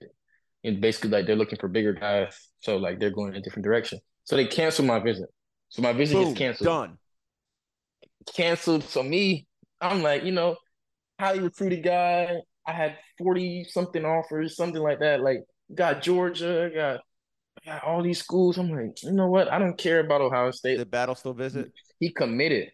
and 0.63 0.81
basically 0.81 1.09
like 1.09 1.27
they're 1.27 1.35
looking 1.35 1.59
for 1.59 1.67
bigger 1.67 1.93
guys, 1.93 2.35
so 2.59 2.77
like 2.77 2.99
they're 2.99 3.11
going 3.11 3.33
in 3.33 3.39
a 3.39 3.41
different 3.41 3.65
direction. 3.65 3.99
So 4.23 4.35
they 4.35 4.45
canceled 4.45 4.87
my 4.87 4.99
visit. 4.99 5.29
So 5.69 5.81
my 5.81 5.93
visit 5.93 6.15
Boom, 6.15 6.33
gets 6.33 6.37
canceled. 6.37 6.67
done. 6.67 6.97
Canceled. 8.33 8.83
So 8.85 9.03
me, 9.03 9.45
I'm 9.81 10.01
like, 10.01 10.23
you 10.23 10.31
know, 10.31 10.55
highly 11.19 11.39
recruited 11.39 11.83
guy. 11.83 12.37
I 12.65 12.71
had 12.71 12.97
40 13.17 13.65
something 13.69 14.03
offers, 14.03 14.55
something 14.55 14.81
like 14.81 14.99
that. 14.99 15.21
Like 15.21 15.43
got 15.73 16.01
Georgia, 16.01 16.71
got 16.73 17.01
got 17.65 17.83
all 17.83 18.01
these 18.01 18.19
schools. 18.19 18.57
I'm 18.57 18.71
like, 18.71 19.03
you 19.03 19.11
know 19.11 19.27
what? 19.27 19.51
I 19.51 19.59
don't 19.59 19.77
care 19.77 19.99
about 19.99 20.21
Ohio 20.21 20.51
State. 20.51 20.77
The 20.77 20.85
Battle 20.85 21.15
still 21.15 21.33
visit? 21.33 21.71
He 21.99 22.11
committed. 22.11 22.71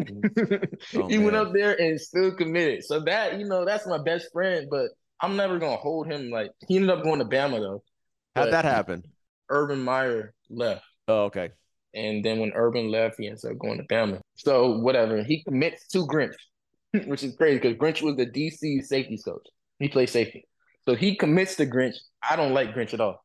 Mm-hmm. 0.00 0.64
Oh, 1.00 1.08
he 1.08 1.18
went 1.18 1.36
up 1.36 1.52
there 1.52 1.80
and 1.80 2.00
still 2.00 2.34
committed. 2.34 2.84
So 2.84 3.00
that, 3.00 3.38
you 3.38 3.46
know, 3.46 3.64
that's 3.64 3.86
my 3.86 3.98
best 3.98 4.28
friend, 4.32 4.66
but 4.70 4.88
I'm 5.20 5.36
never 5.36 5.58
gonna 5.58 5.76
hold 5.76 6.06
him 6.10 6.30
like 6.30 6.50
he 6.68 6.76
ended 6.76 6.90
up 6.90 7.02
going 7.02 7.20
to 7.20 7.24
Bama 7.24 7.58
though. 7.60 7.82
How'd 8.36 8.52
that 8.52 8.64
happen? 8.64 9.04
Urban 9.48 9.82
Meyer 9.82 10.34
left. 10.50 10.84
Oh, 11.08 11.24
okay. 11.24 11.50
And 11.94 12.24
then 12.24 12.40
when 12.40 12.52
Urban 12.54 12.90
left, 12.90 13.16
he 13.18 13.28
ends 13.28 13.44
up 13.44 13.56
going 13.58 13.78
to 13.78 13.84
Bama. 13.84 14.20
So 14.34 14.78
whatever. 14.78 15.22
He 15.22 15.44
commits 15.44 15.86
to 15.88 15.98
Grinch, 16.06 16.34
which 17.06 17.22
is 17.22 17.36
crazy 17.36 17.58
because 17.58 17.76
Grinch 17.76 18.02
was 18.02 18.16
the 18.16 18.26
DC 18.26 18.84
safety 18.84 19.18
coach. 19.24 19.46
He 19.78 19.88
played 19.88 20.08
safety. 20.08 20.46
So 20.84 20.94
he 20.94 21.16
commits 21.16 21.56
to 21.56 21.66
Grinch. 21.66 21.96
I 22.28 22.36
don't 22.36 22.52
like 22.52 22.74
Grinch 22.74 22.94
at 22.94 23.00
all. 23.00 23.24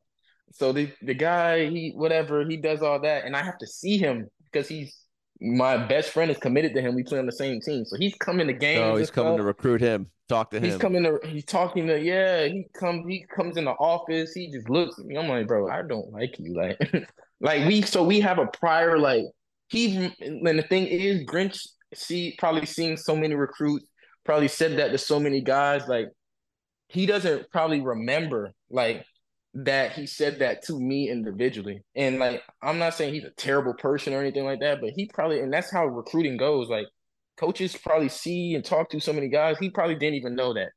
So 0.52 0.72
the 0.72 0.92
the 1.02 1.14
guy, 1.14 1.68
he 1.68 1.92
whatever, 1.94 2.44
he 2.44 2.56
does 2.56 2.82
all 2.82 3.00
that, 3.00 3.24
and 3.24 3.36
I 3.36 3.42
have 3.42 3.58
to 3.58 3.66
see 3.66 3.98
him 3.98 4.28
because 4.44 4.68
he's 4.68 4.99
my 5.40 5.76
best 5.76 6.10
friend 6.10 6.30
is 6.30 6.36
committed 6.36 6.74
to 6.74 6.80
him. 6.80 6.94
We 6.94 7.02
play 7.02 7.18
on 7.18 7.26
the 7.26 7.32
same 7.32 7.60
team. 7.60 7.84
So 7.84 7.96
he's 7.96 8.14
coming 8.16 8.46
to 8.46 8.52
games. 8.52 8.80
Oh, 8.80 8.96
he's 8.96 9.10
coming 9.10 9.32
stuff. 9.32 9.38
to 9.38 9.44
recruit 9.44 9.80
him. 9.80 10.06
Talk 10.28 10.50
to 10.50 10.58
him. 10.58 10.64
He's 10.64 10.76
coming 10.76 11.02
to 11.02 11.18
he's 11.26 11.44
talking 11.44 11.86
to 11.86 11.98
yeah, 11.98 12.46
he 12.46 12.66
comes 12.74 13.04
he 13.08 13.24
comes 13.34 13.56
in 13.56 13.64
the 13.64 13.72
office, 13.72 14.32
he 14.32 14.50
just 14.50 14.68
looks 14.68 14.98
at 14.98 15.06
me. 15.06 15.16
I'm 15.16 15.28
like, 15.28 15.46
bro, 15.46 15.68
I 15.68 15.82
don't 15.82 16.12
like 16.12 16.38
you. 16.38 16.54
Like 16.54 16.78
like 17.40 17.66
we 17.66 17.82
so 17.82 18.04
we 18.04 18.20
have 18.20 18.38
a 18.38 18.46
prior 18.46 18.98
like 18.98 19.24
he 19.68 20.12
and 20.20 20.46
the 20.46 20.62
thing 20.62 20.86
is 20.86 21.24
Grinch 21.24 21.66
see 21.94 22.36
probably 22.38 22.66
seeing 22.66 22.96
so 22.96 23.16
many 23.16 23.34
recruits, 23.34 23.86
probably 24.24 24.48
said 24.48 24.78
that 24.78 24.92
to 24.92 24.98
so 24.98 25.18
many 25.18 25.40
guys, 25.40 25.88
like 25.88 26.08
he 26.88 27.06
doesn't 27.06 27.50
probably 27.50 27.80
remember 27.80 28.52
like 28.70 29.04
that 29.54 29.92
he 29.92 30.06
said 30.06 30.38
that 30.38 30.62
to 30.62 30.78
me 30.78 31.10
individually. 31.10 31.82
And 31.96 32.18
like 32.18 32.42
I'm 32.62 32.78
not 32.78 32.94
saying 32.94 33.14
he's 33.14 33.24
a 33.24 33.30
terrible 33.30 33.74
person 33.74 34.12
or 34.12 34.20
anything 34.20 34.44
like 34.44 34.60
that, 34.60 34.80
but 34.80 34.90
he 34.90 35.06
probably 35.06 35.40
and 35.40 35.52
that's 35.52 35.72
how 35.72 35.86
recruiting 35.86 36.36
goes. 36.36 36.68
Like 36.68 36.86
coaches 37.36 37.76
probably 37.76 38.08
see 38.08 38.54
and 38.54 38.64
talk 38.64 38.90
to 38.90 39.00
so 39.00 39.12
many 39.12 39.28
guys. 39.28 39.58
He 39.58 39.70
probably 39.70 39.96
didn't 39.96 40.16
even 40.16 40.34
know 40.34 40.54
that 40.54 40.70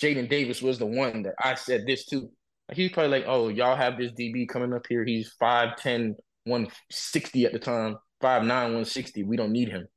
Jaden 0.00 0.28
Davis 0.28 0.62
was 0.62 0.78
the 0.78 0.86
one 0.86 1.22
that 1.22 1.34
I 1.42 1.54
said 1.54 1.84
this 1.86 2.04
to. 2.06 2.28
He's 2.72 2.92
probably 2.92 3.18
like, 3.18 3.24
oh, 3.26 3.48
y'all 3.48 3.76
have 3.76 3.96
this 3.96 4.12
DB 4.12 4.46
coming 4.46 4.74
up 4.74 4.84
here. 4.86 5.04
He's 5.04 5.34
5'10, 5.40 6.14
160 6.44 7.46
at 7.46 7.52
the 7.52 7.58
time, 7.58 7.96
5'9, 8.22 8.46
160. 8.46 9.22
We 9.22 9.38
don't 9.38 9.52
need 9.52 9.70
him. 9.70 9.88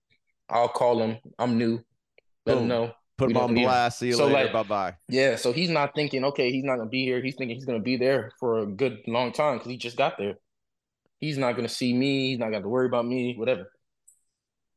I'll 0.49 0.69
call 0.69 1.01
him. 1.01 1.17
I'm 1.37 1.57
new. 1.57 1.81
Let 2.45 2.53
Boom. 2.53 2.63
him 2.63 2.67
know. 2.69 2.91
Put 3.21 3.27
we 3.27 3.33
him 3.35 3.41
on 3.41 3.53
blast. 3.53 3.99
See 3.99 4.07
you 4.07 4.13
So, 4.13 4.25
later. 4.27 4.45
like- 4.45 4.53
bye 4.53 4.63
bye. 4.63 4.95
Yeah, 5.07 5.35
so 5.35 5.51
he's 5.53 5.69
not 5.69 5.93
thinking, 5.95 6.25
okay, 6.25 6.51
he's 6.51 6.63
not 6.63 6.77
gonna 6.77 6.89
be 6.89 7.05
here. 7.05 7.21
He's 7.21 7.35
thinking 7.35 7.55
he's 7.55 7.65
gonna 7.65 7.79
be 7.79 7.97
there 7.97 8.31
for 8.39 8.59
a 8.59 8.65
good 8.65 8.99
long 9.07 9.31
time 9.31 9.57
because 9.57 9.69
he 9.69 9.77
just 9.77 9.95
got 9.97 10.17
there. 10.17 10.35
He's 11.19 11.37
not 11.37 11.55
gonna 11.55 11.69
see 11.69 11.93
me. 11.93 12.29
He's 12.31 12.39
not 12.39 12.51
gonna 12.51 12.67
worry 12.67 12.87
about 12.87 13.05
me. 13.05 13.35
Whatever. 13.37 13.71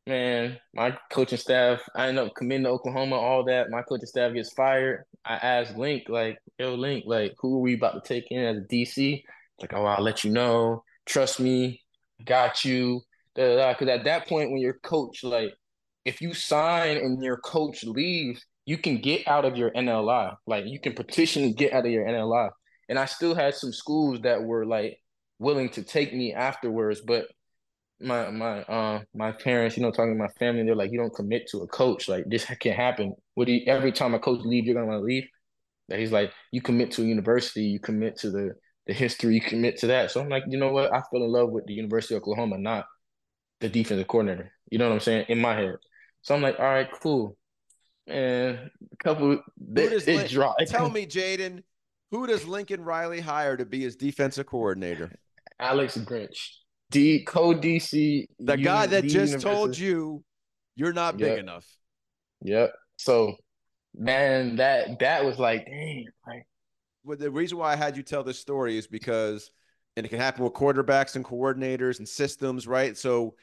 Man, 0.06 0.58
my 0.74 0.98
coaching 1.10 1.38
staff. 1.38 1.80
I 1.96 2.08
end 2.08 2.18
up 2.18 2.34
committing 2.34 2.64
to 2.64 2.70
Oklahoma. 2.70 3.16
All 3.16 3.44
that. 3.44 3.70
My 3.70 3.80
coaching 3.80 4.04
staff 4.06 4.34
gets 4.34 4.52
fired. 4.52 5.04
I 5.24 5.36
asked 5.36 5.78
Link, 5.78 6.10
like, 6.10 6.38
yo, 6.58 6.74
Link, 6.74 7.04
like, 7.06 7.34
who 7.38 7.56
are 7.56 7.60
we 7.60 7.74
about 7.74 8.04
to 8.04 8.06
take 8.06 8.30
in 8.30 8.44
as 8.44 8.58
a 8.58 8.60
DC? 8.60 9.22
Like, 9.60 9.72
oh, 9.72 9.86
I'll 9.86 10.02
let 10.02 10.22
you 10.22 10.30
know. 10.30 10.84
Trust 11.06 11.40
me. 11.40 11.80
Got 12.22 12.64
you. 12.66 13.00
Because 13.34 13.88
at 13.88 14.04
that 14.04 14.28
point, 14.28 14.50
when 14.50 14.60
your 14.60 14.74
coach, 14.74 15.24
like, 15.24 15.54
if 16.04 16.20
you 16.20 16.34
sign 16.34 16.96
and 16.98 17.22
your 17.22 17.38
coach 17.38 17.84
leaves, 17.84 18.44
you 18.66 18.78
can 18.78 18.98
get 18.98 19.26
out 19.26 19.44
of 19.44 19.56
your 19.56 19.70
NLI. 19.70 20.36
Like 20.46 20.66
you 20.66 20.80
can 20.80 20.94
petition 20.94 21.52
get 21.52 21.72
out 21.72 21.86
of 21.86 21.92
your 21.92 22.06
NLI. 22.06 22.50
And 22.88 22.98
I 22.98 23.06
still 23.06 23.34
had 23.34 23.54
some 23.54 23.72
schools 23.72 24.20
that 24.22 24.42
were 24.42 24.66
like 24.66 24.98
willing 25.38 25.68
to 25.70 25.82
take 25.82 26.14
me 26.14 26.32
afterwards, 26.34 27.00
but 27.00 27.26
my 28.00 28.30
my 28.30 28.62
uh 28.62 29.00
my 29.14 29.32
parents, 29.32 29.76
you 29.76 29.82
know, 29.82 29.90
talking 29.90 30.12
to 30.12 30.18
my 30.18 30.28
family, 30.38 30.64
they're 30.64 30.74
like, 30.74 30.92
you 30.92 30.98
don't 30.98 31.14
commit 31.14 31.48
to 31.48 31.58
a 31.58 31.66
coach. 31.66 32.08
Like 32.08 32.24
this 32.26 32.44
can't 32.44 32.76
happen. 32.76 33.14
Would 33.36 33.48
he 33.48 33.66
every 33.66 33.92
time 33.92 34.14
a 34.14 34.18
coach 34.18 34.40
leave, 34.44 34.66
you're 34.66 34.74
gonna 34.74 34.86
want 34.86 35.00
to 35.00 35.04
leave? 35.04 35.26
That 35.88 35.98
he's 35.98 36.12
like, 36.12 36.32
you 36.50 36.60
commit 36.62 36.92
to 36.92 37.02
a 37.02 37.04
university, 37.04 37.64
you 37.64 37.80
commit 37.80 38.16
to 38.18 38.30
the 38.30 38.54
the 38.86 38.92
history, 38.92 39.34
you 39.34 39.40
commit 39.40 39.78
to 39.78 39.86
that. 39.88 40.10
So 40.10 40.20
I'm 40.20 40.28
like, 40.28 40.44
you 40.48 40.58
know 40.58 40.72
what? 40.72 40.92
I 40.92 41.00
fell 41.10 41.22
in 41.24 41.32
love 41.32 41.50
with 41.50 41.66
the 41.66 41.72
University 41.74 42.14
of 42.14 42.22
Oklahoma, 42.22 42.58
not 42.58 42.86
the 43.60 43.68
defensive 43.68 44.08
coordinator. 44.08 44.52
You 44.70 44.78
know 44.78 44.88
what 44.88 44.94
I'm 44.94 45.00
saying? 45.00 45.26
In 45.28 45.40
my 45.40 45.54
head. 45.54 45.76
So 46.24 46.34
I'm 46.34 46.42
like, 46.42 46.58
all 46.58 46.64
right, 46.64 46.88
cool. 47.00 47.36
And 48.06 48.58
a 48.92 48.96
couple 49.02 49.30
Who 49.30 49.40
this, 49.58 49.90
does 49.90 50.04
this 50.04 50.16
Lin- 50.16 50.28
draw. 50.30 50.54
Tell 50.66 50.90
me, 50.90 51.06
Jaden, 51.06 51.62
who 52.10 52.26
does 52.26 52.46
Lincoln 52.46 52.82
Riley 52.82 53.20
hire 53.20 53.56
to 53.56 53.64
be 53.64 53.80
his 53.82 53.94
defensive 53.96 54.46
coordinator? 54.46 55.12
Alex 55.60 55.96
Grinch. 55.98 56.48
D 56.90 57.24
co 57.24 57.54
DC. 57.54 58.26
The 58.40 58.56
guy 58.56 58.86
that 58.86 59.04
just 59.04 59.40
told 59.40 59.76
you 59.78 60.24
you're 60.76 60.92
not 60.92 61.16
big 61.16 61.28
Yep. 61.30 61.38
enough. 61.38 61.66
Yep. 62.42 62.72
So 62.96 63.36
man, 63.96 64.56
that 64.56 64.98
that 65.00 65.24
was 65.24 65.38
like, 65.38 65.64
dang, 65.66 66.06
like 66.26 66.46
Well, 67.04 67.16
the 67.16 67.30
reason 67.30 67.58
why 67.58 67.72
I 67.72 67.76
had 67.76 67.96
you 67.96 68.02
tell 68.02 68.22
this 68.24 68.38
story 68.38 68.76
is 68.76 68.86
because, 68.86 69.50
and 69.96 70.04
it 70.04 70.08
can 70.08 70.20
happen 70.20 70.44
with 70.44 70.52
quarterbacks 70.52 71.16
and 71.16 71.24
coordinators 71.24 71.98
and 71.98 72.08
systems, 72.08 72.66
right? 72.66 72.96
So 72.96 73.34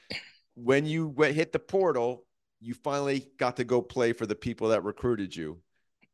when 0.56 0.86
you 0.86 1.08
went 1.08 1.36
hit 1.36 1.52
the 1.52 1.60
portal, 1.60 2.26
you 2.62 2.74
finally 2.76 3.28
got 3.38 3.58
to 3.58 3.64
go 3.66 3.82
play 3.82 4.14
for 4.14 4.26
the 4.28 4.36
people 4.36 4.70
that 4.70 4.84
recruited 4.84 5.36
you. 5.36 5.60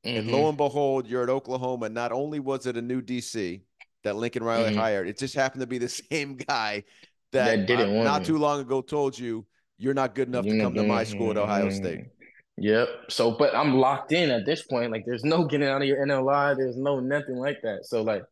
And 0.03 0.27
mhm. 0.27 0.31
lo 0.31 0.49
and 0.49 0.57
behold, 0.57 1.07
you're 1.07 1.23
at 1.23 1.29
Oklahoma. 1.29 1.89
Not 1.89 2.11
only 2.11 2.39
was 2.39 2.65
it 2.65 2.77
a 2.77 2.81
new 2.81 3.01
DC 3.01 3.63
that 4.03 4.15
Lincoln 4.15 4.43
Riley 4.43 4.71
Mhm. 4.71 4.75
hired, 4.75 5.07
it 5.09 5.17
just 5.19 5.35
happened 5.35 5.61
to 5.61 5.67
be 5.67 5.77
the 5.79 5.89
same 6.11 6.37
guy 6.37 6.85
that, 7.33 7.45
That 7.45 7.65
didn't 7.67 7.89
uh, 7.99 8.03
not 8.03 8.23
too 8.23 8.37
long 8.37 8.61
ago 8.61 8.81
told 8.81 9.17
you 9.19 9.45
you're 9.77 9.93
not 9.93 10.15
good 10.15 10.27
enough 10.29 10.47
to 10.47 10.51
You 10.51 10.55
know, 10.55 10.63
come 10.65 10.75
to 10.75 10.83
my 10.83 11.03
school 11.03 11.31
at 11.31 11.37
Ohio 11.37 11.69
mhm. 11.69 11.73
State. 11.73 12.01
Yep. 12.57 12.89
So, 13.09 13.31
but 13.31 13.55
I'm 13.55 13.75
locked 13.75 14.11
in 14.11 14.31
at 14.31 14.45
this 14.45 14.63
point. 14.63 14.91
Like, 14.91 15.05
there's 15.05 15.23
no 15.23 15.45
getting 15.45 15.67
out 15.67 15.81
of 15.81 15.87
your 15.87 16.01
NLI. 16.01 16.55
There's 16.55 16.77
no 16.77 16.99
nothing 16.99 17.35
like 17.37 17.61
that. 17.63 17.85
So, 17.85 18.01
like, 18.01 18.23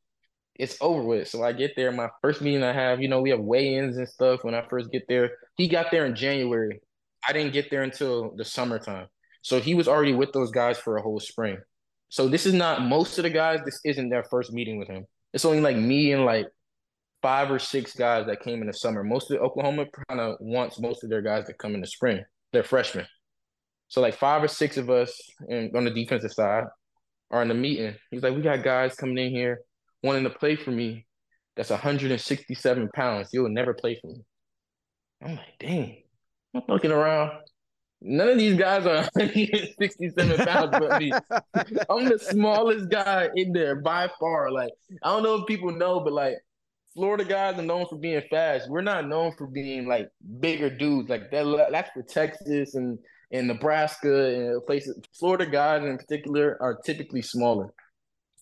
it's 0.56 0.78
over 0.82 1.04
with. 1.04 1.28
So 1.28 1.44
I 1.44 1.54
get 1.54 1.74
there. 1.76 1.92
My 1.92 2.10
first 2.22 2.42
meeting 2.42 2.64
I 2.64 2.74
have, 2.74 3.02
you 3.02 3.08
know, 3.08 3.22
we 3.22 3.30
have 3.32 3.40
weigh-ins 3.42 3.98
and 3.98 4.08
stuff. 4.08 4.44
When 4.44 4.56
I 4.56 4.66
first 4.70 4.92
get 4.92 5.08
there, 5.08 5.32
he 5.58 5.68
got 5.68 5.92
there 5.92 6.06
in 6.06 6.16
January. 6.16 6.82
I 7.28 7.34
didn't 7.34 7.54
get 7.54 7.70
there 7.70 7.84
until 7.84 8.36
the 8.36 8.46
summertime. 8.46 9.08
So 9.42 9.60
he 9.60 9.76
was 9.76 9.88
already 9.88 10.14
with 10.14 10.32
those 10.34 10.52
guys 10.52 10.78
for 10.78 10.98
a 10.98 11.02
whole 11.02 11.20
spring. 11.20 11.58
So 12.10 12.28
this 12.28 12.46
is 12.46 12.54
not 12.54 12.82
most 12.82 13.18
of 13.18 13.24
the 13.24 13.30
guys. 13.30 13.60
This 13.66 13.80
isn't 13.84 14.10
their 14.10 14.24
first 14.24 14.52
meeting 14.52 14.80
with 14.80 14.88
him. 14.88 15.06
It's 15.34 15.46
only 15.46 15.60
like 15.60 15.78
me 15.78 16.14
and 16.14 16.26
like 16.26 16.48
five 17.22 17.52
or 17.52 17.60
six 17.60 17.94
guys 17.96 18.28
that 18.28 18.42
came 18.42 18.62
in 18.62 18.68
the 18.68 18.74
summer. 18.74 19.04
Most 19.04 19.32
of 19.32 19.42
Oklahoma 19.42 19.86
kind 20.08 20.22
of 20.22 20.38
wants 20.40 20.80
most 20.80 21.04
of 21.04 21.10
their 21.10 21.22
guys 21.22 21.46
to 21.46 21.54
come 21.54 21.76
in 21.76 21.82
the 21.82 21.88
spring. 21.88 22.24
They're 22.54 22.64
freshmen. 22.64 23.06
So 23.88 24.02
like 24.02 24.16
five 24.16 24.44
or 24.44 24.48
six 24.48 24.78
of 24.78 24.90
us 24.90 25.20
in, 25.48 25.72
on 25.76 25.86
the 25.86 25.92
defensive 25.92 26.32
side 26.32 26.66
are 27.32 27.42
in 27.42 27.48
the 27.48 27.54
meeting. 27.54 27.96
He's 28.12 28.24
like, 28.24 28.36
we 28.36 28.42
got 28.42 28.64
guys 28.64 28.96
coming 28.96 29.18
in 29.18 29.32
here 29.32 29.62
wanting 30.04 30.24
to 30.24 30.30
play 30.30 30.56
for 30.56 30.72
me. 30.72 31.06
That's 31.56 31.70
167 31.70 32.90
pounds. 32.94 33.30
You'll 33.32 33.50
never 33.50 33.74
play 33.74 33.98
for 34.02 34.08
me. 34.08 34.22
I'm 35.24 35.36
like, 35.36 35.60
dang. 35.60 36.05
I'm 36.56 36.64
looking 36.70 36.92
around. 36.92 37.32
None 38.02 38.30
of 38.30 38.38
these 38.38 38.58
guys 38.58 38.86
are 38.86 39.10
167 39.14 40.46
pounds 40.46 40.70
but 40.72 41.00
me. 41.00 41.12
I'm 41.90 42.06
the 42.06 42.20
smallest 42.20 42.90
guy 42.90 43.30
in 43.36 43.52
there 43.52 43.76
by 43.76 44.10
far. 44.20 44.52
Like, 44.52 44.72
I 45.04 45.10
don't 45.10 45.24
know 45.24 45.36
if 45.36 45.48
people 45.48 45.72
know, 45.72 46.00
but 46.00 46.14
like 46.14 46.36
Florida 46.94 47.26
guys 47.26 47.60
are 47.60 47.64
known 47.64 47.88
for 47.90 47.98
being 47.98 48.22
fast. 48.30 48.70
We're 48.70 48.82
not 48.82 49.08
known 49.08 49.34
for 49.38 49.48
being 49.48 49.88
like 49.88 50.10
bigger 50.40 50.70
dudes. 50.70 51.10
Like 51.10 51.30
that 51.32 51.68
that's 51.72 51.92
for 51.92 52.04
Texas 52.04 52.76
and, 52.76 52.98
and 53.32 53.48
Nebraska 53.48 54.26
and 54.26 54.66
places. 54.66 54.98
Florida 55.20 55.46
guys 55.46 55.84
in 55.84 55.98
particular 55.98 56.58
are 56.62 56.80
typically 56.86 57.22
smaller. 57.22 57.74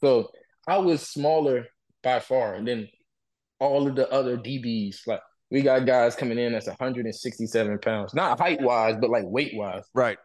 So 0.02 0.30
I 0.68 0.78
was 0.78 1.02
smaller 1.02 1.66
by 2.04 2.20
far 2.20 2.64
than 2.64 2.90
all 3.60 3.88
of 3.88 3.96
the 3.96 4.12
other 4.12 4.38
DBs. 4.38 5.08
Like 5.08 5.22
we 5.54 5.62
got 5.62 5.86
guys 5.86 6.16
coming 6.16 6.40
in 6.40 6.52
that's 6.52 6.66
167 6.66 7.78
pounds. 7.78 8.16
Not 8.16 8.40
height 8.40 8.60
wise, 8.60 8.96
but 9.00 9.12
like 9.12 9.24
weight 9.28 9.54
wise. 9.54 9.84
Right. 9.94 10.18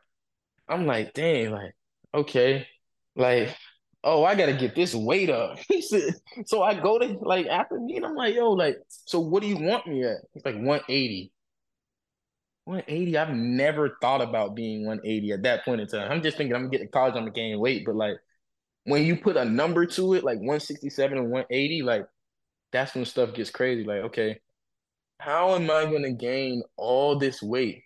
I'm 0.67 0.87
like, 0.87 1.13
dang, 1.13 1.51
like, 1.51 1.75
okay, 2.15 2.67
like, 3.15 3.55
oh, 4.03 4.25
I 4.25 4.35
gotta 4.35 4.55
get 4.55 4.75
this 4.75 4.95
weight 4.95 5.29
up. 5.29 5.59
He 5.69 5.83
said, 5.83 6.15
so 6.47 6.63
I 6.63 6.81
go 6.81 6.99
to 6.99 7.19
like 7.21 7.47
after 7.47 7.79
meet, 7.79 8.03
I'm 8.03 8.15
like, 8.15 8.35
yo, 8.35 8.53
like, 8.53 8.79
so 8.89 9.21
what 9.21 9.43
do 9.43 9.49
you 9.49 9.59
want 9.59 9.87
me 9.87 10.03
at? 10.03 10.17
He's 10.33 10.47
like 10.47 10.55
180. 10.55 11.31
180. 12.65 13.19
I've 13.19 13.35
never 13.35 13.99
thought 14.01 14.23
about 14.23 14.57
being 14.57 14.87
180 14.87 15.33
at 15.33 15.43
that 15.43 15.63
point 15.67 15.83
in 15.83 15.89
time. 15.89 16.11
I'm 16.11 16.23
just 16.23 16.39
thinking 16.39 16.57
I'm 16.57 16.63
gonna 16.63 16.71
get 16.71 16.81
to 16.81 16.87
college, 16.87 17.13
I'm 17.13 17.21
gonna 17.21 17.33
gain 17.33 17.61
weight, 17.61 17.85
but 17.85 17.97
like 17.97 18.17
when 18.85 19.05
you 19.05 19.15
put 19.15 19.37
a 19.37 19.45
number 19.45 19.85
to 19.85 20.15
it, 20.15 20.25
like 20.25 20.39
167 20.39 21.19
and 21.19 21.31
180, 21.31 21.83
like 21.83 22.07
that's 22.73 22.95
when 22.95 23.05
stuff 23.05 23.35
gets 23.35 23.51
crazy. 23.51 23.85
Like, 23.85 24.05
okay, 24.05 24.41
how 25.19 25.55
am 25.55 25.71
I 25.71 25.85
going 25.85 26.03
to 26.03 26.13
gain 26.13 26.63
all 26.77 27.19
this 27.19 27.43
weight? 27.43 27.83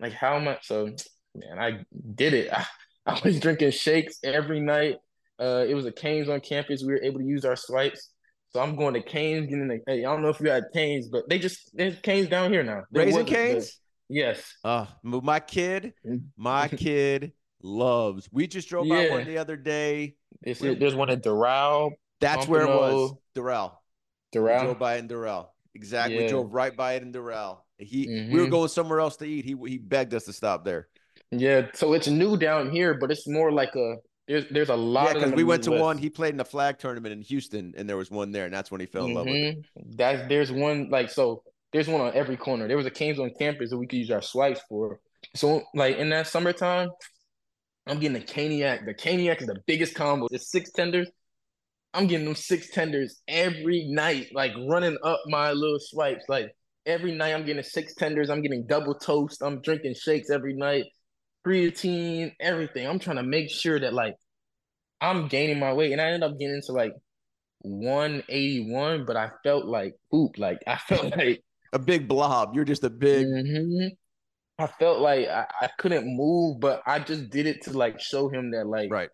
Like, 0.00 0.12
how 0.12 0.36
am 0.36 0.48
I? 0.48 0.58
So, 0.62 0.86
man, 1.34 1.58
I 1.58 1.84
did 2.14 2.34
it. 2.34 2.52
I, 2.52 2.66
I 3.06 3.20
was 3.24 3.40
drinking 3.40 3.72
shakes 3.72 4.18
every 4.22 4.60
night. 4.60 4.96
Uh, 5.40 5.64
it 5.68 5.74
was 5.74 5.86
a 5.86 5.92
Canes 5.92 6.28
on 6.28 6.40
campus. 6.40 6.82
We 6.82 6.92
were 6.92 7.02
able 7.02 7.20
to 7.20 7.26
use 7.26 7.44
our 7.44 7.56
swipes. 7.56 8.10
So 8.50 8.60
I'm 8.60 8.76
going 8.76 8.94
to 8.94 9.02
Canes, 9.02 9.46
getting 9.46 9.68
the, 9.68 9.80
hey, 9.86 10.04
I 10.04 10.10
don't 10.10 10.22
know 10.22 10.30
if 10.30 10.40
you 10.40 10.50
had 10.50 10.64
Canes, 10.72 11.08
but 11.08 11.28
they 11.28 11.38
just 11.38 11.70
there's 11.74 11.98
Canes 12.00 12.28
down 12.28 12.50
here 12.50 12.62
now. 12.62 12.84
There 12.90 13.04
Raising 13.04 13.26
Canes? 13.26 13.78
Yes. 14.08 14.54
Uh 14.64 14.86
my 15.02 15.38
kid, 15.38 15.92
my 16.36 16.68
kid 16.76 17.32
loves. 17.62 18.28
We 18.32 18.46
just 18.46 18.68
drove 18.68 18.86
yeah. 18.86 19.08
by 19.08 19.16
one 19.16 19.26
the 19.26 19.36
other 19.36 19.56
day. 19.56 20.16
There's 20.42 20.94
one 20.94 21.10
at 21.10 21.22
Doral. 21.22 21.90
That's 22.20 22.46
Pompano. 22.46 22.50
where 22.50 22.62
it 22.62 22.92
was. 22.92 23.12
Doral. 23.36 23.72
Doral. 24.34 24.62
Joe 24.62 24.74
Biden 24.74 25.08
Doral. 25.08 25.48
Exactly. 25.74 26.22
Yeah. 26.22 26.28
Drove 26.28 26.52
right 26.52 26.76
by 26.76 26.94
it 26.94 27.02
in 27.02 27.12
Doral. 27.12 27.58
He 27.78 28.06
mm-hmm. 28.06 28.32
we 28.32 28.40
were 28.40 28.48
going 28.48 28.68
somewhere 28.68 29.00
else 29.00 29.16
to 29.18 29.24
eat. 29.24 29.44
He 29.44 29.54
he 29.66 29.78
begged 29.78 30.14
us 30.14 30.24
to 30.24 30.32
stop 30.32 30.64
there. 30.64 30.88
Yeah, 31.30 31.66
so 31.74 31.92
it's 31.92 32.08
new 32.08 32.36
down 32.36 32.70
here, 32.70 32.94
but 32.94 33.10
it's 33.10 33.28
more 33.28 33.52
like 33.52 33.74
a 33.76 33.96
there's 34.26 34.44
there's 34.50 34.68
a 34.68 34.76
lot. 34.76 35.08
Yeah, 35.08 35.14
because 35.14 35.32
we 35.32 35.44
went 35.44 35.64
to 35.64 35.72
one. 35.72 35.98
He 35.98 36.10
played 36.10 36.30
in 36.30 36.36
the 36.36 36.44
flag 36.44 36.78
tournament 36.78 37.12
in 37.12 37.22
Houston, 37.22 37.74
and 37.76 37.88
there 37.88 37.96
was 37.96 38.10
one 38.10 38.32
there, 38.32 38.44
and 38.44 38.54
that's 38.54 38.70
when 38.70 38.80
he 38.80 38.86
fell 38.86 39.04
in 39.04 39.08
mm-hmm. 39.08 39.16
love 39.16 39.26
with 39.26 39.34
it. 39.34 39.58
Mm-hmm. 39.58 39.96
That's 39.96 40.28
there's 40.28 40.52
one 40.52 40.88
like 40.90 41.10
so. 41.10 41.42
There's 41.72 41.88
one 41.88 42.00
on 42.00 42.14
every 42.14 42.36
corner. 42.36 42.66
There 42.66 42.78
was 42.78 42.86
a 42.86 42.90
Canes 42.90 43.18
on 43.18 43.30
campus 43.38 43.70
that 43.70 43.78
we 43.78 43.86
could 43.86 43.98
use 43.98 44.10
our 44.10 44.22
swipes 44.22 44.60
for. 44.68 45.00
So 45.34 45.62
like 45.74 45.96
in 45.96 46.08
that 46.10 46.26
summertime, 46.26 46.88
I'm 47.86 47.98
getting 47.98 48.14
the 48.14 48.26
Caniac. 48.26 48.86
The 48.86 48.94
Caniac 48.94 49.40
is 49.40 49.46
the 49.46 49.60
biggest 49.66 49.94
combo. 49.94 50.28
It's 50.30 50.50
six 50.50 50.70
tenders. 50.70 51.10
I'm 51.94 52.06
getting 52.06 52.26
them 52.26 52.34
six 52.34 52.70
tenders 52.70 53.20
every 53.26 53.86
night, 53.88 54.28
like 54.32 54.52
running 54.68 54.98
up 55.02 55.20
my 55.26 55.52
little 55.52 55.80
swipes. 55.80 56.24
Like 56.28 56.52
every 56.86 57.12
night, 57.12 57.34
I'm 57.34 57.46
getting 57.46 57.62
six 57.62 57.94
tenders. 57.94 58.30
I'm 58.30 58.42
getting 58.42 58.66
double 58.66 58.94
toast. 58.94 59.42
I'm 59.42 59.60
drinking 59.62 59.94
shakes 59.94 60.30
every 60.30 60.54
night 60.54 60.84
creatine, 61.48 62.32
everything. 62.40 62.86
I'm 62.86 62.98
trying 62.98 63.16
to 63.16 63.22
make 63.22 63.50
sure 63.50 63.78
that 63.80 63.94
like 63.94 64.14
I'm 65.00 65.28
gaining 65.28 65.58
my 65.58 65.72
weight, 65.72 65.92
and 65.92 66.00
I 66.00 66.06
ended 66.06 66.22
up 66.22 66.38
getting 66.38 66.60
to 66.66 66.72
like 66.72 66.92
181, 67.60 69.04
but 69.06 69.16
I 69.16 69.30
felt 69.42 69.66
like 69.66 69.94
poop. 70.10 70.38
Like 70.38 70.58
I 70.66 70.76
felt 70.88 71.16
like 71.16 71.42
a 71.72 71.78
big 71.78 72.08
blob. 72.08 72.54
You're 72.54 72.64
just 72.64 72.84
a 72.84 72.90
big. 72.90 73.26
Mm-hmm. 73.26 73.88
I 74.60 74.66
felt 74.66 74.98
like 74.98 75.28
I, 75.28 75.46
I 75.60 75.68
couldn't 75.78 76.04
move, 76.04 76.58
but 76.58 76.82
I 76.84 76.98
just 76.98 77.30
did 77.30 77.46
it 77.46 77.62
to 77.64 77.72
like 77.72 78.00
show 78.00 78.28
him 78.28 78.50
that 78.50 78.66
like 78.66 78.90
right 78.90 79.10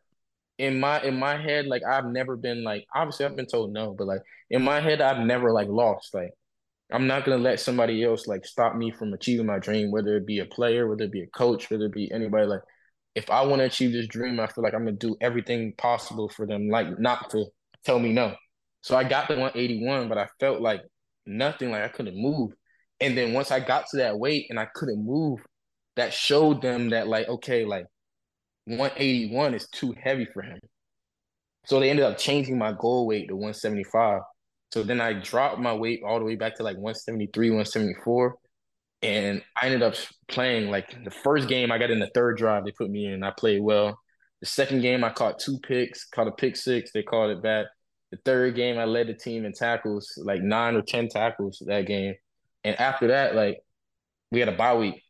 in 0.59 0.79
my 0.79 1.03
in 1.03 1.19
my 1.19 1.37
head 1.37 1.67
like 1.67 1.83
I've 1.85 2.07
never 2.07 2.37
been 2.37 2.63
like 2.63 2.87
obviously 2.95 3.27
I've 3.27 3.37
been 3.37 3.47
told 3.47 3.73
no, 3.73 3.95
but 3.97 4.07
like 4.07 4.23
in 4.51 4.63
my 4.63 4.81
head 4.81 5.01
I've 5.01 5.25
never 5.25 5.53
like 5.53 5.69
lost 5.69 6.15
like 6.15 6.31
I'm 6.93 7.07
not 7.07 7.25
gonna 7.25 7.43
let 7.43 7.61
somebody 7.61 8.05
else 8.05 8.27
like 8.27 8.45
stop 8.47 8.77
me 8.77 8.91
from 8.91 9.13
achieving 9.13 9.47
my 9.47 9.59
dream, 9.59 9.91
whether 9.91 10.17
it 10.17 10.27
be 10.27 10.41
a 10.41 10.45
player, 10.45 10.87
whether 10.87 11.05
it 11.05 11.13
be 11.13 11.23
a 11.23 11.27
coach, 11.27 11.71
whether 11.71 11.87
it 11.87 11.93
be 11.93 12.11
anybody. 12.13 12.47
Like, 12.47 12.61
if 13.15 13.31
I 13.31 13.43
want 13.43 13.61
to 13.61 13.67
achieve 13.67 13.93
this 13.93 14.07
dream, 14.07 14.39
I 14.39 14.47
feel 14.47 14.63
like 14.63 14.75
I'm 14.75 14.85
gonna 14.85 14.93
do 14.97 15.17
everything 15.21 15.73
possible 15.79 16.29
for 16.29 16.47
them, 16.47 16.69
like 16.69 16.99
not 16.99 17.31
to 17.31 17.47
tell 17.85 17.99
me 17.99 18.13
no. 18.13 18.35
So 18.83 18.97
I 18.97 19.05
got 19.05 19.29
the 19.29 19.35
181, 19.35 20.09
but 20.09 20.19
I 20.19 20.29
felt 20.41 20.61
like 20.61 20.83
nothing, 21.27 21.71
like 21.71 21.83
I 21.83 21.89
couldn't 21.89 22.17
move. 22.17 22.53
And 23.01 23.17
then 23.17 23.33
once 23.33 23.51
I 23.51 23.61
got 23.61 23.87
to 23.91 23.99
that 23.99 24.19
weight 24.19 24.47
and 24.51 24.61
I 24.61 24.67
couldn't 24.75 25.05
move, 25.05 25.41
that 25.97 26.13
showed 26.13 26.63
them 26.63 26.91
that 26.91 27.09
like, 27.09 27.29
okay, 27.29 27.65
like 27.65 27.87
181 28.67 29.55
is 29.55 29.69
too 29.69 29.95
heavy 30.03 30.27
for 30.33 30.43
him. 30.43 30.59
So 31.67 31.81
they 31.81 31.91
ended 31.91 32.05
up 32.05 32.19
changing 32.19 32.59
my 32.59 32.73
goal 32.73 33.07
weight 33.07 33.29
to 33.29 33.35
175. 33.35 34.23
So 34.73 34.83
then 34.83 35.01
I 35.01 35.13
dropped 35.15 35.61
my 35.61 35.73
weight 35.73 36.03
all 36.05 36.19
the 36.19 36.25
way 36.25 36.37
back 36.37 36.57
to 36.57 36.63
like 36.63 36.77
173, 36.77 37.51
174. 37.51 38.37
And 39.03 39.43
I 39.61 39.67
ended 39.67 39.83
up 39.83 39.95
playing 40.29 40.71
like 40.71 41.05
the 41.05 41.11
first 41.11 41.49
game 41.49 41.71
I 41.71 41.79
got 41.79 41.91
in 41.91 42.01
the 42.01 42.11
third 42.15 42.39
drive, 42.39 42.65
they 42.65 42.73
put 42.73 42.91
me 42.91 43.07
in. 43.07 43.23
I 43.23 43.31
played 43.31 43.63
well. 43.63 43.99
The 44.41 44.47
second 44.47 44.81
game 44.83 45.05
I 45.05 45.11
caught 45.11 45.39
two 45.39 45.59
picks, 45.61 46.07
caught 46.07 46.27
a 46.29 46.33
pick 46.33 46.57
six, 46.57 46.91
they 46.93 47.03
called 47.03 47.31
it 47.31 47.43
back. 47.43 47.67
The 48.11 48.19
third 48.25 48.55
game 48.57 48.79
I 48.79 48.85
led 48.85 49.09
the 49.09 49.15
team 49.15 49.45
in 49.45 49.53
tackles, 49.53 50.13
like 50.23 50.43
nine 50.43 50.77
or 50.77 50.83
ten 50.83 51.09
tackles 51.09 51.63
that 51.67 51.87
game. 51.87 52.15
And 52.63 52.79
after 52.79 53.09
that, 53.09 53.35
like 53.35 53.59
we 54.31 54.41
had 54.41 54.49
a 54.49 54.57
bye 54.57 54.75
week. 54.75 55.03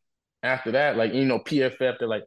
After 0.43 0.73
that, 0.73 0.97
like 0.97 1.15
you 1.15 1.25
know, 1.25 1.39
PFF, 1.39 1.99
they're 1.99 2.09
like 2.09 2.25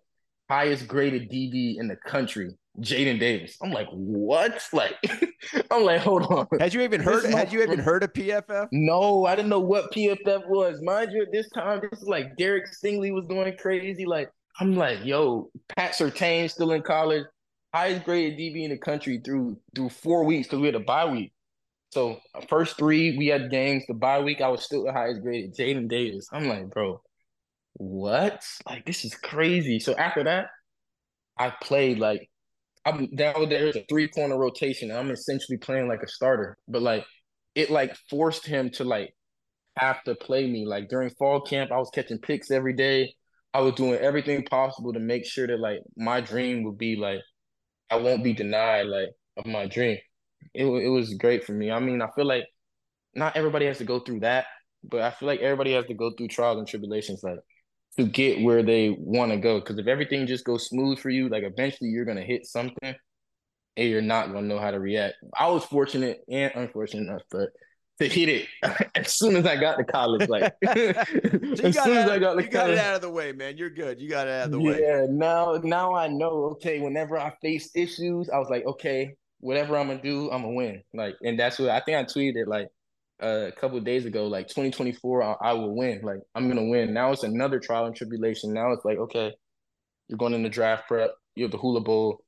highest 0.50 0.88
graded 0.88 1.30
DB 1.30 1.78
in 1.78 1.88
the 1.88 1.96
country. 1.96 2.52
Jaden 2.80 3.20
Davis. 3.20 3.58
I'm 3.62 3.72
like, 3.72 3.88
what? 3.92 4.62
Like, 4.74 4.96
I'm 5.72 5.84
like, 5.84 6.02
hold 6.02 6.24
on. 6.24 6.48
Had 6.60 6.74
you 6.74 6.82
even 6.82 7.02
heard? 7.02 7.26
Had 7.26 7.52
you 7.52 7.64
even 7.64 7.80
heard 7.80 8.04
of 8.04 8.14
PFF? 8.14 8.68
No, 8.72 9.26
I 9.26 9.36
didn't 9.36 9.50
know 9.50 9.60
what 9.60 9.92
PFF 9.92 10.48
was. 10.48 10.80
Mind 10.82 11.12
you, 11.12 11.22
at 11.22 11.32
this 11.32 11.50
time, 11.50 11.82
this 11.82 12.02
is 12.02 12.08
like 12.08 12.36
Derek 12.38 12.66
Stingley 12.68 13.12
was 13.12 13.26
going 13.28 13.56
crazy. 13.58 14.06
Like, 14.06 14.30
I'm 14.60 14.76
like, 14.76 15.04
yo, 15.04 15.50
Pat 15.76 15.94
Surtain 15.94 16.50
still 16.50 16.72
in 16.72 16.82
college, 16.82 17.24
highest 17.74 18.04
graded 18.04 18.38
DB 18.38 18.64
in 18.64 18.72
the 18.72 18.78
country 18.78 19.22
through 19.24 19.58
through 19.76 19.90
four 19.90 20.26
weeks 20.26 20.48
because 20.48 20.60
we 20.60 20.68
had 20.68 20.76
a 20.76 20.80
bye 20.80 21.06
week. 21.06 21.32
So 21.92 22.20
first 22.50 22.78
three 22.78 23.18
we 23.18 23.28
had 23.28 23.50
games. 23.50 23.84
The 23.88 23.94
bye 23.94 24.20
week, 24.22 24.42
I 24.42 24.50
was 24.50 24.64
still 24.64 24.84
the 24.84 24.94
highest 24.94 25.22
graded. 25.22 25.56
Jaden 25.56 25.88
Davis. 25.88 26.28
I'm 26.32 26.48
like, 26.48 26.70
bro, 26.70 27.02
what? 27.78 28.44
Like, 28.68 28.86
this 28.86 29.06
is 29.06 29.16
crazy. 29.16 29.80
So 29.80 29.96
after 29.96 30.24
that, 30.24 30.48
I 31.38 31.54
played 31.62 32.00
like 32.00 32.30
I'm 32.86 33.08
down 33.16 33.50
there's 33.50 33.76
a 33.76 33.86
three 33.90 34.08
corner 34.08 34.38
rotation. 34.38 34.92
I'm 34.92 35.12
essentially 35.12 35.58
playing 35.58 35.88
like 35.88 36.04
a 36.04 36.08
starter, 36.08 36.58
but 36.68 36.82
like 36.82 37.06
it 37.56 37.70
like 37.70 37.96
forced 38.10 38.46
him 38.46 38.70
to 38.72 38.84
like 38.84 39.14
have 39.78 40.04
to 40.06 40.16
play 40.16 40.50
me. 40.50 40.66
Like 40.66 40.90
during 40.90 41.10
fall 41.12 41.42
camp, 41.42 41.72
I 41.72 41.78
was 41.78 41.90
catching 41.94 42.20
picks 42.20 42.50
every 42.52 42.74
day. 42.74 43.14
I 43.54 43.62
was 43.62 43.76
doing 43.76 43.96
everything 44.00 44.44
possible 44.46 44.94
to 44.94 45.00
make 45.00 45.26
sure 45.26 45.48
that 45.48 45.60
like 45.60 45.80
my 45.98 46.22
dream 46.22 46.64
would 46.64 46.78
be 46.78 46.96
like 46.96 47.20
I 47.90 47.98
won't 47.98 48.24
be 48.24 48.34
denied 48.34 48.88
like 48.88 49.10
of 49.38 49.46
my 49.46 49.68
dream. 49.68 49.98
It 50.54 50.66
it 50.66 50.90
was 50.90 51.14
great 51.16 51.44
for 51.46 51.54
me. 51.54 51.72
I 51.72 51.80
mean, 51.80 52.02
I 52.02 52.10
feel 52.16 52.26
like 52.26 52.46
not 53.16 53.36
everybody 53.36 53.66
has 53.66 53.80
to 53.80 53.86
go 53.86 54.00
through 54.00 54.22
that, 54.22 54.46
but 54.84 55.02
I 55.02 55.12
feel 55.12 55.28
like 55.28 55.42
everybody 55.42 55.74
has 55.74 55.86
to 55.88 55.94
go 55.94 56.12
through 56.18 56.30
trials 56.30 56.60
and 56.60 56.68
tribulations. 56.68 57.22
Like 57.24 57.40
to 57.98 58.06
get 58.06 58.42
where 58.42 58.64
they 58.64 58.96
want 59.00 59.32
to 59.32 59.38
go. 59.38 59.60
Because 59.60 59.78
if 59.78 59.88
everything 59.88 60.28
just 60.28 60.46
goes 60.46 60.68
smooth 60.68 61.00
for 61.00 61.10
you, 61.10 61.30
like 61.30 61.44
eventually 61.44 61.90
you're 61.90 62.06
gonna 62.06 62.22
hit 62.22 62.46
something, 62.46 62.96
and 63.76 63.90
you're 63.90 64.02
not 64.02 64.32
gonna 64.32 64.48
know 64.48 64.60
how 64.60 64.72
to 64.72 64.80
react. 64.80 65.16
I 65.38 65.48
was 65.48 65.64
fortunate 65.66 66.24
and 66.30 66.52
unfortunate 66.56 67.10
enough, 67.10 67.24
but 67.30 67.50
to 68.00 68.08
hit 68.08 68.30
it 68.30 68.48
as 68.96 69.14
soon 69.14 69.36
as 69.36 69.46
I 69.46 69.56
got 69.56 69.78
to 69.78 69.84
college. 69.84 70.28
Like 70.30 70.54
so 70.66 70.72
as 70.72 71.84
soon 71.84 71.98
as 71.98 72.10
I 72.10 72.20
got 72.20 72.36
to 72.36 72.44
you 72.44 72.50
college, 72.50 72.52
got 72.52 72.70
it 72.70 72.78
out 72.78 72.96
of 72.96 73.02
the 73.02 73.10
way, 73.10 73.32
man. 73.32 73.58
You're 73.58 73.70
good. 73.70 74.00
You 74.00 74.10
got 74.10 74.28
it 74.28 74.34
out 74.34 74.46
of 74.46 74.52
the 74.52 74.60
yeah, 74.60 74.72
way. 74.72 74.82
Yeah. 74.82 75.06
Now, 75.10 75.60
now 75.64 75.96
I 75.96 76.08
know. 76.08 76.50
Okay, 76.52 76.80
whenever 76.80 77.18
I 77.18 77.34
face 77.42 77.72
issues, 77.76 78.30
I 78.30 78.38
was 78.38 78.50
like, 78.50 78.66
okay, 78.66 79.16
whatever 79.40 79.78
I'm 79.78 79.88
gonna 79.88 80.02
do, 80.02 80.32
I'm 80.32 80.42
gonna 80.42 80.54
win. 80.54 80.84
Like, 80.94 81.16
and 81.24 81.40
that's 81.40 81.60
what 81.60 81.70
I 81.70 81.80
think 81.82 81.98
I 81.98 82.04
tweeted. 82.04 82.48
Like, 82.48 82.70
uh, 83.22 83.48
a 83.48 83.52
couple 83.52 83.80
days 83.80 84.06
ago, 84.06 84.28
like 84.28 84.48
2024, 84.48 85.24
I, 85.24 85.36
I, 85.42 85.54
will 85.54 85.76
win. 85.76 86.02
Like 86.04 86.20
I'm 86.36 86.48
gonna 86.48 86.66
win. 86.66 86.94
Now 86.94 87.12
it's 87.12 87.24
another 87.24 87.60
trial 87.60 87.86
and 87.86 87.96
tribulation. 87.96 88.54
Now 88.54 88.72
it's 88.72 88.86
like, 88.86 88.98
okay, 88.98 89.34
you're 90.08 90.18
going 90.18 90.34
in 90.34 90.44
the 90.44 90.50
draft 90.50 90.88
prep. 90.88 91.12
You're 91.36 91.50
the 91.50 91.58
Hula 91.58 91.82
Bowl. 91.82 92.24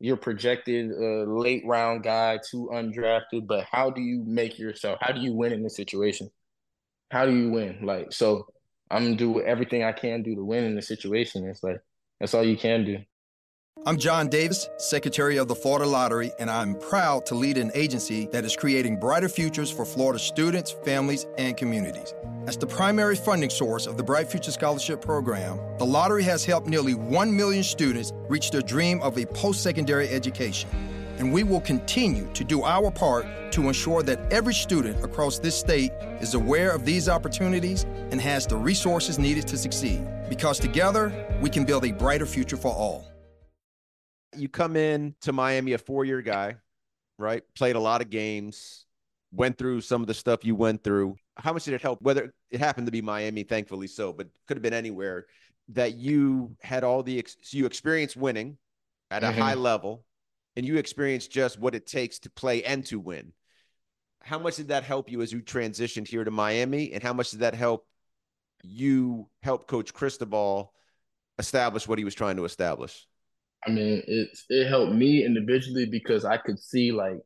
You're 0.00 0.16
projected 0.16 0.90
a 0.90 1.24
late 1.26 1.62
round 1.64 2.02
guy 2.02 2.40
to 2.50 2.70
undrafted. 2.72 3.46
But 3.46 3.66
how 3.70 3.90
do 3.90 4.00
you 4.00 4.24
make 4.26 4.58
yourself? 4.58 4.98
How 5.00 5.12
do 5.12 5.20
you 5.20 5.32
win 5.32 5.52
in 5.52 5.62
this 5.62 5.76
situation? 5.76 6.28
How 7.10 7.26
do 7.26 7.34
you 7.34 7.50
win? 7.50 7.80
Like 7.82 8.12
so, 8.12 8.46
I'm 8.90 9.04
gonna 9.04 9.16
do 9.16 9.40
everything 9.40 9.84
I 9.84 9.92
can 9.92 10.22
do 10.22 10.34
to 10.34 10.44
win 10.44 10.64
in 10.64 10.74
the 10.74 10.82
situation. 10.82 11.46
It's 11.46 11.62
like 11.62 11.78
that's 12.18 12.34
all 12.34 12.44
you 12.44 12.56
can 12.56 12.84
do. 12.84 12.98
I'm 13.84 13.96
John 13.96 14.28
Davis, 14.28 14.68
Secretary 14.78 15.38
of 15.38 15.48
the 15.48 15.56
Florida 15.56 15.86
Lottery, 15.86 16.30
and 16.38 16.48
I'm 16.48 16.76
proud 16.76 17.26
to 17.26 17.34
lead 17.34 17.58
an 17.58 17.72
agency 17.74 18.28
that 18.30 18.44
is 18.44 18.54
creating 18.54 19.00
brighter 19.00 19.28
futures 19.28 19.72
for 19.72 19.84
Florida 19.84 20.20
students, 20.20 20.70
families, 20.84 21.26
and 21.36 21.56
communities. 21.56 22.14
As 22.46 22.56
the 22.56 22.66
primary 22.66 23.16
funding 23.16 23.50
source 23.50 23.88
of 23.88 23.96
the 23.96 24.02
Bright 24.04 24.30
Future 24.30 24.52
Scholarship 24.52 25.00
Program, 25.00 25.58
the 25.78 25.84
lottery 25.84 26.22
has 26.22 26.44
helped 26.44 26.68
nearly 26.68 26.94
1 26.94 27.36
million 27.36 27.64
students 27.64 28.12
reach 28.28 28.52
their 28.52 28.60
dream 28.60 29.02
of 29.02 29.18
a 29.18 29.26
post 29.26 29.64
secondary 29.64 30.08
education. 30.10 30.70
And 31.18 31.32
we 31.32 31.42
will 31.42 31.60
continue 31.60 32.32
to 32.34 32.44
do 32.44 32.62
our 32.62 32.92
part 32.92 33.26
to 33.50 33.66
ensure 33.66 34.04
that 34.04 34.32
every 34.32 34.54
student 34.54 35.04
across 35.04 35.40
this 35.40 35.58
state 35.58 35.90
is 36.20 36.34
aware 36.34 36.70
of 36.70 36.84
these 36.84 37.08
opportunities 37.08 37.82
and 38.12 38.20
has 38.20 38.46
the 38.46 38.56
resources 38.56 39.18
needed 39.18 39.48
to 39.48 39.58
succeed. 39.58 40.06
Because 40.28 40.60
together, 40.60 41.12
we 41.40 41.50
can 41.50 41.64
build 41.64 41.84
a 41.84 41.90
brighter 41.90 42.26
future 42.26 42.56
for 42.56 42.72
all 42.72 43.11
you 44.36 44.48
come 44.48 44.76
in 44.76 45.14
to 45.22 45.32
Miami, 45.32 45.72
a 45.72 45.78
four 45.78 46.04
year 46.04 46.22
guy, 46.22 46.56
right? 47.18 47.42
Played 47.54 47.76
a 47.76 47.80
lot 47.80 48.02
of 48.02 48.10
games, 48.10 48.86
went 49.32 49.58
through 49.58 49.80
some 49.80 50.00
of 50.00 50.06
the 50.06 50.14
stuff 50.14 50.44
you 50.44 50.54
went 50.54 50.82
through. 50.84 51.16
How 51.36 51.52
much 51.52 51.64
did 51.64 51.74
it 51.74 51.82
help? 51.82 52.02
Whether 52.02 52.34
it 52.50 52.60
happened 52.60 52.86
to 52.86 52.92
be 52.92 53.02
Miami, 53.02 53.42
thankfully 53.42 53.86
so, 53.86 54.12
but 54.12 54.28
could 54.46 54.56
have 54.56 54.62
been 54.62 54.74
anywhere 54.74 55.26
that 55.68 55.94
you 55.94 56.56
had 56.60 56.84
all 56.84 57.02
the, 57.02 57.18
ex- 57.18 57.36
so 57.42 57.56
you 57.56 57.66
experienced 57.66 58.16
winning 58.16 58.58
at 59.10 59.22
a 59.22 59.28
mm-hmm. 59.28 59.40
high 59.40 59.54
level 59.54 60.04
and 60.56 60.66
you 60.66 60.76
experienced 60.76 61.30
just 61.30 61.58
what 61.58 61.74
it 61.74 61.86
takes 61.86 62.18
to 62.20 62.30
play 62.30 62.62
and 62.64 62.84
to 62.86 62.98
win. 62.98 63.32
how 64.22 64.38
much 64.38 64.56
did 64.56 64.68
that 64.68 64.84
help 64.84 65.10
you 65.10 65.22
as 65.22 65.32
you 65.32 65.40
transitioned 65.40 66.06
here 66.08 66.24
to 66.24 66.30
Miami, 66.30 66.92
and 66.92 67.02
how 67.02 67.12
much 67.12 67.30
did 67.30 67.40
that 67.40 67.54
help 67.54 67.86
you 68.62 69.28
help 69.42 69.66
Coach 69.66 69.92
Cristobal 69.92 70.72
establish 71.38 71.88
what 71.88 71.98
he 71.98 72.04
was 72.04 72.14
trying 72.14 72.36
to 72.36 72.44
establish? 72.44 73.06
I 73.66 73.70
mean, 73.70 74.02
it 74.06 74.28
it 74.48 74.68
helped 74.68 74.92
me 74.92 75.24
individually 75.24 75.86
because 75.86 76.24
I 76.24 76.36
could 76.36 76.58
see 76.58 76.92
like 76.92 77.18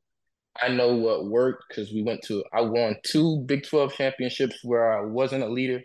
I 0.62 0.68
know 0.68 0.94
what 0.96 1.26
worked 1.26 1.64
because 1.68 1.92
we 1.92 2.02
went 2.02 2.22
to 2.24 2.44
I 2.52 2.62
won 2.62 2.96
two 3.04 3.44
Big 3.46 3.66
Twelve 3.66 3.94
championships 3.94 4.58
where 4.64 4.92
I 4.98 5.04
wasn't 5.04 5.44
a 5.44 5.48
leader. 5.48 5.82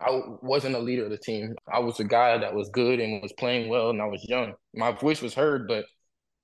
I 0.00 0.20
wasn't 0.42 0.74
a 0.76 0.80
leader 0.80 1.04
of 1.04 1.10
the 1.10 1.18
team. 1.18 1.54
I 1.72 1.78
was 1.80 2.00
a 2.00 2.04
guy 2.04 2.38
that 2.38 2.54
was 2.54 2.68
good 2.70 3.00
and 3.00 3.22
was 3.22 3.32
playing 3.38 3.68
well, 3.68 3.90
and 3.90 4.02
I 4.02 4.06
was 4.06 4.24
young. 4.28 4.54
My 4.74 4.92
voice 4.92 5.22
was 5.22 5.34
heard, 5.34 5.68
but 5.68 5.84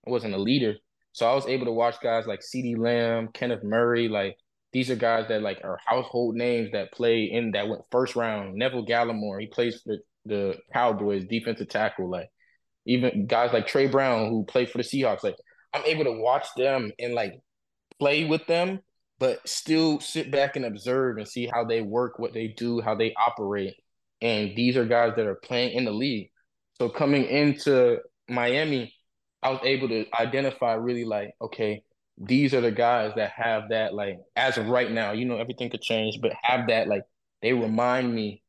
I 0.06 0.10
wasn't 0.10 0.34
a 0.34 0.38
leader. 0.38 0.76
So 1.12 1.28
I 1.28 1.34
was 1.34 1.46
able 1.46 1.66
to 1.66 1.72
watch 1.72 1.96
guys 2.02 2.26
like 2.26 2.40
CeeDee 2.40 2.78
Lamb, 2.78 3.28
Kenneth 3.34 3.64
Murray, 3.64 4.08
like 4.08 4.36
these 4.72 4.90
are 4.90 4.96
guys 4.96 5.26
that 5.28 5.42
like 5.42 5.60
are 5.64 5.78
household 5.84 6.36
names 6.36 6.70
that 6.72 6.92
play 6.92 7.24
in 7.24 7.52
that 7.52 7.68
went 7.68 7.82
first 7.90 8.16
round. 8.16 8.54
Neville 8.54 8.86
Gallimore, 8.86 9.40
he 9.40 9.46
plays 9.46 9.82
for 9.82 9.96
the 10.24 10.56
Cowboys, 10.72 11.24
defensive 11.26 11.68
tackle. 11.68 12.08
Like 12.08 12.28
even 12.86 13.26
guys 13.26 13.52
like 13.52 13.66
Tre 13.66 13.86
Brown 13.86 14.28
who 14.28 14.44
played 14.44 14.70
for 14.70 14.78
the 14.78 14.84
Seahawks. 14.84 15.22
Like 15.22 15.36
I'm 15.72 15.84
able 15.84 16.04
to 16.04 16.12
watch 16.12 16.46
them 16.56 16.92
and 16.98 17.14
like 17.14 17.40
play 17.98 18.24
with 18.24 18.46
them, 18.46 18.80
but 19.18 19.46
still 19.48 20.00
sit 20.00 20.30
back 20.30 20.56
and 20.56 20.64
observe 20.64 21.18
and 21.18 21.28
see 21.28 21.46
how 21.46 21.64
they 21.64 21.82
work, 21.82 22.18
what 22.18 22.32
they 22.32 22.48
do, 22.48 22.80
how 22.80 22.94
they 22.94 23.14
operate. 23.14 23.74
And 24.20 24.54
these 24.56 24.76
are 24.76 24.84
guys 24.84 25.12
that 25.16 25.26
are 25.26 25.36
playing 25.36 25.72
in 25.72 25.84
the 25.84 25.92
league. 25.92 26.30
So 26.78 26.88
coming 26.88 27.24
into 27.24 27.98
Miami, 28.28 28.94
I 29.42 29.50
was 29.50 29.60
able 29.62 29.88
to 29.88 30.06
identify 30.18 30.74
really 30.74 31.04
like, 31.04 31.34
okay, 31.40 31.82
these 32.18 32.52
are 32.52 32.60
the 32.60 32.70
guys 32.70 33.12
that 33.16 33.30
have 33.30 33.70
that 33.70 33.94
like 33.94 34.18
as 34.36 34.58
of 34.58 34.68
right 34.68 34.90
now, 34.90 35.12
you 35.12 35.24
know, 35.24 35.38
everything 35.38 35.70
could 35.70 35.80
change, 35.80 36.18
but 36.20 36.32
have 36.42 36.68
that 36.68 36.88
like 36.88 37.02
they 37.40 37.52
remind 37.52 38.14
me 38.14 38.42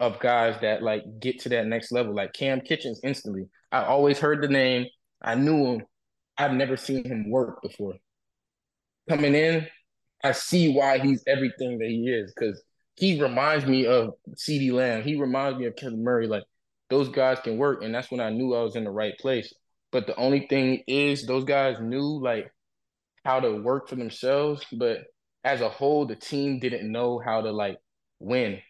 of 0.00 0.18
guys 0.18 0.56
that 0.62 0.82
like 0.82 1.04
get 1.20 1.40
to 1.40 1.50
that 1.50 1.66
next 1.66 1.92
level. 1.92 2.14
Like 2.14 2.32
Cam 2.32 2.60
Kinchens 2.60 2.98
instantly. 3.04 3.48
I 3.70 3.84
always 3.84 4.18
heard 4.18 4.42
the 4.42 4.48
name. 4.48 4.86
I 5.22 5.34
knew 5.34 5.66
him. 5.66 5.82
I've 6.36 6.52
never 6.52 6.76
seen 6.76 7.04
him 7.04 7.30
work 7.30 7.62
before. 7.62 7.94
Coming 9.08 9.34
in, 9.34 9.66
I 10.24 10.32
see 10.32 10.72
why 10.72 10.98
he's 10.98 11.22
everything 11.26 11.78
that 11.78 11.88
he 11.88 12.08
is 12.08 12.32
because 12.34 12.62
he 12.96 13.20
reminds 13.20 13.66
me 13.66 13.86
of 13.86 14.14
CeeDee 14.34 14.72
Lamb. 14.72 15.02
He 15.02 15.16
reminds 15.16 15.58
me 15.58 15.66
of 15.66 15.76
Kevin 15.76 16.02
Murray. 16.02 16.26
Like 16.26 16.44
those 16.88 17.08
guys 17.10 17.38
can 17.40 17.58
work, 17.58 17.82
and 17.82 17.94
that's 17.94 18.10
when 18.10 18.20
I 18.20 18.30
knew 18.30 18.54
I 18.54 18.62
was 18.62 18.76
in 18.76 18.84
the 18.84 18.90
right 18.90 19.16
place. 19.18 19.52
But 19.92 20.06
the 20.06 20.16
only 20.16 20.46
thing 20.48 20.82
is, 20.86 21.26
those 21.26 21.44
guys 21.44 21.76
knew 21.80 22.22
like 22.22 22.50
how 23.24 23.40
to 23.40 23.60
work 23.60 23.88
for 23.88 23.96
themselves, 23.96 24.64
but 24.72 24.98
as 25.44 25.60
a 25.60 25.68
whole, 25.68 26.06
the 26.06 26.16
team 26.16 26.58
didn't 26.58 26.90
know 26.90 27.20
how 27.22 27.42
to 27.42 27.50
like 27.50 27.78
win. 28.18 28.60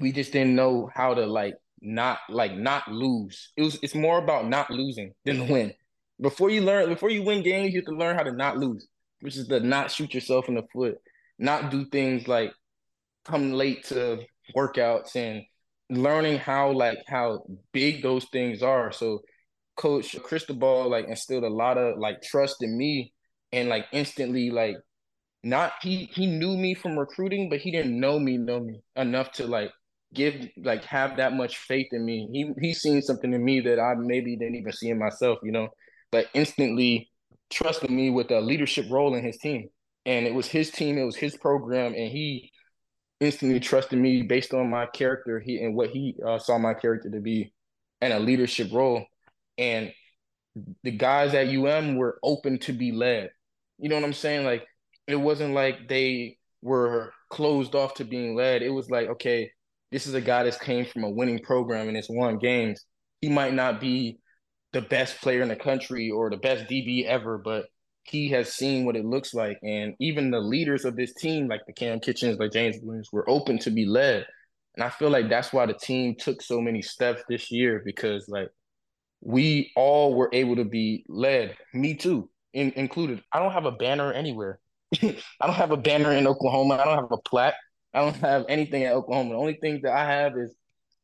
We 0.00 0.12
just 0.12 0.32
didn't 0.32 0.54
know 0.54 0.90
how 0.94 1.14
to 1.14 1.26
like 1.26 1.54
not 1.80 2.18
like 2.28 2.56
not 2.56 2.88
lose. 2.90 3.52
It 3.56 3.62
was 3.62 3.78
it's 3.82 3.94
more 3.94 4.18
about 4.18 4.48
not 4.48 4.70
losing 4.70 5.12
than 5.24 5.38
the 5.38 5.44
win. 5.44 5.74
Before 6.20 6.50
you 6.50 6.62
learn, 6.62 6.88
before 6.88 7.10
you 7.10 7.22
win 7.22 7.42
games, 7.42 7.72
you 7.72 7.80
have 7.80 7.86
to 7.86 7.96
learn 7.96 8.16
how 8.16 8.22
to 8.22 8.32
not 8.32 8.56
lose, 8.56 8.86
which 9.20 9.36
is 9.36 9.48
to 9.48 9.60
not 9.60 9.90
shoot 9.90 10.14
yourself 10.14 10.48
in 10.48 10.54
the 10.54 10.62
foot, 10.72 10.96
not 11.38 11.70
do 11.70 11.84
things 11.86 12.26
like 12.28 12.52
come 13.24 13.52
late 13.52 13.84
to 13.84 14.20
workouts 14.56 15.16
and 15.16 15.42
learning 15.90 16.38
how 16.38 16.72
like 16.72 16.98
how 17.06 17.44
big 17.72 18.02
those 18.02 18.24
things 18.26 18.62
are. 18.62 18.92
So 18.92 19.20
coach 19.76 20.16
Cristobal 20.22 20.88
like 20.88 21.08
instilled 21.08 21.44
a 21.44 21.48
lot 21.48 21.78
of 21.78 21.98
like 21.98 22.22
trust 22.22 22.62
in 22.62 22.76
me 22.76 23.12
and 23.52 23.68
like 23.68 23.86
instantly 23.92 24.50
like 24.50 24.76
not 25.42 25.72
he 25.82 26.08
he 26.12 26.26
knew 26.26 26.56
me 26.56 26.74
from 26.74 26.98
recruiting, 26.98 27.48
but 27.50 27.60
he 27.60 27.70
didn't 27.70 27.98
know 27.98 28.18
me 28.18 28.38
know 28.38 28.60
me 28.60 28.80
enough 28.96 29.32
to 29.32 29.46
like 29.46 29.70
give 30.14 30.48
like 30.62 30.84
have 30.84 31.16
that 31.16 31.34
much 31.34 31.58
faith 31.58 31.88
in 31.92 32.04
me. 32.04 32.28
He 32.32 32.52
he's 32.60 32.80
seen 32.80 33.02
something 33.02 33.32
in 33.32 33.44
me 33.44 33.60
that 33.60 33.78
I 33.78 33.94
maybe 33.94 34.36
didn't 34.36 34.56
even 34.56 34.72
see 34.72 34.90
in 34.90 34.98
myself, 34.98 35.38
you 35.42 35.52
know. 35.52 35.68
But 36.12 36.26
instantly 36.34 37.10
trusted 37.50 37.90
me 37.90 38.10
with 38.10 38.30
a 38.30 38.40
leadership 38.40 38.86
role 38.90 39.14
in 39.14 39.24
his 39.24 39.38
team. 39.38 39.68
And 40.06 40.26
it 40.26 40.34
was 40.34 40.46
his 40.46 40.70
team, 40.70 40.98
it 40.98 41.04
was 41.04 41.16
his 41.16 41.36
program, 41.36 41.94
and 41.94 42.10
he 42.10 42.50
instantly 43.20 43.60
trusted 43.60 43.98
me 43.98 44.22
based 44.22 44.52
on 44.52 44.68
my 44.68 44.86
character 44.86 45.40
he 45.40 45.62
and 45.62 45.74
what 45.74 45.90
he 45.90 46.16
uh, 46.26 46.38
saw 46.38 46.58
my 46.58 46.74
character 46.74 47.10
to 47.10 47.20
be 47.20 47.52
and 48.00 48.12
a 48.12 48.18
leadership 48.18 48.70
role 48.72 49.06
and 49.56 49.92
the 50.82 50.90
guys 50.90 51.34
at 51.34 51.48
UM 51.48 51.96
were 51.96 52.18
open 52.22 52.58
to 52.60 52.72
be 52.72 52.92
led. 52.92 53.30
You 53.78 53.88
know 53.88 53.96
what 53.96 54.04
I'm 54.04 54.12
saying? 54.12 54.44
Like 54.44 54.66
it 55.06 55.16
wasn't 55.16 55.54
like 55.54 55.88
they 55.88 56.38
were 56.62 57.12
closed 57.30 57.74
off 57.74 57.94
to 57.94 58.04
being 58.04 58.36
led. 58.36 58.62
It 58.62 58.70
was 58.70 58.90
like, 58.90 59.08
okay, 59.08 59.50
this 59.94 60.08
is 60.08 60.14
a 60.14 60.20
guy 60.20 60.42
that 60.42 60.58
came 60.58 60.84
from 60.84 61.04
a 61.04 61.08
winning 61.08 61.38
program 61.38 61.86
and 61.86 61.96
it's 61.96 62.10
won 62.10 62.36
games. 62.36 62.84
He 63.20 63.28
might 63.28 63.54
not 63.54 63.80
be 63.80 64.18
the 64.72 64.82
best 64.82 65.20
player 65.20 65.40
in 65.40 65.46
the 65.46 65.54
country 65.54 66.10
or 66.10 66.28
the 66.28 66.36
best 66.36 66.64
DB 66.64 67.04
ever, 67.04 67.38
but 67.38 67.66
he 68.02 68.28
has 68.30 68.52
seen 68.52 68.84
what 68.84 68.96
it 68.96 69.04
looks 69.04 69.34
like. 69.34 69.56
And 69.62 69.94
even 70.00 70.32
the 70.32 70.40
leaders 70.40 70.84
of 70.84 70.96
this 70.96 71.14
team, 71.14 71.46
like 71.46 71.60
the 71.68 71.72
Cam 71.72 72.00
Kinchens, 72.00 72.40
like 72.40 72.50
James 72.50 72.78
Williams, 72.82 73.10
were 73.12 73.30
open 73.30 73.56
to 73.60 73.70
be 73.70 73.86
led. 73.86 74.26
And 74.74 74.82
I 74.82 74.88
feel 74.88 75.10
like 75.10 75.28
that's 75.28 75.52
why 75.52 75.64
the 75.64 75.74
team 75.74 76.16
took 76.18 76.42
so 76.42 76.60
many 76.60 76.82
steps 76.82 77.22
this 77.28 77.52
year 77.52 77.80
because 77.84 78.28
like 78.28 78.48
we 79.20 79.70
all 79.76 80.16
were 80.16 80.28
able 80.32 80.56
to 80.56 80.64
be 80.64 81.04
led, 81.08 81.56
me 81.72 81.94
too, 81.94 82.28
in, 82.52 82.72
included. 82.72 83.22
I 83.32 83.38
don't 83.38 83.52
have 83.52 83.66
a 83.66 83.70
banner 83.70 84.12
anywhere. 84.12 84.58
I 85.00 85.16
don't 85.40 85.54
have 85.54 85.70
a 85.70 85.76
banner 85.76 86.10
in 86.10 86.26
Oklahoma. 86.26 86.80
I 86.82 86.84
don't 86.84 86.98
have 86.98 87.12
a 87.12 87.28
plaque. 87.28 87.54
I 87.94 88.00
don't 88.00 88.16
have 88.16 88.44
anything 88.48 88.84
at 88.84 88.92
Oklahoma. 88.92 89.30
The 89.30 89.36
only 89.36 89.54
thing 89.54 89.80
that 89.82 89.92
I 89.92 90.04
have 90.04 90.32
is 90.36 90.54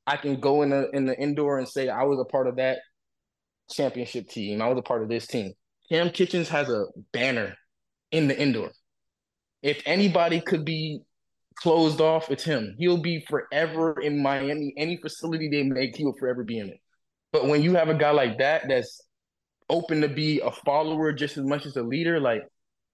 I 0.07 0.17
can 0.17 0.41
go 0.41 0.63
in 0.63 0.71
the 0.71 0.91
in 0.91 1.07
the 1.07 1.19
indoor 1.19 1.59
and 1.59 1.69
say 1.69 1.89
I 1.89 2.03
was 2.03 2.19
a 2.19 2.25
part 2.25 2.49
of 2.49 2.57
that 2.57 2.79
championship 3.71 4.29
team. 4.29 4.61
I 4.61 4.69
was 4.69 4.79
a 4.79 4.83
part 4.83 5.03
of 5.03 5.09
this 5.09 5.27
team. 5.27 5.53
Cam 5.89 6.11
Kinchens 6.11 6.49
has 6.49 6.69
a 6.69 6.87
banner 7.13 7.57
in 8.11 8.29
the 8.29 8.39
indoor. 8.39 8.73
If 9.63 9.83
anybody 9.87 10.41
could 10.41 10.65
be 10.65 11.01
closed 11.57 12.01
off, 12.01 12.31
it's 12.31 12.45
him. 12.45 12.75
He'll 12.79 13.03
be 13.03 13.25
forever 13.29 14.01
in 14.01 14.23
Miami. 14.23 14.73
Any 14.77 14.97
facility 14.97 15.49
they 15.49 15.63
make, 15.63 15.97
he 15.97 16.05
will 16.05 16.17
forever 16.19 16.43
be 16.43 16.59
in 16.59 16.69
it. 16.69 16.81
But 17.33 17.47
when 17.47 17.63
you 17.63 17.75
have 17.75 17.89
a 17.89 17.95
guy 17.95 18.11
like 18.11 18.39
that 18.39 18.65
that's 18.69 19.01
open 19.69 20.01
to 20.01 20.09
be 20.09 20.41
a 20.41 20.51
follower 20.51 21.13
just 21.13 21.37
as 21.37 21.45
much 21.45 21.67
as 21.67 21.77
a 21.77 21.83
leader, 21.83 22.19
like 22.19 22.43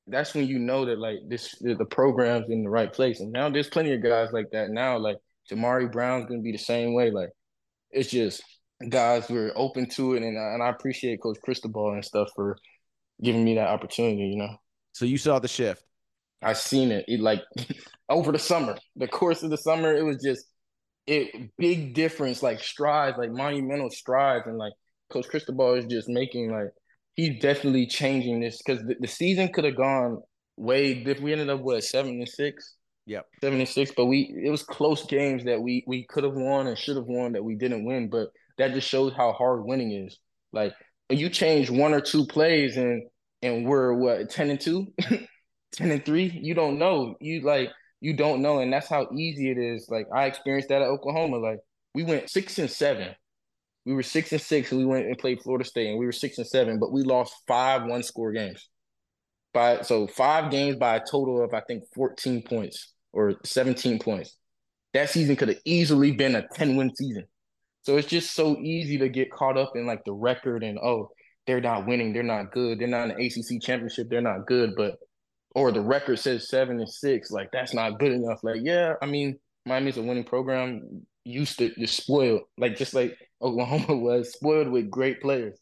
that's 0.07 0.35
when 0.35 0.47
you 0.47 0.59
know 0.59 0.85
that 0.85 0.99
like 0.99 1.19
this 1.29 1.55
the 1.61 1.85
program's 1.85 2.49
in 2.49 2.63
the 2.63 2.71
right 2.71 2.93
place. 2.93 3.21
And 3.21 3.33
now 3.33 3.51
there's 3.51 3.69
plenty 3.69 3.93
of 3.93 4.03
guys 4.03 4.33
like 4.33 4.51
that 4.53 4.71
now. 4.71 4.99
Like 4.99 5.17
Damari 5.51 5.91
Brown's 5.91 6.27
gonna 6.27 6.43
be 6.43 6.53
the 6.53 6.59
same 6.59 6.95
way. 6.95 7.11
Like 7.11 7.31
it's 7.91 8.11
just 8.11 8.43
guys 8.89 9.29
were 9.29 9.53
open 9.57 9.89
to 9.91 10.15
it, 10.15 10.23
and 10.23 10.37
and 10.37 10.63
I 10.63 10.69
appreciate 10.69 11.23
Coach 11.23 11.39
Cristobal 11.43 11.93
and 11.93 12.05
stuff 12.05 12.29
for 12.37 12.57
giving 13.23 13.45
me 13.45 13.55
that 13.57 13.69
opportunity. 13.69 14.29
You 14.29 14.37
know. 14.37 14.57
So 14.93 15.05
you 15.05 15.19
saw 15.19 15.39
the 15.39 15.49
shift. 15.49 15.83
I 16.43 16.53
seen 16.53 16.93
it. 16.93 17.05
It 17.09 17.21
like 17.21 17.43
over 18.09 18.33
the 18.33 18.39
summer, 18.39 18.77
the 18.95 19.09
course 19.09 19.43
of 19.43 19.51
the 19.51 19.59
summer, 19.59 19.95
it 19.95 20.03
was 20.03 20.23
just 20.23 20.47
it 21.07 21.51
big 21.59 21.95
difference, 21.95 22.43
like 22.43 22.61
strides, 22.61 23.19
like 23.19 23.31
monumental 23.31 23.91
strides, 23.91 24.47
and 24.47 24.59
like 24.59 24.73
Coach 25.11 25.29
Cristobal 25.29 25.75
is 25.75 25.87
just 25.87 26.09
making 26.09 26.53
like 26.53 26.71
he's 27.17 27.41
definitely 27.41 27.87
changing 27.87 28.41
this 28.41 28.63
because 28.65 28.83
the, 28.85 28.95
the 29.01 29.09
season 29.09 29.53
could 29.53 29.65
have 29.65 29.77
gone 29.77 30.23
way 30.57 30.95
different. 30.95 31.23
We 31.23 31.33
ended 31.33 31.51
up 31.51 31.61
with 31.61 31.85
seven 31.85 32.13
and 32.13 32.29
six. 32.29 32.77
Yep. 33.07 33.27
Seven 33.41 33.61
and 33.61 33.69
six, 33.69 33.93
but 33.97 34.07
we 34.07 34.35
it 34.45 34.51
was 34.51 34.63
close 34.63 35.05
games 35.07 35.45
that 35.45 35.61
we 35.61 35.85
we 35.87 36.05
could 36.05 36.25
have 36.25 36.35
won 36.35 36.67
and 36.67 36.79
should 36.79 36.97
have 36.97 37.07
won 37.07 37.33
that 37.33 37.45
we 37.45 37.55
didn't 37.55 37.85
win. 37.85 38.09
But 38.09 38.29
that 38.59 38.73
just 38.73 38.89
shows 38.89 39.13
how 39.17 39.33
hard 39.33 39.65
winning 39.65 39.93
is. 39.93 40.19
Like 40.53 40.75
you 41.09 41.29
change 41.29 41.71
one 41.71 41.95
or 41.95 42.01
two 42.01 42.27
plays 42.27 42.77
and 42.77 43.03
and 43.43 43.67
we're 43.67 43.95
what 43.95 44.31
ten 44.31 44.51
and 44.51 44.61
two, 44.61 44.89
10 45.73 45.91
and 45.91 46.05
three. 46.05 46.39
You 46.43 46.55
don't 46.55 46.79
know. 46.79 47.17
You 47.21 47.43
like 47.43 47.71
you 48.01 48.15
don't 48.15 48.43
know, 48.43 48.59
and 48.59 48.73
that's 48.73 48.89
how 48.89 49.09
easy 49.17 49.51
it 49.51 49.59
is. 49.59 49.87
Like 49.89 50.07
I 50.15 50.27
experienced 50.27 50.69
that 50.71 50.83
at 50.83 50.89
Oklahoma. 50.89 51.37
Like 51.37 51.61
we 51.95 52.03
went 52.03 52.29
six 52.29 52.59
and 52.59 52.71
seven. 52.71 53.15
We 53.87 53.95
were 53.95 54.03
six 54.03 54.33
and 54.33 54.41
six, 54.41 54.73
and 54.73 54.81
we 54.81 54.85
went 54.85 55.07
and 55.07 55.17
played 55.17 55.41
Florida 55.41 55.65
State, 55.65 55.89
and 55.89 55.99
we 55.99 56.07
were 56.07 56.13
six 56.13 56.39
and 56.39 56.47
seven, 56.47 56.79
but 56.79 56.93
we 56.93 57.03
lost 57.03 57.35
five 57.47 57.85
one 57.85 58.03
score 58.03 58.33
games. 58.33 58.69
By 59.55 59.83
so 59.83 60.07
five 60.07 60.51
games 60.51 60.77
by 60.77 60.97
a 60.97 61.01
total 61.01 61.43
of 61.43 61.55
I 61.55 61.61
think 61.61 61.85
fourteen 61.95 62.43
points 62.43 62.93
or 63.13 63.37
seventeen 63.45 63.99
points. 63.99 64.37
That 64.93 65.09
season 65.09 65.37
could 65.37 65.49
have 65.49 65.61
easily 65.65 66.13
been 66.13 66.35
a 66.35 66.47
ten 66.49 66.77
win 66.77 66.95
season. 66.95 67.25
So 67.83 67.97
it's 67.97 68.09
just 68.09 68.35
so 68.35 68.59
easy 68.59 68.99
to 68.99 69.09
get 69.09 69.31
caught 69.31 69.57
up 69.57 69.73
in 69.77 69.87
like 69.87 70.05
the 70.05 70.13
record 70.13 70.65
and 70.65 70.79
oh 70.79 71.11
they're 71.47 71.61
not 71.61 71.87
winning, 71.87 72.13
they're 72.13 72.23
not 72.25 72.53
good, 72.53 72.81
they're 72.81 72.89
not 72.89 73.11
in 73.11 73.17
the 73.17 73.27
ACC 73.27 73.63
championship, 73.63 74.09
they're 74.11 74.21
not 74.21 74.47
good, 74.47 74.75
but 74.77 74.97
or 75.55 75.73
the 75.73 75.81
record 75.81 76.19
says 76.19 76.49
seven 76.49 76.79
and 76.81 76.89
six, 76.89 77.31
like 77.31 77.51
that's 77.53 77.73
not 77.73 77.99
good 77.99 78.13
enough. 78.13 78.41
Like, 78.43 78.61
yeah, 78.63 78.95
I 79.01 79.07
mean, 79.07 79.39
Miami's 79.65 79.97
a 79.97 80.03
winning 80.03 80.25
program, 80.25 81.07
used 81.25 81.59
to 81.59 81.75
just 81.77 81.97
spoiled, 81.97 82.43
like 82.59 82.77
just 82.77 82.93
like 82.93 83.17
Oklahoma 83.43 83.97
was 84.03 84.33
spoiled 84.33 84.69
with 84.69 84.91
great 84.91 85.21
players. 85.21 85.59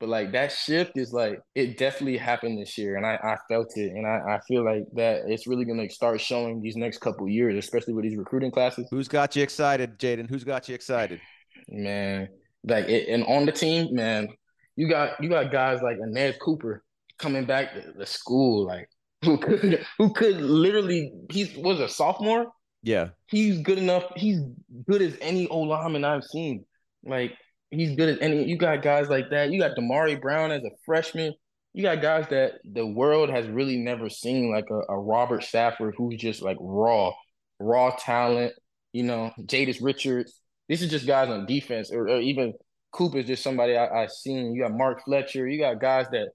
But 0.00 0.10
like 0.10 0.32
that 0.32 0.52
shift 0.52 0.92
is 0.96 1.12
like 1.12 1.40
it 1.56 1.76
definitely 1.76 2.18
happened 2.18 2.60
this 2.60 2.78
year, 2.78 2.96
and 2.96 3.04
I, 3.04 3.18
I 3.20 3.36
felt 3.48 3.76
it, 3.76 3.90
and 3.92 4.06
I, 4.06 4.36
I 4.36 4.40
feel 4.46 4.64
like 4.64 4.84
that 4.94 5.22
it's 5.26 5.48
really 5.48 5.64
gonna 5.64 5.90
start 5.90 6.20
showing 6.20 6.60
these 6.60 6.76
next 6.76 6.98
couple 6.98 7.28
years, 7.28 7.56
especially 7.56 7.94
with 7.94 8.04
these 8.04 8.16
recruiting 8.16 8.52
classes. 8.52 8.86
Who's 8.92 9.08
got 9.08 9.34
you 9.34 9.42
excited, 9.42 9.98
Jaden? 9.98 10.28
Who's 10.28 10.44
got 10.44 10.68
you 10.68 10.74
excited? 10.76 11.20
Man, 11.68 12.28
like 12.62 12.88
it, 12.88 13.08
and 13.08 13.24
on 13.24 13.44
the 13.44 13.50
team, 13.50 13.92
man, 13.92 14.28
you 14.76 14.88
got 14.88 15.20
you 15.20 15.28
got 15.28 15.50
guys 15.50 15.82
like 15.82 15.96
Anez 15.98 16.38
Cooper 16.38 16.84
coming 17.18 17.44
back 17.44 17.74
to 17.74 17.92
the 17.96 18.06
school, 18.06 18.66
like 18.66 18.88
who 19.24 19.36
could 19.36 19.84
who 19.98 20.12
could 20.12 20.40
literally 20.40 21.12
he 21.32 21.52
was 21.60 21.80
a 21.80 21.88
sophomore. 21.88 22.52
Yeah, 22.84 23.08
he's 23.26 23.60
good 23.62 23.78
enough. 23.78 24.04
He's 24.14 24.38
good 24.86 25.02
as 25.02 25.18
any 25.20 25.48
O 25.48 25.58
lineman 25.62 26.04
I've 26.04 26.22
seen. 26.22 26.64
Like 27.08 27.32
he's 27.70 27.96
good 27.96 28.08
as 28.08 28.18
any. 28.20 28.44
You 28.44 28.56
got 28.56 28.82
guys 28.82 29.08
like 29.08 29.30
that. 29.30 29.50
You 29.50 29.60
got 29.60 29.76
Damari 29.76 30.20
Brown 30.20 30.52
as 30.52 30.62
a 30.64 30.70
freshman. 30.84 31.34
You 31.74 31.82
got 31.82 32.02
guys 32.02 32.26
that 32.30 32.54
the 32.64 32.86
world 32.86 33.30
has 33.30 33.46
really 33.46 33.76
never 33.76 34.08
seen, 34.08 34.50
like 34.50 34.66
a, 34.70 34.92
a 34.92 34.98
Robert 34.98 35.44
Stafford, 35.44 35.94
who's 35.96 36.16
just 36.16 36.42
like 36.42 36.56
raw, 36.60 37.12
raw 37.60 37.94
talent. 37.98 38.54
You 38.92 39.04
know, 39.04 39.32
Jadais 39.40 39.82
Richards. 39.82 40.40
This 40.68 40.82
is 40.82 40.90
just 40.90 41.06
guys 41.06 41.28
on 41.28 41.46
defense, 41.46 41.90
or, 41.92 42.08
or 42.08 42.20
even 42.20 42.54
Cooper 42.92 43.18
is 43.18 43.26
just 43.26 43.42
somebody 43.42 43.76
I, 43.76 44.02
I've 44.02 44.10
seen. 44.10 44.54
You 44.54 44.62
got 44.62 44.72
Mark 44.76 45.04
Fletcher. 45.04 45.46
You 45.46 45.58
got 45.58 45.80
guys 45.80 46.06
that 46.12 46.28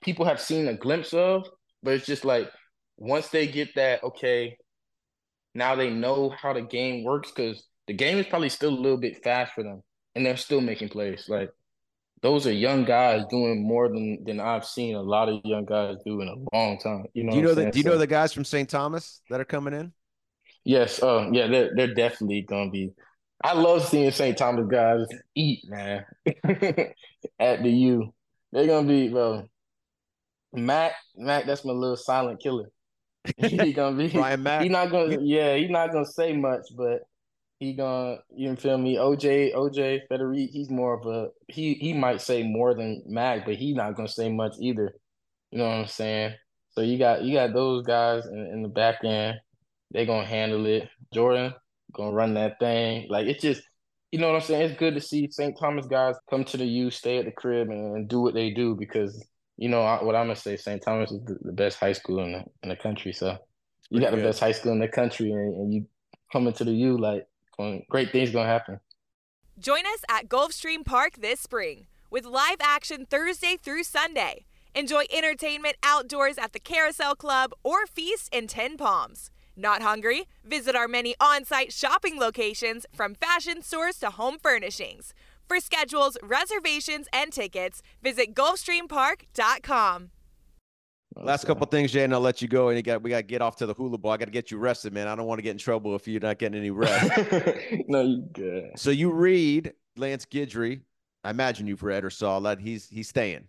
people 0.00 0.24
have 0.24 0.40
seen 0.40 0.68
a 0.68 0.74
glimpse 0.74 1.12
of, 1.12 1.44
but 1.82 1.94
it's 1.94 2.06
just 2.06 2.24
like 2.24 2.50
once 2.96 3.28
they 3.28 3.46
get 3.46 3.74
that, 3.74 4.02
okay, 4.02 4.56
now 5.54 5.74
they 5.74 5.90
know 5.90 6.30
how 6.30 6.52
the 6.52 6.62
game 6.62 7.04
works 7.04 7.30
because 7.30 7.64
the 7.86 7.94
game 7.94 8.18
is 8.18 8.26
probably 8.26 8.48
still 8.48 8.70
a 8.70 8.80
little 8.80 8.98
bit 8.98 9.22
fast 9.22 9.52
for 9.54 9.64
them 9.64 9.82
and 10.14 10.24
they're 10.24 10.36
still 10.36 10.60
making 10.60 10.88
plays. 10.88 11.26
Like 11.28 11.50
those 12.22 12.46
are 12.46 12.52
young 12.52 12.84
guys 12.84 13.24
doing 13.30 13.66
more 13.66 13.88
than 13.88 14.24
than 14.24 14.40
I've 14.40 14.64
seen 14.64 14.94
a 14.94 15.02
lot 15.02 15.28
of 15.28 15.40
young 15.44 15.64
guys 15.64 15.96
do 16.04 16.20
in 16.20 16.28
a 16.28 16.56
long 16.56 16.78
time. 16.78 17.06
You 17.14 17.24
know, 17.24 17.32
do 17.32 17.36
you 17.36 17.42
know 17.42 17.54
the, 17.54 17.70
do 17.70 17.78
you 17.78 17.84
so, 17.84 17.90
know 17.90 17.98
the 17.98 18.06
guys 18.06 18.32
from 18.32 18.44
St. 18.44 18.68
Thomas 18.68 19.20
that 19.30 19.40
are 19.40 19.44
coming 19.44 19.74
in? 19.74 19.92
Yes, 20.64 21.02
uh, 21.02 21.28
yeah, 21.32 21.46
they're 21.46 21.74
they're 21.74 21.94
definitely 21.94 22.42
gonna 22.42 22.70
be. 22.70 22.92
I 23.42 23.52
love 23.52 23.86
seeing 23.86 24.10
St. 24.10 24.36
Thomas 24.36 24.66
guys 24.68 25.06
eat, 25.34 25.60
man. 25.68 26.04
At 27.38 27.62
the 27.62 27.70
U, 27.70 28.12
they're 28.52 28.66
gonna 28.66 28.88
be, 28.88 29.08
bro. 29.08 29.44
Mac, 30.52 30.92
Mac, 31.16 31.46
that's 31.46 31.64
my 31.64 31.72
little 31.72 31.96
silent 31.96 32.40
killer. 32.40 32.70
he 33.36 33.72
gonna 33.72 33.96
be 33.96 34.08
Brian 34.12 34.42
Mac. 34.42 34.62
He's 34.62 34.70
not 34.70 34.90
gonna, 34.90 35.18
yeah, 35.20 35.56
he's 35.56 35.70
not 35.70 35.92
gonna 35.92 36.06
say 36.06 36.36
much, 36.36 36.66
but 36.76 37.02
he 37.58 37.74
gonna 37.74 38.18
you 38.34 38.54
feel 38.56 38.78
me? 38.78 38.96
OJ 38.96 39.54
OJ 39.54 40.06
Frederique, 40.08 40.50
he's 40.52 40.70
more 40.70 40.94
of 40.94 41.06
a 41.06 41.28
he 41.48 41.74
he 41.74 41.92
might 41.92 42.20
say 42.20 42.42
more 42.42 42.74
than 42.74 43.02
Mac, 43.06 43.44
but 43.44 43.56
he's 43.56 43.74
not 43.74 43.94
gonna 43.94 44.08
say 44.08 44.30
much 44.30 44.54
either. 44.60 44.94
You 45.50 45.58
know 45.58 45.64
what 45.64 45.78
I'm 45.78 45.86
saying? 45.86 46.34
So 46.70 46.82
you 46.82 46.98
got 46.98 47.22
you 47.22 47.34
got 47.34 47.52
those 47.52 47.84
guys 47.84 48.26
in, 48.26 48.50
in 48.52 48.62
the 48.62 48.68
back 48.68 49.02
end. 49.04 49.38
They 49.92 50.06
gonna 50.06 50.26
handle 50.26 50.66
it. 50.66 50.88
Jordan 51.12 51.54
gonna 51.92 52.12
run 52.12 52.34
that 52.34 52.60
thing. 52.60 53.06
Like 53.08 53.26
it's 53.26 53.42
just 53.42 53.62
you 54.12 54.18
know 54.18 54.28
what 54.28 54.36
I'm 54.36 54.42
saying? 54.42 54.70
It's 54.70 54.78
good 54.78 54.94
to 54.94 55.00
see 55.00 55.28
St. 55.30 55.58
Thomas 55.58 55.86
guys 55.86 56.14
come 56.30 56.44
to 56.44 56.56
the 56.56 56.64
U, 56.64 56.90
stay 56.90 57.18
at 57.18 57.26
the 57.26 57.30
crib, 57.30 57.68
and, 57.68 57.96
and 57.96 58.08
do 58.08 58.20
what 58.20 58.34
they 58.34 58.50
do 58.50 58.74
because 58.74 59.22
you 59.56 59.68
know 59.68 59.82
what 60.02 60.14
I'm 60.14 60.26
gonna 60.26 60.36
say. 60.36 60.56
St. 60.56 60.80
Thomas 60.80 61.10
is 61.10 61.24
the, 61.24 61.36
the, 61.42 61.52
best 61.52 61.78
high 61.78 61.92
school 61.92 62.22
in 62.22 62.32
the 62.32 62.44
in 62.62 62.68
the 62.68 62.76
country. 62.76 63.12
So 63.12 63.36
you 63.90 64.00
got 64.00 64.12
the 64.12 64.22
best 64.22 64.38
high 64.38 64.52
school 64.52 64.72
in 64.72 64.78
the 64.78 64.88
country, 64.88 65.32
and, 65.32 65.54
and 65.54 65.74
you 65.74 65.86
coming 66.32 66.52
to 66.54 66.64
the 66.64 66.72
U 66.72 66.96
like 66.96 67.26
great 67.88 68.10
things 68.10 68.30
gonna 68.30 68.48
happen. 68.48 68.80
Join 69.58 69.86
us 69.86 70.04
at 70.08 70.28
Gulfstream 70.28 70.84
Park 70.84 71.14
this 71.20 71.40
spring 71.40 71.86
with 72.10 72.24
live 72.24 72.58
action 72.60 73.06
Thursday 73.06 73.56
through 73.56 73.82
Sunday. 73.82 74.44
Enjoy 74.74 75.04
entertainment 75.12 75.76
outdoors 75.82 76.38
at 76.38 76.52
the 76.52 76.60
Carousel 76.60 77.16
Club 77.16 77.52
or 77.64 77.86
feast 77.86 78.32
in 78.32 78.46
Ten 78.46 78.76
Palms. 78.76 79.30
Not 79.56 79.82
hungry? 79.82 80.28
Visit 80.44 80.76
our 80.76 80.86
many 80.86 81.16
on 81.20 81.44
site 81.44 81.72
shopping 81.72 82.18
locations 82.18 82.86
from 82.94 83.16
fashion 83.16 83.62
stores 83.62 83.98
to 83.98 84.10
home 84.10 84.38
furnishings. 84.40 85.12
For 85.48 85.58
schedules, 85.58 86.16
reservations, 86.22 87.08
and 87.12 87.32
tickets, 87.32 87.82
visit 88.02 88.34
GulfstreamPark.com. 88.34 90.10
Last 91.20 91.46
couple 91.46 91.66
things, 91.66 91.92
Jay, 91.92 92.04
and 92.04 92.12
I'll 92.12 92.20
let 92.20 92.40
you 92.40 92.48
go. 92.48 92.68
And 92.68 92.76
you 92.76 92.82
got 92.82 93.02
we 93.02 93.10
got 93.10 93.18
to 93.18 93.22
get 93.22 93.42
off 93.42 93.56
to 93.56 93.66
the 93.66 93.74
Hula 93.74 93.98
Bowl. 93.98 94.12
I 94.12 94.16
got 94.16 94.26
to 94.26 94.30
get 94.30 94.50
you 94.50 94.58
rested, 94.58 94.92
man. 94.92 95.08
I 95.08 95.16
don't 95.16 95.26
want 95.26 95.38
to 95.38 95.42
get 95.42 95.52
in 95.52 95.58
trouble 95.58 95.94
if 95.94 96.06
you're 96.06 96.20
not 96.20 96.38
getting 96.38 96.58
any 96.58 96.70
rest. 96.70 97.10
no, 97.88 98.02
you 98.02 98.22
good. 98.32 98.70
So 98.76 98.90
you 98.90 99.10
read 99.10 99.72
Lance 99.96 100.24
Guidry. 100.24 100.82
I 101.24 101.30
imagine 101.30 101.66
you've 101.66 101.82
read 101.82 102.04
or 102.04 102.10
saw 102.10 102.40
that 102.40 102.60
he's 102.60 102.88
he's 102.88 103.08
staying. 103.08 103.48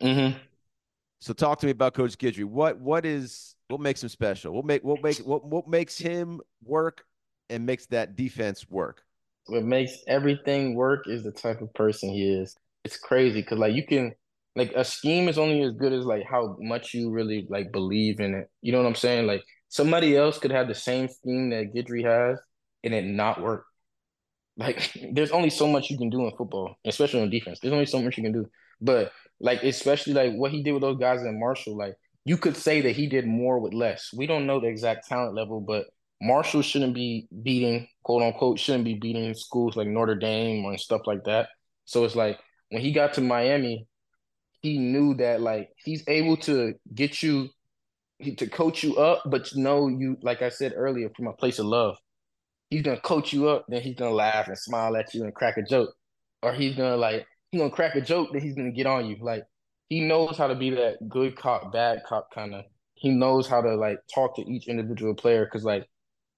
Mm-hmm. 0.00 0.38
So 1.20 1.32
talk 1.32 1.60
to 1.60 1.66
me 1.66 1.72
about 1.72 1.94
Coach 1.94 2.16
Guidry. 2.18 2.44
What 2.44 2.78
what 2.80 3.04
is 3.04 3.54
what 3.68 3.80
makes 3.80 4.02
him 4.02 4.08
special? 4.08 4.52
What 4.52 4.64
make 4.64 4.84
what 4.84 5.02
make 5.02 5.18
what 5.18 5.44
what 5.44 5.68
makes 5.68 5.98
him 5.98 6.40
work 6.64 7.04
and 7.50 7.66
makes 7.66 7.86
that 7.86 8.16
defense 8.16 8.68
work? 8.70 9.02
What 9.46 9.64
makes 9.64 9.98
everything 10.06 10.74
work 10.74 11.08
is 11.08 11.24
the 11.24 11.32
type 11.32 11.60
of 11.60 11.72
person 11.74 12.10
he 12.10 12.32
is. 12.32 12.56
It's 12.84 12.96
crazy 12.96 13.40
because 13.42 13.58
like 13.58 13.74
you 13.74 13.86
can 13.86 14.14
like 14.54 14.72
a 14.74 14.84
scheme 14.84 15.28
is 15.28 15.38
only 15.38 15.62
as 15.62 15.72
good 15.72 15.92
as 15.92 16.04
like 16.04 16.24
how 16.28 16.56
much 16.60 16.92
you 16.94 17.10
really 17.10 17.46
like 17.48 17.72
believe 17.72 18.20
in 18.20 18.34
it. 18.34 18.50
You 18.60 18.72
know 18.72 18.78
what 18.78 18.88
I'm 18.88 18.94
saying? 18.94 19.26
Like 19.26 19.42
somebody 19.68 20.16
else 20.16 20.38
could 20.38 20.50
have 20.50 20.68
the 20.68 20.74
same 20.74 21.08
scheme 21.08 21.50
that 21.50 21.72
Guidry 21.74 22.04
has 22.04 22.38
and 22.84 22.92
it 22.92 23.04
not 23.04 23.40
work. 23.40 23.64
Like 24.56 24.92
there's 25.12 25.30
only 25.30 25.50
so 25.50 25.66
much 25.66 25.90
you 25.90 25.98
can 25.98 26.10
do 26.10 26.26
in 26.26 26.36
football, 26.36 26.76
especially 26.84 27.22
on 27.22 27.30
defense. 27.30 27.60
There's 27.60 27.72
only 27.72 27.86
so 27.86 28.02
much 28.02 28.16
you 28.16 28.22
can 28.22 28.32
do. 28.32 28.46
But 28.80 29.12
like 29.40 29.62
especially 29.62 30.12
like 30.12 30.34
what 30.34 30.50
he 30.50 30.62
did 30.62 30.72
with 30.72 30.82
those 30.82 30.98
guys 30.98 31.22
in 31.22 31.40
Marshall, 31.40 31.76
like 31.76 31.94
you 32.24 32.36
could 32.36 32.56
say 32.56 32.82
that 32.82 32.92
he 32.92 33.06
did 33.06 33.26
more 33.26 33.58
with 33.58 33.72
less. 33.72 34.10
We 34.14 34.26
don't 34.26 34.46
know 34.46 34.60
the 34.60 34.68
exact 34.68 35.08
talent 35.08 35.34
level, 35.34 35.60
but 35.60 35.86
Marshall 36.20 36.62
shouldn't 36.62 36.94
be 36.94 37.26
beating, 37.42 37.88
quote 38.04 38.22
unquote, 38.22 38.58
shouldn't 38.58 38.84
be 38.84 38.94
beating 38.94 39.34
schools 39.34 39.76
like 39.76 39.88
Notre 39.88 40.14
Dame 40.14 40.64
or 40.64 40.76
stuff 40.78 41.02
like 41.06 41.24
that. 41.24 41.48
So 41.84 42.04
it's 42.04 42.14
like 42.14 42.38
when 42.68 42.80
he 42.80 42.92
got 42.92 43.14
to 43.14 43.20
Miami, 43.20 43.86
he 44.62 44.78
knew 44.78 45.14
that 45.14 45.40
like 45.40 45.70
he's 45.84 46.04
able 46.08 46.36
to 46.38 46.74
get 46.94 47.22
you 47.22 47.48
to 48.38 48.46
coach 48.46 48.82
you 48.84 48.96
up, 48.96 49.22
but 49.26 49.52
you 49.52 49.62
know 49.62 49.88
you 49.88 50.16
like 50.22 50.42
I 50.42 50.48
said 50.48 50.72
earlier 50.76 51.10
from 51.16 51.26
a 51.26 51.32
place 51.32 51.58
of 51.58 51.66
love. 51.66 51.96
He's 52.70 52.82
gonna 52.82 53.00
coach 53.00 53.32
you 53.32 53.48
up, 53.48 53.66
then 53.68 53.82
he's 53.82 53.96
gonna 53.96 54.14
laugh 54.14 54.48
and 54.48 54.56
smile 54.58 54.96
at 54.96 55.12
you 55.14 55.24
and 55.24 55.34
crack 55.34 55.56
a 55.56 55.62
joke, 55.62 55.90
or 56.42 56.52
he's 56.52 56.76
gonna 56.76 56.96
like 56.96 57.26
he's 57.50 57.60
gonna 57.60 57.72
crack 57.72 57.96
a 57.96 58.00
joke, 58.00 58.32
that 58.32 58.42
he's 58.42 58.54
gonna 58.54 58.70
get 58.72 58.86
on 58.86 59.06
you. 59.06 59.16
Like 59.20 59.44
he 59.88 60.00
knows 60.00 60.38
how 60.38 60.46
to 60.46 60.54
be 60.54 60.70
that 60.70 61.08
good 61.08 61.36
cop, 61.36 61.72
bad 61.72 62.02
cop 62.08 62.28
kind 62.32 62.54
of. 62.54 62.64
He 62.94 63.10
knows 63.10 63.48
how 63.48 63.60
to 63.60 63.74
like 63.74 63.98
talk 64.14 64.36
to 64.36 64.42
each 64.42 64.68
individual 64.68 65.14
player 65.14 65.44
because 65.44 65.64
like 65.64 65.86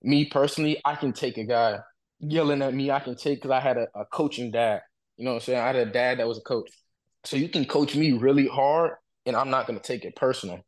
me 0.03 0.25
personally, 0.25 0.81
I 0.85 0.97
can 0.97 1.13
take 1.13 1.37
a 1.39 1.45
guy 1.45 1.79
yelling 2.21 2.63
at 2.63 2.75
me. 2.75 2.91
I 2.91 3.01
can 3.01 3.17
take 3.17 3.39
because 3.39 3.51
I 3.51 3.61
had 3.61 3.77
a, 3.77 3.87
a 3.95 4.07
coaching 4.07 4.51
dad. 4.51 4.81
You 5.17 5.25
know 5.25 5.33
what 5.33 5.37
I'm 5.37 5.43
saying? 5.43 5.59
I 5.61 5.67
had 5.67 5.77
a 5.77 5.87
dad 5.87 6.19
that 6.19 6.27
was 6.27 6.39
a 6.39 6.43
coach. 6.43 6.71
So 7.25 7.37
you 7.37 7.49
can 7.49 7.65
coach 7.65 7.97
me 7.97 8.13
really 8.13 8.47
hard 8.47 8.93
and 9.27 9.35
I'm 9.35 9.51
not 9.51 9.67
going 9.67 9.79
to 9.79 9.85
take 9.85 10.05
it 10.05 10.17
personal. 10.17 10.61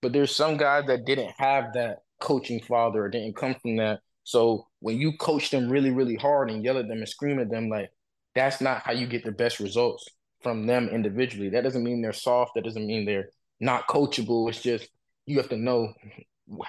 But 0.00 0.12
there's 0.12 0.34
some 0.34 0.56
guys 0.56 0.86
that 0.86 1.04
didn't 1.04 1.32
have 1.38 1.72
that 1.74 1.98
coaching 2.20 2.60
father 2.60 3.04
or 3.04 3.08
didn't 3.08 3.36
come 3.36 3.56
from 3.60 3.76
that. 3.76 4.00
So 4.24 4.66
when 4.80 4.98
you 4.98 5.16
coach 5.16 5.50
them 5.50 5.68
really, 5.68 5.90
really 5.90 6.16
hard 6.16 6.50
and 6.50 6.62
yell 6.62 6.78
at 6.78 6.86
them 6.86 6.98
and 6.98 7.08
scream 7.08 7.40
at 7.40 7.50
them, 7.50 7.68
like 7.68 7.90
that's 8.34 8.60
not 8.60 8.82
how 8.82 8.92
you 8.92 9.06
get 9.06 9.24
the 9.24 9.32
best 9.32 9.58
results 9.58 10.06
from 10.42 10.66
them 10.66 10.88
individually. 10.88 11.48
That 11.48 11.64
doesn't 11.64 11.82
mean 11.82 12.00
they're 12.00 12.12
soft. 12.12 12.52
That 12.54 12.64
doesn't 12.64 12.86
mean 12.86 13.04
they're 13.04 13.30
not 13.58 13.88
coachable. 13.88 14.48
It's 14.48 14.62
just 14.62 14.88
you 15.26 15.38
have 15.38 15.48
to 15.48 15.56
know 15.56 15.92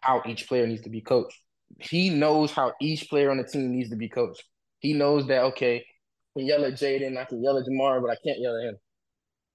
how 0.01 0.23
each 0.25 0.47
player 0.47 0.65
needs 0.65 0.83
to 0.83 0.89
be 0.89 1.01
coached. 1.01 1.37
He 1.77 2.09
knows 2.09 2.51
how 2.51 2.73
each 2.81 3.09
player 3.09 3.29
on 3.29 3.37
the 3.37 3.43
team 3.43 3.71
needs 3.71 3.89
to 3.91 3.95
be 3.95 4.09
coached. 4.09 4.43
He 4.79 4.93
knows 4.93 5.27
that 5.27 5.43
okay, 5.43 5.77
I 5.77 6.39
can 6.39 6.47
yell 6.47 6.65
at 6.65 6.73
Jaden, 6.73 7.17
I 7.17 7.25
can 7.25 7.43
yell 7.43 7.57
at 7.57 7.65
Jamar, 7.65 8.01
but 8.01 8.09
I 8.09 8.15
can't 8.25 8.39
yell 8.39 8.57
at 8.57 8.69
him. 8.69 8.77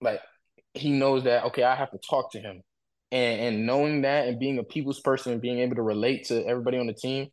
Like 0.04 0.20
he 0.74 0.90
knows 0.90 1.24
that 1.24 1.44
okay, 1.46 1.62
I 1.62 1.74
have 1.74 1.90
to 1.92 1.98
talk 1.98 2.32
to 2.32 2.40
him, 2.40 2.62
and 3.10 3.40
and 3.40 3.66
knowing 3.66 4.02
that 4.02 4.28
and 4.28 4.38
being 4.38 4.58
a 4.58 4.64
people's 4.64 5.00
person 5.00 5.32
and 5.32 5.40
being 5.40 5.58
able 5.58 5.76
to 5.76 5.82
relate 5.82 6.24
to 6.26 6.44
everybody 6.46 6.78
on 6.78 6.86
the 6.86 6.94
team, 6.94 7.28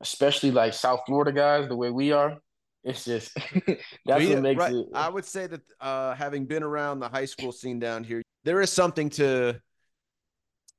especially 0.00 0.50
like 0.50 0.74
South 0.74 1.00
Florida 1.06 1.32
guys, 1.32 1.68
the 1.68 1.76
way 1.76 1.90
we 1.90 2.12
are, 2.12 2.38
it's 2.84 3.04
just 3.04 3.34
that's 4.04 4.26
what 4.26 4.42
makes 4.42 4.58
right. 4.58 4.72
it. 4.72 4.86
I 4.94 5.08
would 5.08 5.24
say 5.24 5.46
that 5.46 5.60
uh, 5.80 6.14
having 6.14 6.46
been 6.46 6.62
around 6.62 7.00
the 7.00 7.08
high 7.08 7.26
school 7.26 7.52
scene 7.52 7.78
down 7.78 8.04
here, 8.04 8.22
there 8.44 8.60
is 8.60 8.70
something 8.70 9.10
to 9.10 9.60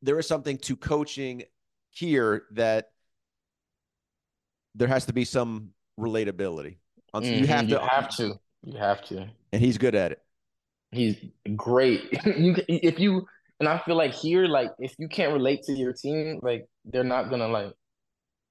there 0.01 0.19
is 0.19 0.27
something 0.27 0.57
to 0.57 0.75
coaching 0.75 1.43
here 1.91 2.43
that 2.51 2.89
there 4.75 4.87
has 4.87 5.05
to 5.05 5.13
be 5.13 5.23
some 5.23 5.69
relatability. 5.99 6.77
Mm-hmm. 7.13 7.41
You 7.41 7.47
have 7.47 7.67
to. 7.67 7.71
You 7.71 7.79
have 7.79 8.09
to. 8.17 8.39
You 8.65 8.77
have 8.77 9.05
to. 9.05 9.29
And 9.51 9.61
he's 9.61 9.77
good 9.77 9.95
at 9.95 10.11
it. 10.11 10.19
He's 10.93 11.17
great. 11.55 12.01
you 12.25 12.55
if 12.67 12.99
you 12.99 13.25
and 13.59 13.69
I 13.69 13.77
feel 13.79 13.95
like 13.95 14.13
here, 14.13 14.45
like 14.45 14.71
if 14.79 14.93
you 14.99 15.07
can't 15.07 15.33
relate 15.33 15.63
to 15.63 15.73
your 15.73 15.93
team, 15.93 16.39
like 16.41 16.65
they're 16.85 17.03
not 17.03 17.29
gonna 17.29 17.47
like. 17.47 17.71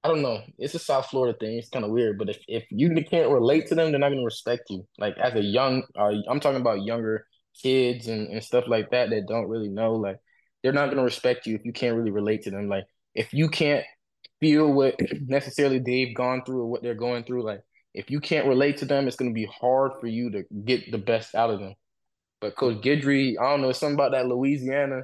I 0.04 0.08
don't 0.08 0.22
know. 0.22 0.40
It's 0.58 0.74
a 0.74 0.80
South 0.80 1.06
Florida 1.06 1.36
thing. 1.38 1.58
It's 1.58 1.68
kind 1.68 1.84
of 1.84 1.92
weird, 1.92 2.18
but 2.18 2.28
if, 2.28 2.38
if 2.48 2.64
you 2.70 2.92
can't 3.04 3.30
relate 3.30 3.68
to 3.68 3.76
them, 3.76 3.90
they're 3.90 4.00
not 4.00 4.08
gonna 4.08 4.24
respect 4.24 4.64
you. 4.68 4.86
Like 4.98 5.16
as 5.18 5.34
a 5.34 5.42
young, 5.42 5.84
uh, 5.96 6.12
I'm 6.28 6.40
talking 6.40 6.60
about 6.60 6.82
younger 6.82 7.26
kids 7.62 8.08
and, 8.08 8.28
and 8.28 8.42
stuff 8.42 8.64
like 8.66 8.90
that 8.90 9.10
that 9.10 9.28
don't 9.28 9.48
really 9.48 9.68
know. 9.68 9.92
Like 9.94 10.18
they're 10.62 10.72
not 10.72 10.88
gonna 10.88 11.04
respect 11.04 11.46
you 11.46 11.54
if 11.54 11.64
you 11.64 11.72
can't 11.72 11.96
really 11.96 12.10
relate 12.10 12.42
to 12.42 12.50
them. 12.50 12.68
Like 12.68 12.84
if 13.14 13.32
you 13.32 13.48
can't 13.48 13.84
feel 14.40 14.72
what 14.72 14.98
necessarily 15.26 15.78
they've 15.78 16.14
gone 16.14 16.42
through 16.44 16.62
or 16.62 16.66
what 16.66 16.82
they're 16.82 16.94
going 16.94 17.24
through, 17.24 17.44
like 17.44 17.60
if 17.94 18.10
you 18.10 18.20
can't 18.20 18.48
relate 18.48 18.78
to 18.78 18.86
them, 18.86 19.06
it's 19.06 19.16
gonna 19.16 19.32
be 19.32 19.48
hard 19.60 19.92
for 20.00 20.06
you 20.06 20.30
to 20.30 20.44
get 20.64 20.90
the 20.90 20.98
best 20.98 21.34
out 21.34 21.50
of 21.50 21.60
them. 21.60 21.74
But 22.42 22.56
Coach 22.56 22.82
Guidry, 22.82 23.36
I 23.40 23.44
don't 23.44 23.62
know, 23.62 23.72
something 23.72 23.94
about 23.94 24.12
that 24.12 24.26
Louisiana 24.26 25.02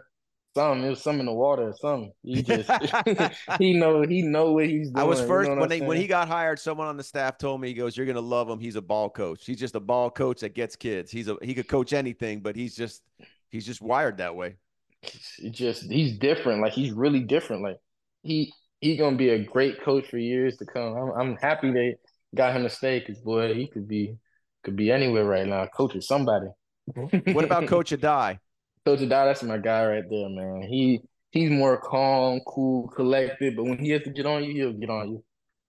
something. 0.59 0.84
It 0.84 0.91
was 0.91 1.03
something 1.03 1.20
in 1.20 1.26
the 1.26 1.32
water 1.32 1.68
or 1.68 1.74
something. 1.80 2.12
He 2.22 2.43
just 2.43 2.68
he 3.59 3.74
know 3.74 4.03
he 4.03 4.22
know 4.22 4.53
what 4.53 4.66
he's 4.66 4.91
doing. 4.91 4.97
I 4.97 5.05
was 5.05 5.20
first 5.20 5.49
you 5.49 5.55
know 5.55 5.61
when 5.61 5.68
they 5.68 5.80
when 5.80 5.97
he 5.97 6.07
got 6.07 6.28
hired. 6.28 6.59
Someone 6.59 6.89
on 6.89 6.97
the 6.97 7.05
staff 7.05 7.39
told 7.39 7.61
me 7.61 7.68
he 7.68 7.74
goes, 7.74 7.97
"You're 7.97 8.07
gonna 8.07 8.20
love 8.20 8.49
him. 8.49 8.59
He's 8.59 8.76
a 8.76 8.82
ball 8.82 9.11
coach. 9.11 9.47
He's 9.47 9.59
just 9.59 9.74
a 9.74 9.80
ball 9.80 10.11
coach 10.11 10.41
that 10.41 10.55
gets 10.55 10.76
kids. 10.76 11.11
He's 11.11 11.28
a 11.28 11.36
he 11.43 11.55
could 11.55 11.68
coach 11.68 11.93
anything, 11.93 12.41
but 12.41 12.57
he's 12.57 12.74
just 12.74 13.03
he's 13.49 13.66
just 13.66 13.80
wired 13.80 14.18
that 14.18 14.34
way. 14.34 14.57
It's 15.03 15.39
just 15.51 15.91
he's 15.91 16.18
different. 16.18 16.61
Like 16.61 16.72
he's 16.72 16.93
really 16.93 17.20
different. 17.20 17.62
Like 17.62 17.78
he 18.22 18.53
he's 18.80 18.99
gonna 18.99 19.16
be 19.16 19.30
a 19.30 19.45
great 19.45 19.82
coach 19.82 20.09
for 20.09 20.18
years 20.18 20.57
to 20.59 20.66
come. 20.66 20.95
I'm, 20.95 21.11
I'm 21.20 21.36
happy 21.36 21.70
they 21.70 21.97
got 22.34 22.55
him 22.55 22.64
to 22.64 22.70
stay 22.70 22.99
because 22.99 23.18
boy, 23.18 23.55
he 23.55 23.68
could 23.68 23.86
be 23.86 24.16
could 24.64 24.76
be 24.76 24.91
anywhere 24.91 25.24
right 25.24 25.47
now, 25.47 25.66
coaching 25.66 26.01
somebody. 26.01 26.49
What 26.95 27.45
about 27.45 27.66
Coach 27.68 27.91
Addae? 27.91 28.39
Coach 28.84 29.01
Addae, 29.01 29.09
that's 29.26 29.43
my 29.43 29.59
guy 29.59 29.86
right 29.86 30.05
there, 30.09 30.28
man. 30.28 30.62
He 30.62 31.01
he's 31.30 31.51
more 31.51 31.78
calm, 31.78 32.41
cool, 32.47 32.89
collected, 32.89 33.57
but 33.57 33.64
when 33.64 33.78
he 33.78 33.91
has 33.91 34.03
to 34.03 34.11
get 34.11 34.26
on 34.26 34.45
you, 34.45 34.55
he'll 34.55 34.72
get 34.72 34.91
on 34.91 35.11
you. 35.11 35.24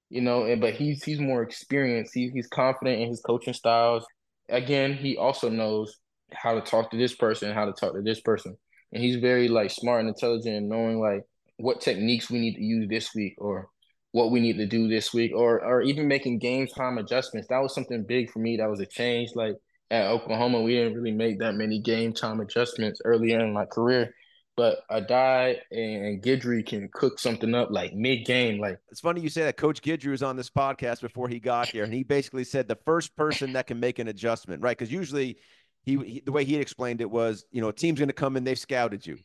You 0.10 0.22
know, 0.22 0.46
and 0.46 0.60
but 0.60 0.74
he's 0.74 1.04
he's 1.04 1.20
more 1.20 1.44
experienced. 1.44 2.14
He's 2.14 2.32
he's 2.32 2.48
confident 2.48 3.02
in 3.02 3.10
his 3.10 3.22
coaching 3.22 3.54
styles. 3.54 4.06
Again, 4.50 4.94
he 4.96 5.18
also 5.18 5.50
knows 5.50 5.98
how 6.34 6.56
to 6.56 6.62
talk 6.62 6.92
to 6.92 6.98
this 6.98 7.16
person, 7.16 7.54
how 7.54 7.66
to 7.66 7.74
talk 7.74 7.94
to 7.94 8.02
this 8.02 8.22
person. 8.22 8.58
And 8.92 9.04
he's 9.04 9.18
very 9.18 9.48
like 9.48 9.70
smart 9.70 10.00
and 10.00 10.10
intelligent 10.10 10.56
and 10.56 10.70
knowing 10.70 11.00
like 11.00 11.22
what 11.58 11.82
techniques 11.82 12.30
we 12.30 12.40
need 12.40 12.56
to 12.56 12.64
use 12.64 12.88
this 12.90 13.14
week 13.14 13.36
or 13.38 13.70
what 14.12 14.32
we 14.32 14.40
need 14.40 14.58
to 14.58 14.66
do 14.66 14.88
this 14.88 15.14
week 15.14 15.32
or 15.36 15.64
or 15.64 15.84
even 15.84 16.08
making 16.08 16.40
game 16.40 16.66
time 16.66 16.98
adjustments. 16.98 17.48
That 17.50 17.62
was 17.62 17.76
something 17.76 18.04
big 18.08 18.32
for 18.32 18.40
me. 18.40 18.58
That 18.58 18.70
was 18.70 18.80
a 18.80 18.88
change. 18.88 19.30
Like 19.36 19.56
at 19.92 20.08
Oklahoma, 20.08 20.62
we 20.62 20.76
didn't 20.76 20.96
really 20.96 21.12
make 21.12 21.40
that 21.40 21.56
many 21.56 21.80
game 21.80 22.14
time 22.14 22.40
adjustments 22.40 23.02
earlier 23.06 23.40
in 23.40 23.54
my 23.54 23.66
career. 23.66 24.14
But 24.56 24.80
Addae 24.92 25.58
and 25.72 26.22
Guidry 26.22 26.66
can 26.66 26.90
cook 26.94 27.18
something 27.18 27.56
up 27.56 27.70
like 27.72 27.94
mid 27.94 28.26
game. 28.26 28.60
Like 28.60 28.78
it's 28.90 29.00
funny 29.00 29.22
you 29.22 29.30
say 29.30 29.44
that. 29.44 29.56
Coach 29.56 29.82
Guidry 29.82 30.12
was 30.12 30.22
on 30.22 30.36
this 30.36 30.50
podcast 30.50 31.00
before 31.02 31.30
he 31.30 31.40
got 31.40 31.70
here, 31.70 31.86
and 31.86 31.94
he 31.94 32.04
basically 32.04 32.44
said 32.44 32.68
the 32.68 32.78
first 32.86 33.16
person 33.16 33.54
that 33.54 33.68
can 33.68 33.80
make 33.80 34.00
an 34.00 34.10
adjustment, 34.10 34.62
right? 34.62 34.78
Because 34.78 34.92
usually, 34.92 35.38
he, 35.84 35.96
he 35.98 36.22
the 36.26 36.34
way 36.34 36.44
he 36.44 36.58
explained 36.58 37.00
it 37.00 37.10
was, 37.10 37.46
you 37.52 37.62
know, 37.62 37.70
a 37.70 37.74
team's 37.74 38.00
going 38.00 38.10
to 38.10 38.14
come 38.14 38.36
in, 38.36 38.44
they've 38.44 38.60
scouted 38.60 39.08
you, 39.08 39.18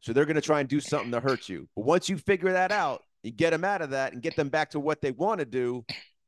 so 0.00 0.12
they're 0.12 0.24
going 0.26 0.34
to 0.34 0.40
try 0.40 0.58
and 0.58 0.68
do 0.68 0.80
something 0.80 1.12
to 1.12 1.20
hurt 1.20 1.48
you. 1.48 1.68
But 1.76 1.84
once 1.84 2.08
you 2.08 2.18
figure 2.18 2.52
that 2.52 2.72
out, 2.72 3.02
you 3.22 3.30
get 3.30 3.50
them 3.50 3.64
out 3.64 3.82
of 3.82 3.90
that 3.90 4.12
and 4.12 4.20
get 4.20 4.34
them 4.34 4.48
back 4.48 4.70
to 4.70 4.80
what 4.80 5.00
they 5.00 5.12
want 5.12 5.38
to 5.38 5.46
do, 5.46 5.84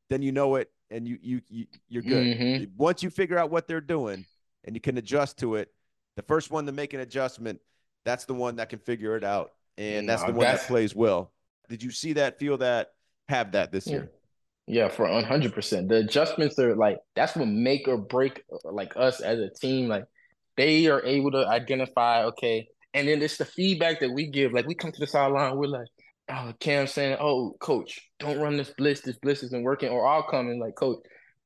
then 0.09 0.22
you 0.22 0.30
know 0.30 0.55
it 0.55 0.70
and 0.93 1.09
you 1.09 1.18
you, 1.22 1.40
you 1.49 1.66
you're 1.88 2.03
good. 2.03 2.36
Mm-hmm. 2.36 2.64
Once 2.76 3.03
you 3.03 3.11
figure 3.11 3.38
out 3.38 3.51
what 3.51 3.66
they're 3.66 3.80
doing 3.80 4.26
and 4.64 4.76
you 4.76 4.80
can 4.80 4.99
adjust 4.99 5.38
to 5.38 5.57
it, 5.57 5.72
the 6.16 6.22
first 6.22 6.51
one 6.51 6.66
to 6.66 6.72
make 6.72 6.95
an 6.95 7.01
adjustment, 7.01 7.61
that's 8.05 8.26
the 8.26 8.34
one 8.34 8.57
that 8.57 8.68
can 8.68 8.78
figure 8.78 9.16
it 9.16 9.24
out, 9.24 9.53
and 9.78 10.09
that's 10.09 10.22
no, 10.22 10.28
the 10.28 10.34
one 10.34 10.47
that's... 10.47 10.62
that 10.62 10.68
plays 10.68 10.95
well. 10.95 11.32
Did 11.68 11.82
you 11.82 11.90
see 11.90 12.12
that? 12.14 12.38
Feel 12.38 12.59
that? 12.59 12.93
Have 13.28 13.53
that 13.53 13.72
this 13.72 13.86
yeah. 13.86 13.93
year? 13.93 14.11
Yeah, 14.66 14.88
for 14.88 15.09
one 15.11 15.24
hundred 15.24 15.55
percent. 15.55 15.88
The 15.88 15.97
adjustments 15.97 16.59
are 16.59 16.76
like 16.76 16.99
that's 17.16 17.34
what 17.34 17.49
make 17.49 17.88
or 17.88 17.99
break 17.99 18.45
like 18.64 18.93
us 18.97 19.20
as 19.20 19.38
a 19.38 19.49
team. 19.49 19.88
Like 19.88 20.05
they 20.57 20.86
are 20.86 21.03
able 21.05 21.30
to 21.32 21.49
identify, 21.49 22.24
okay, 22.24 22.68
and 22.95 23.09
then 23.09 23.22
it's 23.22 23.38
the 23.38 23.45
feedback 23.45 24.01
that 24.01 24.11
we 24.12 24.26
give. 24.26 24.53
Like 24.53 24.66
we 24.66 24.74
come 24.74 24.93
to 24.93 25.01
the 25.01 25.07
sideline, 25.07 25.57
we're 25.57 25.66
like, 25.66 25.88
oh, 26.30 26.52
Cam 26.60 26.86
saying, 26.86 27.16
"Oh, 27.20 27.56
coach, 27.60 28.00
don't 28.18 28.40
run 28.40 28.56
this 28.56 28.72
blitz. 28.76 29.00
This 29.00 29.18
blitz 29.18 29.42
isn't 29.42 29.62
working." 29.62 29.90
Or 29.90 30.06
I'll 30.06 30.22
come 30.22 30.48
and 30.48 30.60
like, 30.60 30.74
coach, 30.74 30.98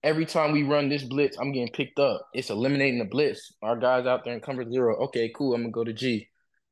every 0.03 0.27
time 0.27 0.53
we 0.53 0.63
run 0.63 0.89
this 0.89 1.05
blitz, 1.05 1.37
I'm 1.39 1.53
getting 1.53 1.73
picked 1.73 1.99
up. 1.99 2.29
It's 2.35 2.51
eliminating 2.51 2.99
the 2.99 3.05
blitz. 3.05 3.53
Our 3.63 3.77
guys 3.77 4.07
out 4.07 4.25
there 4.25 4.35
in 4.35 4.41
cover 4.41 4.69
zero. 4.71 4.97
Okay, 5.05 5.33
cool. 5.35 5.55
I'm 5.55 5.63
gonna 5.63 5.73
go 5.73 5.85
to 5.85 5.93
G. 5.93 6.29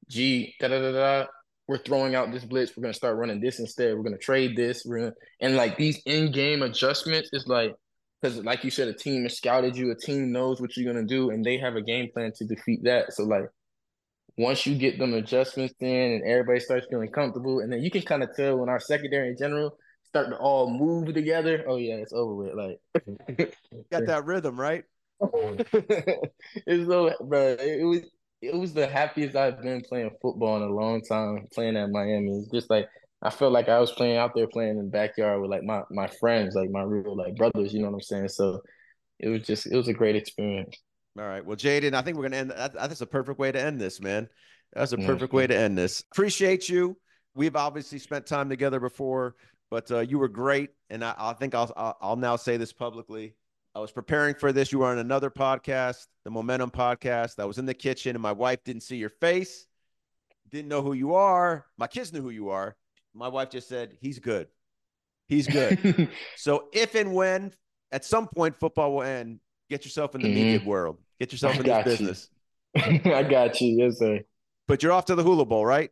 G. 0.08 0.54
Da 0.60 0.68
da 0.68 0.80
da 0.80 0.92
da. 0.92 1.26
We're 1.66 1.78
throwing 1.78 2.14
out 2.14 2.30
this 2.30 2.44
blitz. 2.44 2.76
We're 2.76 2.82
gonna 2.82 2.94
start 2.94 3.16
running 3.16 3.40
this 3.40 3.58
instead. 3.58 3.94
We're 3.94 4.02
gonna 4.02 4.18
trade 4.18 4.56
this. 4.56 4.84
We're 4.84 4.98
gonna 4.98 5.12
and 5.40 5.56
like 5.56 5.76
these 5.76 6.00
in-game 6.06 6.62
adjustments 6.62 7.30
is 7.32 7.46
like 7.46 7.74
because 8.20 8.38
like 8.44 8.64
you 8.64 8.70
said, 8.70 8.88
a 8.88 8.94
team 8.94 9.22
has 9.24 9.36
scouted 9.36 9.76
you. 9.76 9.90
A 9.90 9.96
team 9.96 10.32
knows 10.32 10.60
what 10.60 10.76
you're 10.76 10.92
gonna 10.92 11.06
do, 11.06 11.30
and 11.30 11.44
they 11.44 11.58
have 11.58 11.76
a 11.76 11.82
game 11.82 12.10
plan 12.12 12.32
to 12.36 12.44
defeat 12.44 12.84
that. 12.84 13.12
So 13.12 13.24
like 13.24 13.44
once 14.36 14.66
you 14.66 14.76
get 14.76 14.98
them 14.98 15.14
adjustments 15.14 15.74
in 15.80 16.12
and 16.12 16.24
everybody 16.24 16.60
starts 16.60 16.86
feeling 16.90 17.10
comfortable, 17.10 17.60
and 17.60 17.72
then 17.72 17.82
you 17.82 17.90
can 17.90 18.02
kind 18.02 18.22
of 18.22 18.34
tell 18.34 18.58
when 18.58 18.68
our 18.68 18.80
secondary 18.80 19.28
in 19.28 19.36
general 19.36 19.76
start 20.04 20.28
to 20.30 20.36
all 20.36 20.70
move 20.70 21.12
together. 21.14 21.64
Oh 21.68 21.76
yeah, 21.76 21.96
it's 21.96 22.12
over 22.12 22.34
with. 22.34 22.54
Like 22.54 23.54
got 23.90 24.06
that 24.06 24.24
rhythm, 24.24 24.58
right? 24.58 24.84
it's 25.20 26.88
so, 26.88 27.12
bro. 27.20 27.56
It 27.58 27.84
was 27.84 28.00
it 28.42 28.54
was 28.54 28.74
the 28.74 28.86
happiest 28.86 29.36
I've 29.36 29.62
been 29.62 29.82
playing 29.82 30.10
football 30.20 30.56
in 30.56 30.62
a 30.62 30.74
long 30.74 31.00
time. 31.02 31.46
Playing 31.52 31.76
at 31.76 31.90
Miami, 31.90 32.38
it's 32.38 32.50
just 32.50 32.70
like 32.70 32.88
I 33.22 33.30
felt 33.30 33.52
like 33.52 33.68
I 33.68 33.78
was 33.78 33.92
playing 33.92 34.16
out 34.16 34.32
there, 34.34 34.46
playing 34.46 34.70
in 34.70 34.84
the 34.84 34.90
backyard 34.90 35.40
with 35.40 35.50
like 35.50 35.62
my 35.62 35.82
my 35.90 36.06
friends, 36.06 36.54
like 36.54 36.70
my 36.70 36.82
real 36.82 37.16
like 37.16 37.36
brothers. 37.36 37.72
You 37.72 37.80
know 37.80 37.88
what 37.88 37.94
I'm 37.94 38.02
saying? 38.02 38.28
So 38.28 38.60
it 39.18 39.28
was 39.28 39.42
just 39.42 39.66
it 39.66 39.76
was 39.76 39.88
a 39.88 39.94
great 39.94 40.16
experience. 40.16 40.76
All 41.18 41.24
right. 41.24 41.44
Well, 41.44 41.56
Jaden, 41.56 41.94
I 41.94 42.02
think 42.02 42.16
we're 42.16 42.28
going 42.28 42.48
to 42.48 42.56
end. 42.56 42.72
That's 42.74 43.00
a 43.00 43.06
perfect 43.06 43.38
way 43.38 43.52
to 43.52 43.60
end 43.60 43.80
this, 43.80 44.00
man. 44.00 44.28
That's 44.72 44.92
a 44.92 44.98
perfect 44.98 45.32
way 45.32 45.46
to 45.46 45.56
end 45.56 45.78
this. 45.78 46.02
Appreciate 46.12 46.68
you. 46.68 46.96
We've 47.34 47.54
obviously 47.54 47.98
spent 48.00 48.26
time 48.26 48.48
together 48.48 48.80
before, 48.80 49.36
but 49.70 49.90
uh, 49.90 50.00
you 50.00 50.18
were 50.18 50.28
great. 50.28 50.70
And 50.90 51.04
I, 51.04 51.14
I 51.16 51.32
think 51.34 51.54
I'll, 51.54 51.96
I'll 52.00 52.16
now 52.16 52.36
say 52.36 52.56
this 52.56 52.72
publicly. 52.72 53.36
I 53.76 53.80
was 53.80 53.92
preparing 53.92 54.34
for 54.34 54.52
this. 54.52 54.72
You 54.72 54.80
were 54.80 54.86
on 54.86 54.98
another 54.98 55.30
podcast, 55.30 56.06
the 56.24 56.30
Momentum 56.30 56.70
podcast. 56.70 57.40
I 57.40 57.44
was 57.44 57.58
in 57.58 57.66
the 57.66 57.74
kitchen 57.74 58.14
and 58.14 58.22
my 58.22 58.32
wife 58.32 58.62
didn't 58.64 58.82
see 58.82 58.96
your 58.96 59.10
face, 59.10 59.66
didn't 60.48 60.68
know 60.68 60.82
who 60.82 60.92
you 60.92 61.14
are. 61.14 61.66
My 61.76 61.88
kids 61.88 62.12
knew 62.12 62.22
who 62.22 62.30
you 62.30 62.50
are. 62.50 62.76
My 63.14 63.28
wife 63.28 63.50
just 63.50 63.68
said, 63.68 63.96
he's 64.00 64.18
good. 64.18 64.48
He's 65.26 65.46
good. 65.48 66.08
so 66.36 66.68
if 66.72 66.94
and 66.94 67.14
when 67.14 67.52
at 67.90 68.04
some 68.04 68.28
point 68.28 68.56
football 68.56 68.92
will 68.94 69.02
end, 69.02 69.40
get 69.70 69.84
yourself 69.84 70.14
in 70.14 70.22
the 70.22 70.28
mm-hmm. 70.28 70.34
media 70.36 70.66
world. 70.66 70.98
Get 71.20 71.32
yourself 71.32 71.56
in 71.56 71.62
this 71.64 71.84
business. 71.84 72.28
I 72.76 73.22
got 73.22 73.60
you. 73.60 73.84
Yes, 73.84 73.98
sir. 73.98 74.20
But 74.66 74.82
you're 74.82 74.92
off 74.92 75.04
to 75.06 75.14
the 75.14 75.22
Hula 75.22 75.44
Bowl, 75.44 75.64
right? 75.64 75.90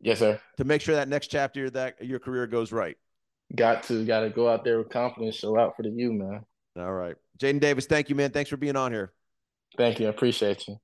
Yes, 0.00 0.18
sir. 0.18 0.40
To 0.56 0.64
make 0.64 0.80
sure 0.80 0.94
that 0.94 1.08
next 1.08 1.28
chapter 1.28 1.70
that 1.70 2.04
your 2.04 2.18
career 2.18 2.46
goes 2.46 2.72
right. 2.72 2.96
Got 3.54 3.82
to, 3.84 4.04
got 4.04 4.20
to 4.20 4.30
go 4.30 4.48
out 4.48 4.64
there 4.64 4.78
with 4.78 4.90
confidence, 4.90 5.36
show 5.36 5.58
out 5.58 5.76
for 5.76 5.82
the 5.82 5.90
U, 5.90 6.12
man. 6.12 6.44
All 6.76 6.92
right. 6.92 7.16
Jaden 7.38 7.60
Davis, 7.60 7.86
thank 7.86 8.08
you, 8.08 8.14
man. 8.14 8.30
Thanks 8.30 8.50
for 8.50 8.56
being 8.56 8.76
on 8.76 8.92
here. 8.92 9.12
Thank 9.76 10.00
you. 10.00 10.06
I 10.06 10.10
appreciate 10.10 10.66
you. 10.68 10.78